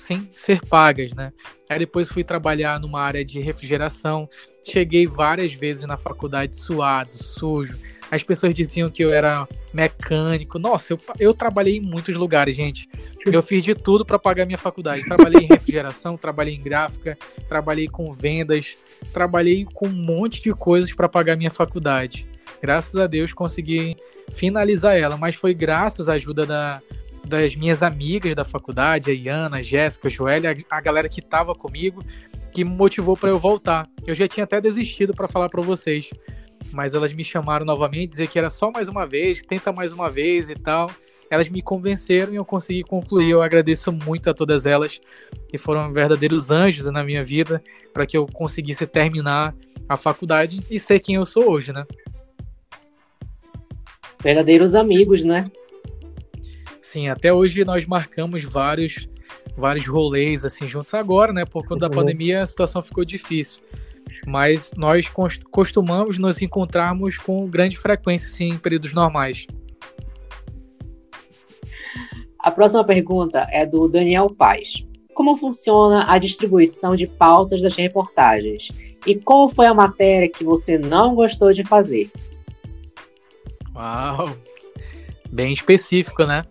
sem 0.00 0.28
ser 0.34 0.60
pagas, 0.66 1.12
né? 1.12 1.32
Aí 1.68 1.78
depois 1.78 2.08
fui 2.08 2.24
trabalhar 2.24 2.80
numa 2.80 3.00
área 3.00 3.24
de 3.24 3.40
refrigeração. 3.40 4.28
Cheguei 4.64 5.06
várias 5.06 5.52
vezes 5.52 5.84
na 5.84 5.96
faculdade 5.96 6.56
suado, 6.56 7.12
sujo. 7.12 7.78
As 8.10 8.24
pessoas 8.24 8.52
diziam 8.52 8.90
que 8.90 9.04
eu 9.04 9.12
era 9.12 9.46
mecânico. 9.72 10.58
Nossa, 10.58 10.94
eu, 10.94 11.00
eu 11.18 11.32
trabalhei 11.32 11.76
em 11.76 11.80
muitos 11.80 12.16
lugares, 12.16 12.56
gente. 12.56 12.88
Eu 13.24 13.40
fiz 13.40 13.62
de 13.62 13.74
tudo 13.74 14.04
para 14.04 14.18
pagar 14.18 14.46
minha 14.46 14.58
faculdade. 14.58 15.04
Trabalhei 15.04 15.42
em 15.42 15.46
refrigeração, 15.52 16.16
trabalhei 16.16 16.56
em 16.56 16.62
gráfica, 16.62 17.16
trabalhei 17.48 17.86
com 17.86 18.10
vendas, 18.10 18.76
trabalhei 19.12 19.64
com 19.64 19.86
um 19.86 19.92
monte 19.92 20.42
de 20.42 20.52
coisas 20.52 20.92
para 20.92 21.08
pagar 21.08 21.36
minha 21.36 21.50
faculdade. 21.52 22.26
Graças 22.60 22.96
a 22.96 23.06
Deus 23.06 23.32
consegui 23.32 23.96
finalizar 24.32 24.96
ela, 24.96 25.16
mas 25.16 25.36
foi 25.36 25.54
graças 25.54 26.08
à 26.08 26.14
ajuda 26.14 26.44
da, 26.44 26.82
das 27.30 27.54
minhas 27.54 27.82
amigas 27.82 28.34
da 28.34 28.44
faculdade, 28.44 29.10
a 29.10 29.14
Iana, 29.14 29.58
a 29.58 29.62
Jéssica, 29.62 30.08
a 30.08 30.10
Joélia, 30.10 30.56
a 30.68 30.80
galera 30.80 31.08
que 31.08 31.20
estava 31.20 31.54
comigo, 31.54 32.04
que 32.52 32.64
me 32.64 32.70
motivou 32.70 33.16
para 33.16 33.30
eu 33.30 33.38
voltar. 33.38 33.88
Eu 34.06 34.14
já 34.14 34.26
tinha 34.28 34.44
até 34.44 34.60
desistido 34.60 35.14
para 35.14 35.28
falar 35.28 35.48
para 35.48 35.62
vocês, 35.62 36.10
mas 36.72 36.92
elas 36.92 37.12
me 37.12 37.24
chamaram 37.24 37.64
novamente, 37.64 38.10
dizer 38.10 38.28
que 38.28 38.38
era 38.38 38.50
só 38.50 38.70
mais 38.70 38.88
uma 38.88 39.06
vez, 39.06 39.42
tenta 39.42 39.72
mais 39.72 39.92
uma 39.92 40.10
vez 40.10 40.50
e 40.50 40.54
tal. 40.56 40.90
Elas 41.30 41.48
me 41.48 41.62
convenceram 41.62 42.32
e 42.32 42.36
eu 42.36 42.44
consegui 42.44 42.82
concluir. 42.82 43.30
Eu 43.30 43.40
agradeço 43.40 43.92
muito 43.92 44.28
a 44.28 44.34
todas 44.34 44.66
elas, 44.66 45.00
que 45.48 45.56
foram 45.56 45.92
verdadeiros 45.92 46.50
anjos 46.50 46.86
na 46.86 47.04
minha 47.04 47.22
vida, 47.22 47.62
para 47.92 48.04
que 48.04 48.16
eu 48.16 48.26
conseguisse 48.26 48.84
terminar 48.86 49.54
a 49.88 49.96
faculdade 49.96 50.60
e 50.68 50.78
ser 50.78 50.98
quem 50.98 51.14
eu 51.14 51.24
sou 51.24 51.48
hoje, 51.50 51.72
né? 51.72 51.86
verdadeiros 54.22 54.74
amigos, 54.74 55.24
né? 55.24 55.50
Sim, 56.90 57.08
até 57.08 57.32
hoje 57.32 57.64
nós 57.64 57.86
marcamos 57.86 58.42
vários 58.42 59.08
vários 59.56 59.86
rolês 59.86 60.44
assim 60.44 60.66
juntos 60.66 60.92
agora, 60.92 61.32
né? 61.32 61.44
Por 61.44 61.64
conta 61.64 61.82
da 61.82 61.86
uhum. 61.86 62.02
pandemia 62.02 62.42
a 62.42 62.46
situação 62.46 62.82
ficou 62.82 63.04
difícil. 63.04 63.62
Mas 64.26 64.72
nós 64.76 65.08
costumamos 65.52 66.18
nos 66.18 66.42
encontrarmos 66.42 67.16
com 67.16 67.46
grande 67.48 67.78
frequência 67.78 68.26
assim, 68.26 68.48
em 68.48 68.58
períodos 68.58 68.92
normais. 68.92 69.46
A 72.36 72.50
próxima 72.50 72.82
pergunta 72.82 73.46
é 73.52 73.64
do 73.64 73.86
Daniel 73.86 74.28
Paz. 74.28 74.84
Como 75.14 75.36
funciona 75.36 76.12
a 76.12 76.18
distribuição 76.18 76.96
de 76.96 77.06
pautas 77.06 77.62
das 77.62 77.76
reportagens? 77.76 78.72
E 79.06 79.14
qual 79.14 79.48
foi 79.48 79.66
a 79.66 79.74
matéria 79.74 80.28
que 80.28 80.42
você 80.42 80.76
não 80.76 81.14
gostou 81.14 81.52
de 81.52 81.62
fazer? 81.62 82.10
Uau! 83.76 84.36
Bem 85.30 85.52
específico, 85.52 86.24
né? 86.24 86.42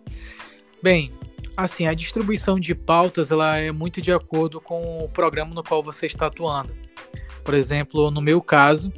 Bem, 0.82 1.12
assim, 1.56 1.86
a 1.86 1.94
distribuição 1.94 2.58
de 2.58 2.74
pautas 2.74 3.30
ela 3.30 3.58
é 3.58 3.70
muito 3.70 4.00
de 4.00 4.12
acordo 4.12 4.60
com 4.60 5.04
o 5.04 5.08
programa 5.08 5.54
no 5.54 5.62
qual 5.62 5.82
você 5.82 6.06
está 6.06 6.26
atuando. 6.26 6.72
Por 7.44 7.54
exemplo, 7.54 8.10
no 8.10 8.20
meu 8.20 8.40
caso, 8.40 8.92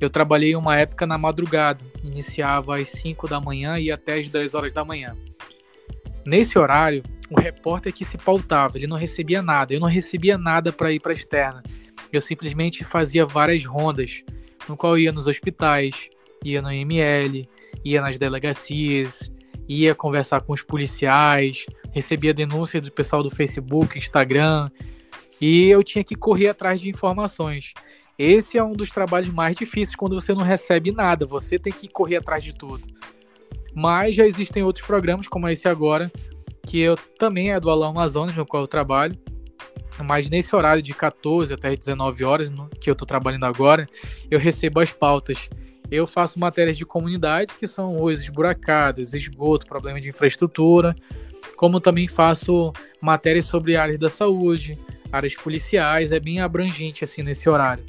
eu 0.00 0.08
trabalhei 0.10 0.54
uma 0.54 0.78
época 0.78 1.06
na 1.06 1.18
madrugada, 1.18 1.84
iniciava 2.02 2.76
às 2.76 2.88
5 2.90 3.28
da 3.28 3.40
manhã 3.40 3.78
e 3.78 3.90
até 3.90 4.14
às 4.14 4.28
10 4.28 4.54
horas 4.54 4.72
da 4.72 4.84
manhã. 4.84 5.16
Nesse 6.26 6.58
horário, 6.58 7.02
o 7.30 7.38
repórter 7.38 7.92
que 7.92 8.04
se 8.04 8.16
pautava, 8.16 8.78
ele 8.78 8.86
não 8.86 8.96
recebia 8.96 9.42
nada, 9.42 9.74
eu 9.74 9.80
não 9.80 9.88
recebia 9.88 10.38
nada 10.38 10.72
para 10.72 10.92
ir 10.92 11.00
para 11.00 11.12
a 11.12 11.14
externa. 11.14 11.62
Eu 12.12 12.20
simplesmente 12.20 12.84
fazia 12.84 13.26
várias 13.26 13.64
rondas, 13.64 14.22
no 14.68 14.76
qual 14.76 14.96
ia 14.96 15.12
nos 15.12 15.26
hospitais, 15.26 16.08
ia 16.44 16.62
no 16.62 16.72
IML, 16.72 17.48
ia 17.84 18.00
nas 18.00 18.18
delegacias, 18.18 19.32
ia 19.68 19.94
conversar 19.94 20.42
com 20.42 20.52
os 20.52 20.62
policiais, 20.62 21.66
recebia 21.92 22.34
denúncia 22.34 22.80
do 22.80 22.90
pessoal 22.90 23.22
do 23.22 23.30
Facebook, 23.30 23.98
Instagram, 23.98 24.70
e 25.40 25.68
eu 25.68 25.82
tinha 25.82 26.04
que 26.04 26.14
correr 26.14 26.48
atrás 26.48 26.80
de 26.80 26.88
informações. 26.88 27.74
Esse 28.18 28.56
é 28.56 28.62
um 28.62 28.72
dos 28.72 28.90
trabalhos 28.90 29.28
mais 29.28 29.56
difíceis 29.56 29.96
quando 29.96 30.20
você 30.20 30.32
não 30.32 30.42
recebe 30.42 30.92
nada, 30.92 31.26
você 31.26 31.58
tem 31.58 31.72
que 31.72 31.88
correr 31.88 32.16
atrás 32.16 32.44
de 32.44 32.52
tudo. 32.52 32.84
Mas 33.74 34.14
já 34.14 34.24
existem 34.24 34.62
outros 34.62 34.86
programas, 34.86 35.26
como 35.26 35.48
esse 35.48 35.66
agora, 35.66 36.10
que 36.64 36.78
eu 36.78 36.96
também 37.18 37.52
é 37.52 37.58
do 37.58 37.70
Alão 37.70 37.90
Amazonas, 37.90 38.34
no 38.36 38.46
qual 38.46 38.62
eu 38.62 38.68
trabalho. 38.68 39.18
Mas 40.04 40.30
nesse 40.30 40.54
horário 40.54 40.82
de 40.82 40.94
14 40.94 41.54
até 41.54 41.74
19 41.74 42.24
horas, 42.24 42.50
no, 42.50 42.68
que 42.68 42.88
eu 42.88 42.92
estou 42.92 43.06
trabalhando 43.06 43.44
agora, 43.44 43.88
eu 44.30 44.38
recebo 44.38 44.80
as 44.80 44.92
pautas. 44.92 45.50
Eu 45.94 46.08
faço 46.08 46.40
matérias 46.40 46.76
de 46.76 46.84
comunidade, 46.84 47.54
que 47.54 47.68
são 47.68 47.92
ruas 47.96 48.20
esburacadas, 48.20 49.14
esgoto, 49.14 49.64
problema 49.64 50.00
de 50.00 50.08
infraestrutura, 50.08 50.92
como 51.56 51.80
também 51.80 52.08
faço 52.08 52.72
matérias 53.00 53.44
sobre 53.44 53.76
áreas 53.76 53.96
da 53.96 54.10
saúde, 54.10 54.76
áreas 55.12 55.36
policiais, 55.36 56.10
é 56.10 56.18
bem 56.18 56.40
abrangente 56.40 57.04
assim 57.04 57.22
nesse 57.22 57.48
horário. 57.48 57.84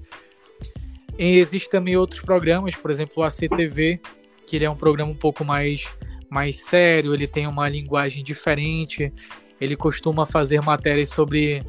E 1.18 1.40
existem 1.40 1.72
também 1.72 1.98
outros 1.98 2.22
programas, 2.22 2.76
por 2.76 2.92
exemplo, 2.92 3.16
o 3.18 3.24
ACTV, 3.24 4.00
que 4.46 4.56
ele 4.56 4.66
é 4.66 4.70
um 4.70 4.76
programa 4.76 5.12
um 5.12 5.16
pouco 5.16 5.44
mais, 5.44 5.88
mais 6.30 6.64
sério, 6.64 7.12
ele 7.12 7.26
tem 7.26 7.48
uma 7.48 7.68
linguagem 7.68 8.24
diferente, 8.24 9.12
ele 9.60 9.76
costuma 9.76 10.28
fazer 10.28 10.62
matérias 10.62 11.10
sobre 11.10 11.64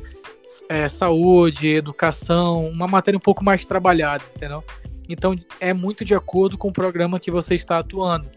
é, 0.69 0.87
saúde, 0.87 1.69
educação, 1.69 2.69
uma 2.69 2.87
matéria 2.87 3.17
um 3.17 3.21
pouco 3.21 3.43
mais 3.43 3.65
trabalhada, 3.65 4.23
entendeu? 4.37 4.63
Então 5.09 5.35
é 5.61 5.73
muito 5.73 6.05
de 6.05 6.15
acordo 6.15 6.59
com 6.59 6.69
o 6.69 6.73
programa 6.73 7.21
que 7.21 7.31
você 7.31 7.55
está 7.55 7.79
atuando. 7.79 8.31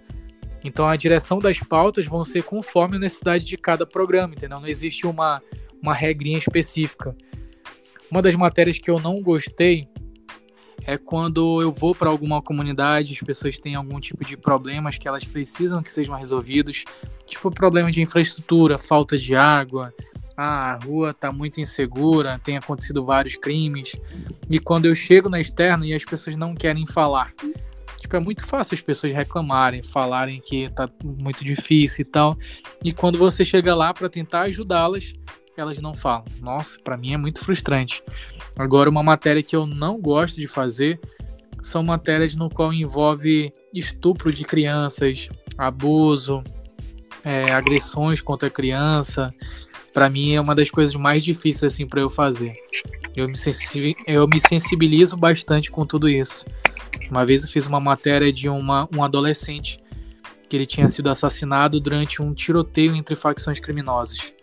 Então 0.63 0.88
a 0.88 0.95
direção 0.95 1.39
das 1.39 1.59
pautas 1.59 2.05
vão 2.05 2.24
ser 2.26 2.43
conforme 2.43 2.97
a 2.97 2.99
necessidade 2.99 3.45
de 3.45 3.57
cada 3.57 3.86
programa, 3.86 4.34
entendeu? 4.34 4.59
Não 4.59 4.67
existe 4.67 5.07
uma, 5.07 5.41
uma 5.82 5.93
regrinha 5.93 6.38
específica. 6.38 7.15
Uma 8.11 8.22
das 8.22 8.36
matérias 8.36 8.78
que 8.78 8.89
eu 8.89 8.99
não 8.99 9.22
gostei 9.22 9.88
é 10.86 10.97
quando 10.97 11.61
eu 11.61 11.72
vou 11.72 11.93
para 11.93 12.09
alguma 12.09 12.41
comunidade, 12.41 13.13
as 13.13 13.20
pessoas 13.20 13.57
têm 13.57 13.76
algum 13.76 13.99
tipo 13.99 14.26
de 14.26 14.36
problemas 14.36 14.97
que 14.97 15.07
elas 15.07 15.24
precisam 15.24 15.84
que 15.84 15.91
sejam 15.91 16.15
resolvidos, 16.15 16.84
tipo 17.26 17.51
problema 17.51 17.91
de 17.91 18.01
infraestrutura, 18.01 18.78
falta 18.78 19.17
de 19.17 19.36
água, 19.36 19.93
ah, 20.41 20.71
a 20.71 20.85
rua 20.85 21.09
está 21.09 21.33
muito 21.33 21.59
insegura, 21.59 22.39
tem 22.41 22.55
acontecido 22.55 23.03
vários 23.03 23.35
crimes. 23.35 23.93
E 24.49 24.57
quando 24.57 24.85
eu 24.85 24.95
chego 24.95 25.27
na 25.27 25.41
externa 25.41 25.85
e 25.85 25.93
as 25.93 26.05
pessoas 26.05 26.37
não 26.37 26.55
querem 26.55 26.87
falar. 26.87 27.33
Tipo, 27.99 28.15
é 28.15 28.19
muito 28.21 28.45
fácil 28.47 28.75
as 28.75 28.79
pessoas 28.81 29.11
reclamarem, 29.11 29.83
falarem 29.83 30.39
que 30.39 30.69
tá 30.69 30.87
muito 31.03 31.43
difícil 31.43 32.03
e 32.03 32.05
tal. 32.05 32.37
E 32.81 32.93
quando 32.93 33.17
você 33.17 33.43
chega 33.43 33.75
lá 33.75 33.93
para 33.93 34.07
tentar 34.07 34.43
ajudá-las, 34.43 35.13
elas 35.57 35.77
não 35.79 35.93
falam. 35.93 36.23
Nossa, 36.39 36.79
para 36.81 36.95
mim 36.95 37.13
é 37.13 37.17
muito 37.17 37.43
frustrante. 37.43 38.01
Agora, 38.57 38.89
uma 38.89 39.03
matéria 39.03 39.43
que 39.43 39.57
eu 39.57 39.67
não 39.67 39.99
gosto 39.99 40.37
de 40.37 40.47
fazer 40.47 41.01
são 41.61 41.83
matérias 41.83 42.33
no 42.33 42.49
qual 42.49 42.71
envolve 42.71 43.51
estupro 43.73 44.31
de 44.31 44.45
crianças, 44.45 45.27
abuso, 45.57 46.41
é, 47.25 47.51
agressões 47.51 48.21
contra 48.21 48.47
a 48.47 48.51
criança, 48.51 49.33
para 49.93 50.09
mim 50.09 50.33
é 50.33 50.41
uma 50.41 50.55
das 50.55 50.69
coisas 50.69 50.95
mais 50.95 51.23
difíceis 51.23 51.73
assim 51.73 51.87
para 51.87 52.01
eu 52.01 52.09
fazer. 52.09 52.53
Eu 53.15 53.27
me, 53.27 53.35
eu 54.07 54.27
me 54.27 54.39
sensibilizo 54.39 55.17
bastante 55.17 55.71
com 55.71 55.85
tudo 55.85 56.07
isso. 56.07 56.45
Uma 57.09 57.25
vez 57.25 57.43
eu 57.43 57.49
fiz 57.49 57.65
uma 57.65 57.79
matéria 57.79 58.31
de 58.31 58.47
uma, 58.47 58.87
um 58.95 59.03
adolescente 59.03 59.79
que 60.47 60.55
ele 60.55 60.65
tinha 60.65 60.87
sido 60.89 61.09
assassinado 61.09 61.79
durante 61.79 62.21
um 62.21 62.33
tiroteio 62.33 62.95
entre 62.95 63.15
facções 63.15 63.59
criminosas. 63.59 64.33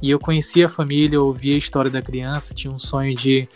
E 0.00 0.10
eu 0.10 0.18
conhecia 0.18 0.66
a 0.66 0.70
família, 0.70 1.20
ouvia 1.20 1.54
a 1.54 1.58
história 1.58 1.90
da 1.90 2.02
criança, 2.02 2.54
tinha 2.54 2.72
um 2.72 2.78
sonho 2.78 3.14
de 3.14 3.48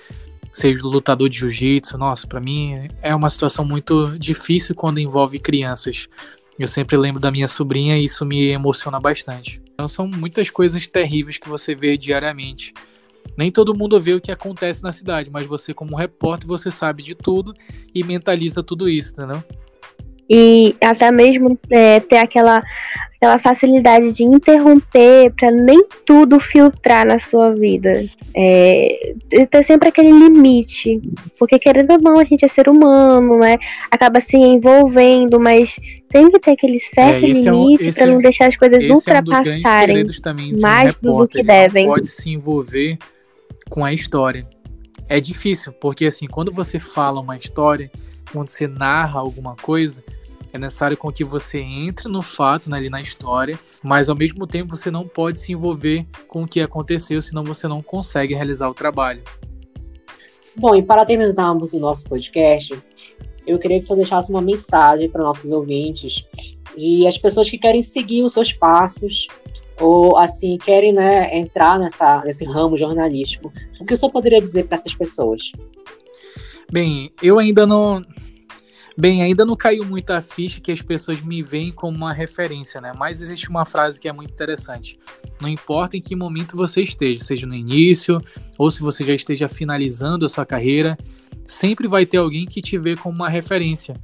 ser 0.52 0.80
lutador 0.80 1.28
de 1.28 1.38
jiu-jitsu. 1.38 1.98
Nossa, 1.98 2.26
para 2.26 2.40
mim 2.40 2.88
é 3.02 3.14
uma 3.14 3.28
situação 3.28 3.64
muito 3.64 4.18
difícil 4.18 4.74
quando 4.74 5.00
envolve 5.00 5.38
crianças. 5.38 6.06
Eu 6.58 6.68
sempre 6.68 6.96
lembro 6.96 7.20
da 7.20 7.30
minha 7.30 7.48
sobrinha 7.48 7.98
e 7.98 8.04
isso 8.04 8.24
me 8.24 8.48
emociona 8.48 9.00
bastante. 9.00 9.60
Então 9.76 9.86
são 9.86 10.08
muitas 10.08 10.48
coisas 10.48 10.86
terríveis 10.86 11.36
que 11.36 11.50
você 11.50 11.74
vê 11.74 11.98
diariamente. 11.98 12.72
Nem 13.36 13.52
todo 13.52 13.76
mundo 13.76 14.00
vê 14.00 14.14
o 14.14 14.20
que 14.20 14.32
acontece 14.32 14.82
na 14.82 14.90
cidade, 14.90 15.30
mas 15.30 15.46
você 15.46 15.74
como 15.74 15.94
repórter, 15.94 16.48
você 16.48 16.70
sabe 16.70 17.02
de 17.02 17.14
tudo 17.14 17.52
e 17.94 18.02
mentaliza 18.02 18.62
tudo 18.62 18.88
isso, 18.88 19.12
entendeu? 19.12 19.44
e 20.28 20.74
até 20.82 21.10
mesmo 21.10 21.58
é, 21.70 22.00
ter 22.00 22.18
aquela, 22.18 22.62
aquela 23.16 23.38
facilidade 23.38 24.12
de 24.12 24.24
interromper 24.24 25.32
para 25.38 25.50
nem 25.50 25.84
tudo 26.04 26.40
filtrar 26.40 27.06
na 27.06 27.18
sua 27.18 27.54
vida. 27.54 28.04
É, 28.34 29.14
ter 29.50 29.64
sempre 29.64 29.88
aquele 29.88 30.10
limite, 30.10 31.00
porque 31.38 31.58
querendo 31.58 31.92
ou 31.92 32.00
não, 32.00 32.18
a 32.18 32.24
gente 32.24 32.44
é 32.44 32.48
ser 32.48 32.68
humano, 32.68 33.38
né? 33.38 33.56
Acaba 33.90 34.20
se 34.20 34.36
envolvendo, 34.36 35.38
mas 35.38 35.76
tem 36.16 36.30
que 36.30 36.40
ter 36.40 36.50
aquele 36.52 36.80
certo 36.80 37.24
é, 37.24 37.28
limite 37.28 37.48
é 37.84 37.90
um, 37.90 37.92
para 37.92 38.06
não 38.06 38.18
é, 38.18 38.22
deixar 38.22 38.46
as 38.46 38.56
coisas 38.56 38.88
ultrapassarem 38.88 40.04
um 40.04 40.60
mais 40.60 40.96
um 41.02 41.18
do 41.18 41.28
que 41.28 41.42
devem. 41.42 41.86
pode 41.86 42.08
se 42.08 42.30
envolver 42.30 42.96
com 43.68 43.84
a 43.84 43.92
história. 43.92 44.48
É 45.08 45.20
difícil, 45.20 45.72
porque 45.74 46.06
assim, 46.06 46.26
quando 46.26 46.50
você 46.50 46.80
fala 46.80 47.20
uma 47.20 47.36
história, 47.36 47.90
quando 48.32 48.48
você 48.48 48.66
narra 48.66 49.20
alguma 49.20 49.54
coisa, 49.54 50.02
é 50.52 50.58
necessário 50.58 50.96
com 50.96 51.12
que 51.12 51.22
você 51.22 51.58
entre 51.58 52.08
no 52.08 52.22
fato, 52.22 52.70
né, 52.70 52.78
ali 52.78 52.88
na 52.88 53.00
história, 53.00 53.58
mas 53.82 54.08
ao 54.08 54.16
mesmo 54.16 54.46
tempo 54.46 54.74
você 54.74 54.90
não 54.90 55.06
pode 55.06 55.38
se 55.38 55.52
envolver 55.52 56.06
com 56.26 56.42
o 56.42 56.48
que 56.48 56.60
aconteceu, 56.60 57.20
senão 57.20 57.44
você 57.44 57.68
não 57.68 57.82
consegue 57.82 58.34
realizar 58.34 58.68
o 58.68 58.74
trabalho. 58.74 59.22
Bom, 60.56 60.74
e 60.74 60.82
para 60.82 61.04
terminarmos 61.04 61.74
o 61.74 61.78
nosso 61.78 62.04
podcast, 62.08 62.82
eu 63.46 63.58
queria 63.58 63.78
que 63.78 63.86
você 63.86 63.94
deixasse 63.94 64.30
uma 64.30 64.40
mensagem 64.40 65.08
para 65.08 65.22
nossos 65.22 65.52
ouvintes 65.52 66.24
e 66.76 67.06
as 67.06 67.16
pessoas 67.16 67.48
que 67.48 67.58
querem 67.58 67.82
seguir 67.82 68.22
os 68.22 68.32
seus 68.32 68.52
passos 68.52 69.28
ou 69.80 70.16
assim 70.16 70.58
querem 70.58 70.92
né, 70.92 71.36
entrar 71.36 71.78
nessa, 71.78 72.22
nesse 72.24 72.44
ramo 72.44 72.76
jornalístico. 72.76 73.52
O 73.80 73.84
que 73.84 73.94
o 73.94 73.96
senhor 73.96 74.10
poderia 74.10 74.40
dizer 74.40 74.66
para 74.66 74.76
essas 74.76 74.94
pessoas? 74.94 75.52
Bem, 76.70 77.12
eu 77.22 77.38
ainda 77.38 77.66
não 77.66 78.04
Bem, 78.98 79.22
ainda 79.22 79.44
não 79.44 79.54
caiu 79.54 79.84
muito 79.84 80.10
a 80.10 80.22
ficha 80.22 80.58
que 80.58 80.72
as 80.72 80.80
pessoas 80.80 81.20
me 81.20 81.42
veem 81.42 81.70
como 81.70 81.94
uma 81.94 82.14
referência, 82.14 82.80
né? 82.80 82.94
Mas 82.96 83.20
existe 83.20 83.50
uma 83.50 83.66
frase 83.66 84.00
que 84.00 84.08
é 84.08 84.12
muito 84.12 84.32
interessante. 84.32 84.98
Não 85.38 85.50
importa 85.50 85.98
em 85.98 86.00
que 86.00 86.16
momento 86.16 86.56
você 86.56 86.80
esteja, 86.80 87.22
seja 87.22 87.46
no 87.46 87.54
início 87.54 88.18
ou 88.56 88.70
se 88.70 88.80
você 88.80 89.04
já 89.04 89.14
esteja 89.14 89.50
finalizando 89.50 90.24
a 90.24 90.30
sua 90.30 90.46
carreira, 90.46 90.96
sempre 91.46 91.88
vai 91.88 92.04
ter 92.06 92.18
alguém 92.18 92.46
que 92.46 92.60
te 92.60 92.78
vê 92.78 92.96
como 92.96 93.14
uma 93.14 93.28
referência. 93.28 93.94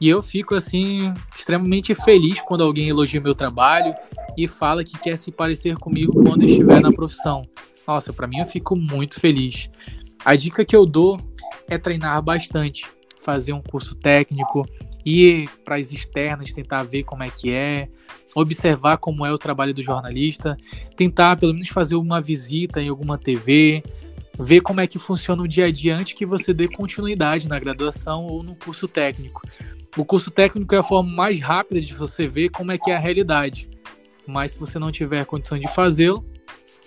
E 0.00 0.08
eu 0.08 0.20
fico 0.20 0.54
assim 0.54 1.12
extremamente 1.36 1.94
feliz 1.94 2.40
quando 2.42 2.62
alguém 2.62 2.88
elogia 2.88 3.20
meu 3.20 3.34
trabalho 3.34 3.94
e 4.36 4.46
fala 4.46 4.84
que 4.84 4.98
quer 4.98 5.16
se 5.16 5.32
parecer 5.32 5.76
comigo 5.76 6.22
quando 6.22 6.44
estiver 6.44 6.80
na 6.80 6.92
profissão. 6.92 7.42
Nossa, 7.86 8.12
para 8.12 8.26
mim 8.26 8.38
eu 8.38 8.46
fico 8.46 8.76
muito 8.76 9.18
feliz. 9.18 9.70
A 10.24 10.36
dica 10.36 10.64
que 10.64 10.76
eu 10.76 10.84
dou 10.84 11.18
é 11.68 11.78
treinar 11.78 12.20
bastante 12.22 12.84
fazer 13.26 13.52
um 13.52 13.62
curso 13.62 13.96
técnico 13.96 14.64
ir 15.04 15.48
para 15.64 15.76
as 15.76 15.92
externas, 15.92 16.52
tentar 16.52 16.82
ver 16.82 17.02
como 17.04 17.22
é 17.22 17.30
que 17.30 17.50
é, 17.50 17.88
observar 18.34 18.98
como 18.98 19.24
é 19.24 19.32
o 19.32 19.38
trabalho 19.38 19.72
do 19.72 19.82
jornalista, 19.82 20.56
tentar 20.96 21.36
pelo 21.36 21.52
menos 21.52 21.68
fazer 21.68 21.96
uma 21.96 22.20
visita 22.20 22.82
em 22.82 22.88
alguma 22.88 23.16
TV, 23.16 23.82
ver 24.38 24.60
como 24.60 24.80
é 24.80 24.86
que 24.86 24.98
funciona 24.98 25.42
o 25.42 25.48
dia 25.48 25.66
a 25.66 25.70
dia 25.70 25.96
antes 25.96 26.12
que 26.12 26.26
você 26.26 26.52
dê 26.52 26.68
continuidade 26.68 27.48
na 27.48 27.58
graduação 27.58 28.24
ou 28.24 28.42
no 28.42 28.54
curso 28.54 28.86
técnico. 28.86 29.42
O 29.96 30.04
curso 30.04 30.30
técnico 30.30 30.74
é 30.74 30.78
a 30.78 30.82
forma 30.82 31.10
mais 31.10 31.40
rápida 31.40 31.80
de 31.80 31.94
você 31.94 32.26
ver 32.26 32.50
como 32.50 32.70
é 32.70 32.78
que 32.78 32.90
é 32.90 32.96
a 32.96 32.98
realidade. 32.98 33.70
Mas 34.26 34.52
se 34.52 34.58
você 34.58 34.78
não 34.78 34.92
tiver 34.92 35.24
condição 35.24 35.58
de 35.58 35.68
fazê-lo, 35.68 36.24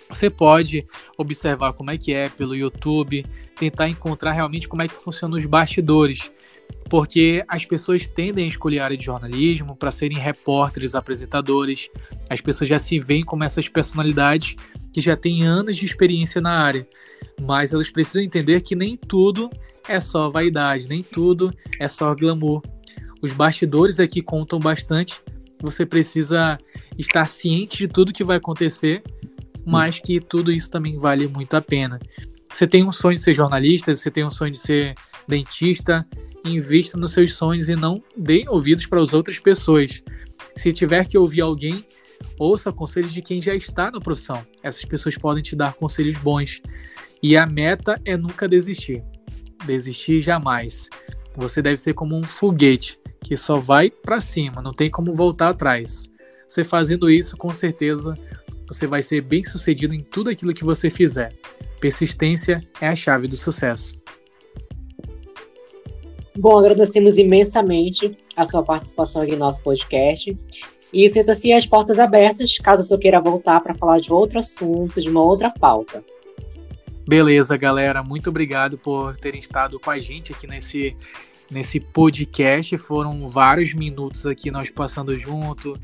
você 0.08 0.28
pode 0.28 0.86
observar 1.16 1.72
como 1.72 1.90
é 1.90 1.98
que 1.98 2.12
é 2.12 2.28
pelo 2.28 2.54
YouTube, 2.54 3.24
tentar 3.56 3.88
encontrar 3.88 4.32
realmente 4.32 4.68
como 4.68 4.82
é 4.82 4.88
que 4.88 4.94
funcionam 4.94 5.38
os 5.38 5.46
bastidores, 5.46 6.30
porque 6.88 7.44
as 7.48 7.64
pessoas 7.64 8.06
tendem 8.06 8.44
a 8.44 8.48
escolher 8.48 8.80
a 8.80 8.84
área 8.84 8.96
de 8.96 9.04
jornalismo 9.04 9.76
para 9.76 9.90
serem 9.90 10.18
repórteres, 10.18 10.94
apresentadores. 10.94 11.88
As 12.28 12.40
pessoas 12.40 12.68
já 12.68 12.78
se 12.78 12.98
veem 12.98 13.24
como 13.24 13.44
essas 13.44 13.68
personalidades 13.68 14.56
que 14.92 15.00
já 15.00 15.16
têm 15.16 15.46
anos 15.46 15.76
de 15.76 15.86
experiência 15.86 16.40
na 16.40 16.52
área, 16.52 16.86
mas 17.40 17.72
elas 17.72 17.90
precisam 17.90 18.22
entender 18.22 18.60
que 18.60 18.74
nem 18.74 18.96
tudo 18.96 19.50
é 19.88 20.00
só 20.00 20.30
vaidade, 20.30 20.88
nem 20.88 21.02
tudo 21.02 21.52
é 21.78 21.88
só 21.88 22.14
glamour. 22.14 22.62
Os 23.22 23.32
bastidores 23.32 24.00
aqui 24.00 24.22
contam 24.22 24.58
bastante. 24.58 25.20
Você 25.62 25.84
precisa 25.84 26.58
estar 26.96 27.26
ciente 27.26 27.78
de 27.78 27.88
tudo 27.88 28.12
que 28.12 28.24
vai 28.24 28.38
acontecer 28.38 29.02
mas 29.64 29.98
que 29.98 30.20
tudo 30.20 30.50
isso 30.50 30.70
também 30.70 30.96
vale 30.96 31.28
muito 31.28 31.54
a 31.54 31.60
pena. 31.60 32.00
Você 32.50 32.66
tem 32.66 32.84
um 32.84 32.90
sonho 32.90 33.14
de 33.14 33.20
ser 33.20 33.34
jornalista, 33.34 33.94
você 33.94 34.10
tem 34.10 34.24
um 34.24 34.30
sonho 34.30 34.52
de 34.52 34.58
ser 34.58 34.94
dentista, 35.26 36.06
invista 36.44 36.98
nos 36.98 37.12
seus 37.12 37.34
sonhos 37.34 37.68
e 37.68 37.76
não 37.76 38.02
dê 38.16 38.44
ouvidos 38.48 38.86
para 38.86 39.00
as 39.00 39.14
outras 39.14 39.38
pessoas. 39.38 40.02
Se 40.54 40.72
tiver 40.72 41.06
que 41.06 41.16
ouvir 41.16 41.42
alguém, 41.42 41.84
ouça 42.38 42.72
conselhos 42.72 43.12
de 43.12 43.22
quem 43.22 43.40
já 43.40 43.54
está 43.54 43.90
na 43.90 44.00
profissão. 44.00 44.44
Essas 44.62 44.84
pessoas 44.84 45.16
podem 45.16 45.42
te 45.42 45.54
dar 45.54 45.74
conselhos 45.74 46.18
bons. 46.18 46.60
E 47.22 47.36
a 47.36 47.46
meta 47.46 48.00
é 48.04 48.16
nunca 48.16 48.48
desistir. 48.48 49.02
Desistir 49.66 50.20
jamais. 50.20 50.88
Você 51.36 51.60
deve 51.60 51.76
ser 51.76 51.94
como 51.94 52.16
um 52.16 52.22
foguete 52.22 52.98
que 53.22 53.36
só 53.36 53.56
vai 53.56 53.90
para 53.90 54.18
cima, 54.18 54.62
não 54.62 54.72
tem 54.72 54.90
como 54.90 55.14
voltar 55.14 55.50
atrás. 55.50 56.10
Você 56.48 56.64
fazendo 56.64 57.10
isso, 57.10 57.36
com 57.36 57.52
certeza 57.52 58.14
você 58.66 58.86
vai 58.86 59.02
ser 59.02 59.20
bem 59.20 59.42
sucedido 59.42 59.92
em 59.94 60.00
tudo 60.00 60.30
aquilo 60.30 60.54
que 60.54 60.64
você 60.64 60.90
fizer. 60.90 61.32
Persistência 61.80 62.64
é 62.80 62.86
a 62.86 62.94
chave 62.94 63.26
do 63.26 63.36
sucesso. 63.36 63.98
Bom, 66.38 66.58
agradecemos 66.58 67.18
imensamente 67.18 68.16
a 68.36 68.46
sua 68.46 68.62
participação 68.62 69.22
aqui 69.22 69.32
no 69.32 69.38
nosso 69.38 69.62
podcast. 69.62 70.38
E 70.92 71.08
sinta-se 71.08 71.52
as 71.52 71.66
portas 71.66 71.98
abertas, 71.98 72.58
caso 72.58 72.82
você 72.82 72.98
queira 72.98 73.20
voltar 73.20 73.60
para 73.60 73.74
falar 73.74 74.00
de 74.00 74.12
outro 74.12 74.38
assunto, 74.38 75.00
de 75.00 75.08
uma 75.08 75.22
outra 75.22 75.50
pauta. 75.50 76.02
Beleza, 77.06 77.56
galera. 77.56 78.02
Muito 78.02 78.30
obrigado 78.30 78.76
por 78.78 79.16
terem 79.16 79.40
estado 79.40 79.78
com 79.80 79.90
a 79.90 79.98
gente 79.98 80.32
aqui 80.32 80.46
nesse, 80.46 80.96
nesse 81.50 81.80
podcast. 81.80 82.76
Foram 82.78 83.28
vários 83.28 83.74
minutos 83.74 84.26
aqui 84.26 84.50
nós 84.50 84.70
passando 84.70 85.18
junto, 85.18 85.78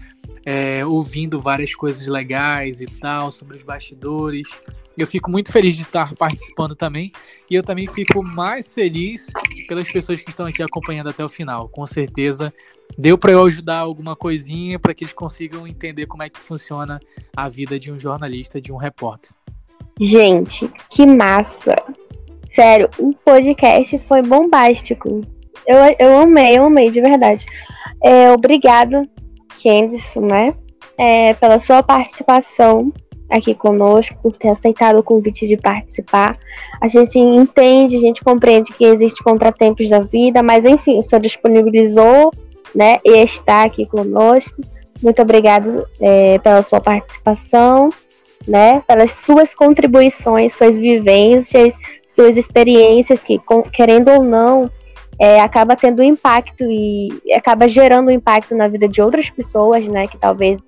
é, 0.45 0.85
ouvindo 0.85 1.41
várias 1.41 1.75
coisas 1.75 2.07
legais 2.07 2.81
e 2.81 2.87
tal 2.87 3.31
sobre 3.31 3.57
os 3.57 3.63
bastidores. 3.63 4.49
Eu 4.97 5.07
fico 5.07 5.31
muito 5.31 5.53
feliz 5.53 5.77
de 5.77 5.83
estar 5.83 6.15
participando 6.15 6.75
também. 6.75 7.13
E 7.51 7.55
eu 7.55 7.63
também 7.63 7.87
fico 7.87 8.23
mais 8.23 8.73
feliz 8.73 9.27
pelas 9.69 9.91
pessoas 9.91 10.21
que 10.21 10.31
estão 10.31 10.47
aqui 10.47 10.63
acompanhando 10.63 11.11
até 11.11 11.25
o 11.25 11.29
final. 11.29 11.69
Com 11.69 11.85
certeza 11.85 12.53
deu 12.97 13.19
para 13.19 13.33
eu 13.33 13.45
ajudar 13.45 13.79
alguma 13.79 14.17
coisinha 14.17 14.79
para 14.79 14.95
que 14.95 15.05
eles 15.05 15.13
consigam 15.13 15.67
entender 15.67 16.07
como 16.07 16.23
é 16.23 16.31
que 16.31 16.39
funciona 16.39 17.01
a 17.37 17.49
vida 17.49 17.79
de 17.79 17.93
um 17.93 17.99
jornalista, 17.99 18.61
de 18.61 18.73
um 18.73 18.77
repórter. 18.77 19.33
Gente, 20.01 20.71
que 20.91 21.07
massa! 21.07 21.75
Sério, 22.51 22.89
o 22.99 23.13
podcast 23.13 23.99
foi 24.07 24.23
bombástico. 24.23 25.21
Eu, 25.67 25.79
eu 25.99 26.21
amei, 26.21 26.59
eu 26.59 26.65
amei, 26.65 26.91
de 26.91 27.01
verdade. 27.01 27.45
É, 28.03 28.31
obrigado 28.31 29.09
Candice, 29.63 30.21
né? 30.21 30.55
É, 30.99 31.35
pela 31.35 31.61
sua 31.61 31.83
participação 31.83 32.93
aqui 33.29 33.55
conosco, 33.55 34.17
por 34.23 34.37
ter 34.37 34.49
aceitado 34.49 34.99
o 34.99 35.03
convite 35.03 35.47
de 35.47 35.57
participar. 35.57 36.39
A 36.81 36.87
gente 36.87 37.19
entende, 37.19 37.97
a 37.97 38.01
gente 38.01 38.23
compreende 38.23 38.73
que 38.73 38.85
existem 38.85 39.23
contratempos 39.25 39.89
da 39.89 40.01
vida, 40.01 40.43
mas 40.43 40.65
enfim, 40.65 40.99
o 40.99 41.03
senhor 41.03 41.21
disponibilizou, 41.21 42.33
né, 42.75 42.99
e 43.05 43.19
está 43.19 43.65
aqui 43.65 43.87
conosco. 43.87 44.55
Muito 45.03 45.21
obrigado 45.21 45.87
é, 46.01 46.39
pela 46.39 46.63
sua 46.63 46.81
participação, 46.81 47.91
né, 48.47 48.83
pelas 48.87 49.11
suas 49.13 49.55
contribuições, 49.55 50.55
suas 50.55 50.79
vivências, 50.79 51.75
suas 52.09 52.37
experiências 52.37 53.23
que, 53.25 53.41
querendo 53.73 54.11
ou 54.11 54.23
não, 54.23 54.71
é, 55.19 55.41
acaba 55.41 55.75
tendo 55.75 56.03
impacto 56.03 56.63
e 56.63 57.09
acaba 57.35 57.69
gerando 57.69 58.11
impacto 58.11 58.55
na 58.55 58.69
vida 58.69 58.87
de 58.87 59.01
outras 59.01 59.31
pessoas, 59.31 59.87
né, 59.89 60.07
que 60.07 60.19
talvez 60.19 60.61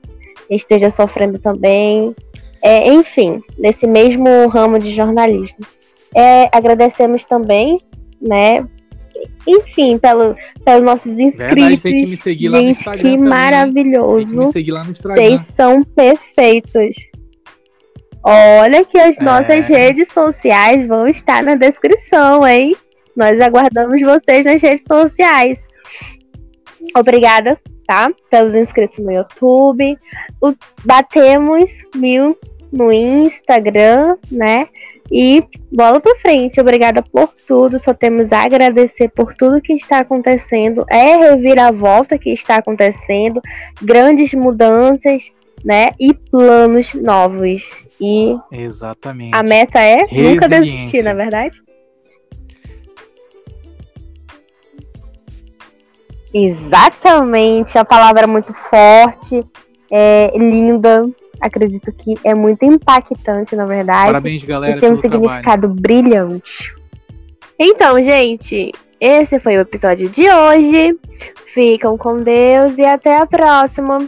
esteja 0.51 0.91
sofrendo 0.91 1.39
também. 1.39 2.15
É, 2.63 2.89
enfim, 2.89 3.43
nesse 3.59 3.87
mesmo 3.87 4.49
ramo 4.49 4.79
de 4.79 4.93
jornalismo. 4.93 5.59
É, 6.15 6.49
agradecemos 6.53 7.25
também, 7.25 7.79
né, 8.21 8.67
enfim, 9.47 9.99
pelo, 9.99 10.35
pelos 10.65 10.83
nossos 10.83 11.19
inscritos. 11.19 11.81
Verdade, 11.81 12.17
que 12.17 12.49
Gente, 12.49 12.85
que 12.85 12.85
também. 12.85 13.19
maravilhoso. 13.19 14.37
Vocês 14.37 15.43
são 15.43 15.83
perfeitos. 15.83 16.97
Olha 18.23 18.85
que 18.85 18.99
as 18.99 19.19
é. 19.19 19.23
nossas 19.23 19.67
redes 19.67 20.09
sociais 20.09 20.87
vão 20.87 21.07
estar 21.07 21.43
na 21.43 21.55
descrição, 21.55 22.47
hein? 22.47 22.77
Nós 23.19 23.41
aguardamos 23.41 24.01
vocês 24.01 24.47
nas 24.47 24.63
redes 24.63 24.85
sociais. 24.85 25.67
Obrigada, 26.97 27.59
tá? 27.85 28.09
Pelos 28.31 28.55
inscritos 28.55 29.01
no 29.01 29.11
YouTube. 29.11 29.99
O, 30.41 30.55
batemos 30.85 31.65
mil 31.97 32.39
no 32.73 32.93
Instagram, 32.93 34.17
né? 34.31 34.69
E 35.11 35.43
bola 35.73 35.99
pra 35.99 36.15
frente. 36.15 36.61
Obrigada 36.61 37.03
por 37.03 37.35
tudo. 37.45 37.81
Só 37.81 37.93
temos 37.93 38.33
a 38.33 38.45
agradecer 38.45 39.09
por 39.09 39.35
tudo 39.35 39.61
que 39.61 39.73
está 39.73 39.99
acontecendo. 39.99 40.87
É 40.89 41.17
reviravolta 41.17 42.17
que 42.19 42.31
está 42.31 42.59
acontecendo. 42.59 43.43
Grandes 43.83 44.33
mudanças, 44.33 45.33
né? 45.65 45.89
E 45.99 46.15
planos 46.15 46.95
novos. 46.95 47.69
E 48.01 48.37
Exatamente. 48.53 49.35
a 49.35 49.43
meta 49.43 49.81
é 49.81 50.05
nunca 50.13 50.49
desistir, 50.49 51.03
na 51.03 51.11
é 51.11 51.15
verdade? 51.15 51.68
Exatamente, 56.33 57.79
a 57.79 57.85
palavra 57.85 58.25
é 58.25 58.27
muito 58.27 58.53
forte, 58.53 59.45
é 59.91 60.33
linda. 60.37 61.09
Acredito 61.41 61.93
que 61.93 62.15
é 62.25 62.35
muito 62.35 62.65
impactante, 62.65 63.55
na 63.55 63.65
verdade. 63.65 64.07
Parabéns, 64.07 64.45
galera. 64.45 64.77
E 64.77 64.81
tem 64.81 64.93
um 64.93 65.01
significado 65.01 65.43
trabalho. 65.43 65.81
brilhante. 65.81 66.75
Então, 67.59 68.03
gente, 68.03 68.73
esse 69.01 69.39
foi 69.39 69.57
o 69.57 69.61
episódio 69.61 70.09
de 70.09 70.29
hoje. 70.29 70.99
Ficam 71.55 71.97
com 71.97 72.17
Deus 72.19 72.77
e 72.77 72.85
até 72.85 73.19
a 73.19 73.27
próxima. 73.27 73.99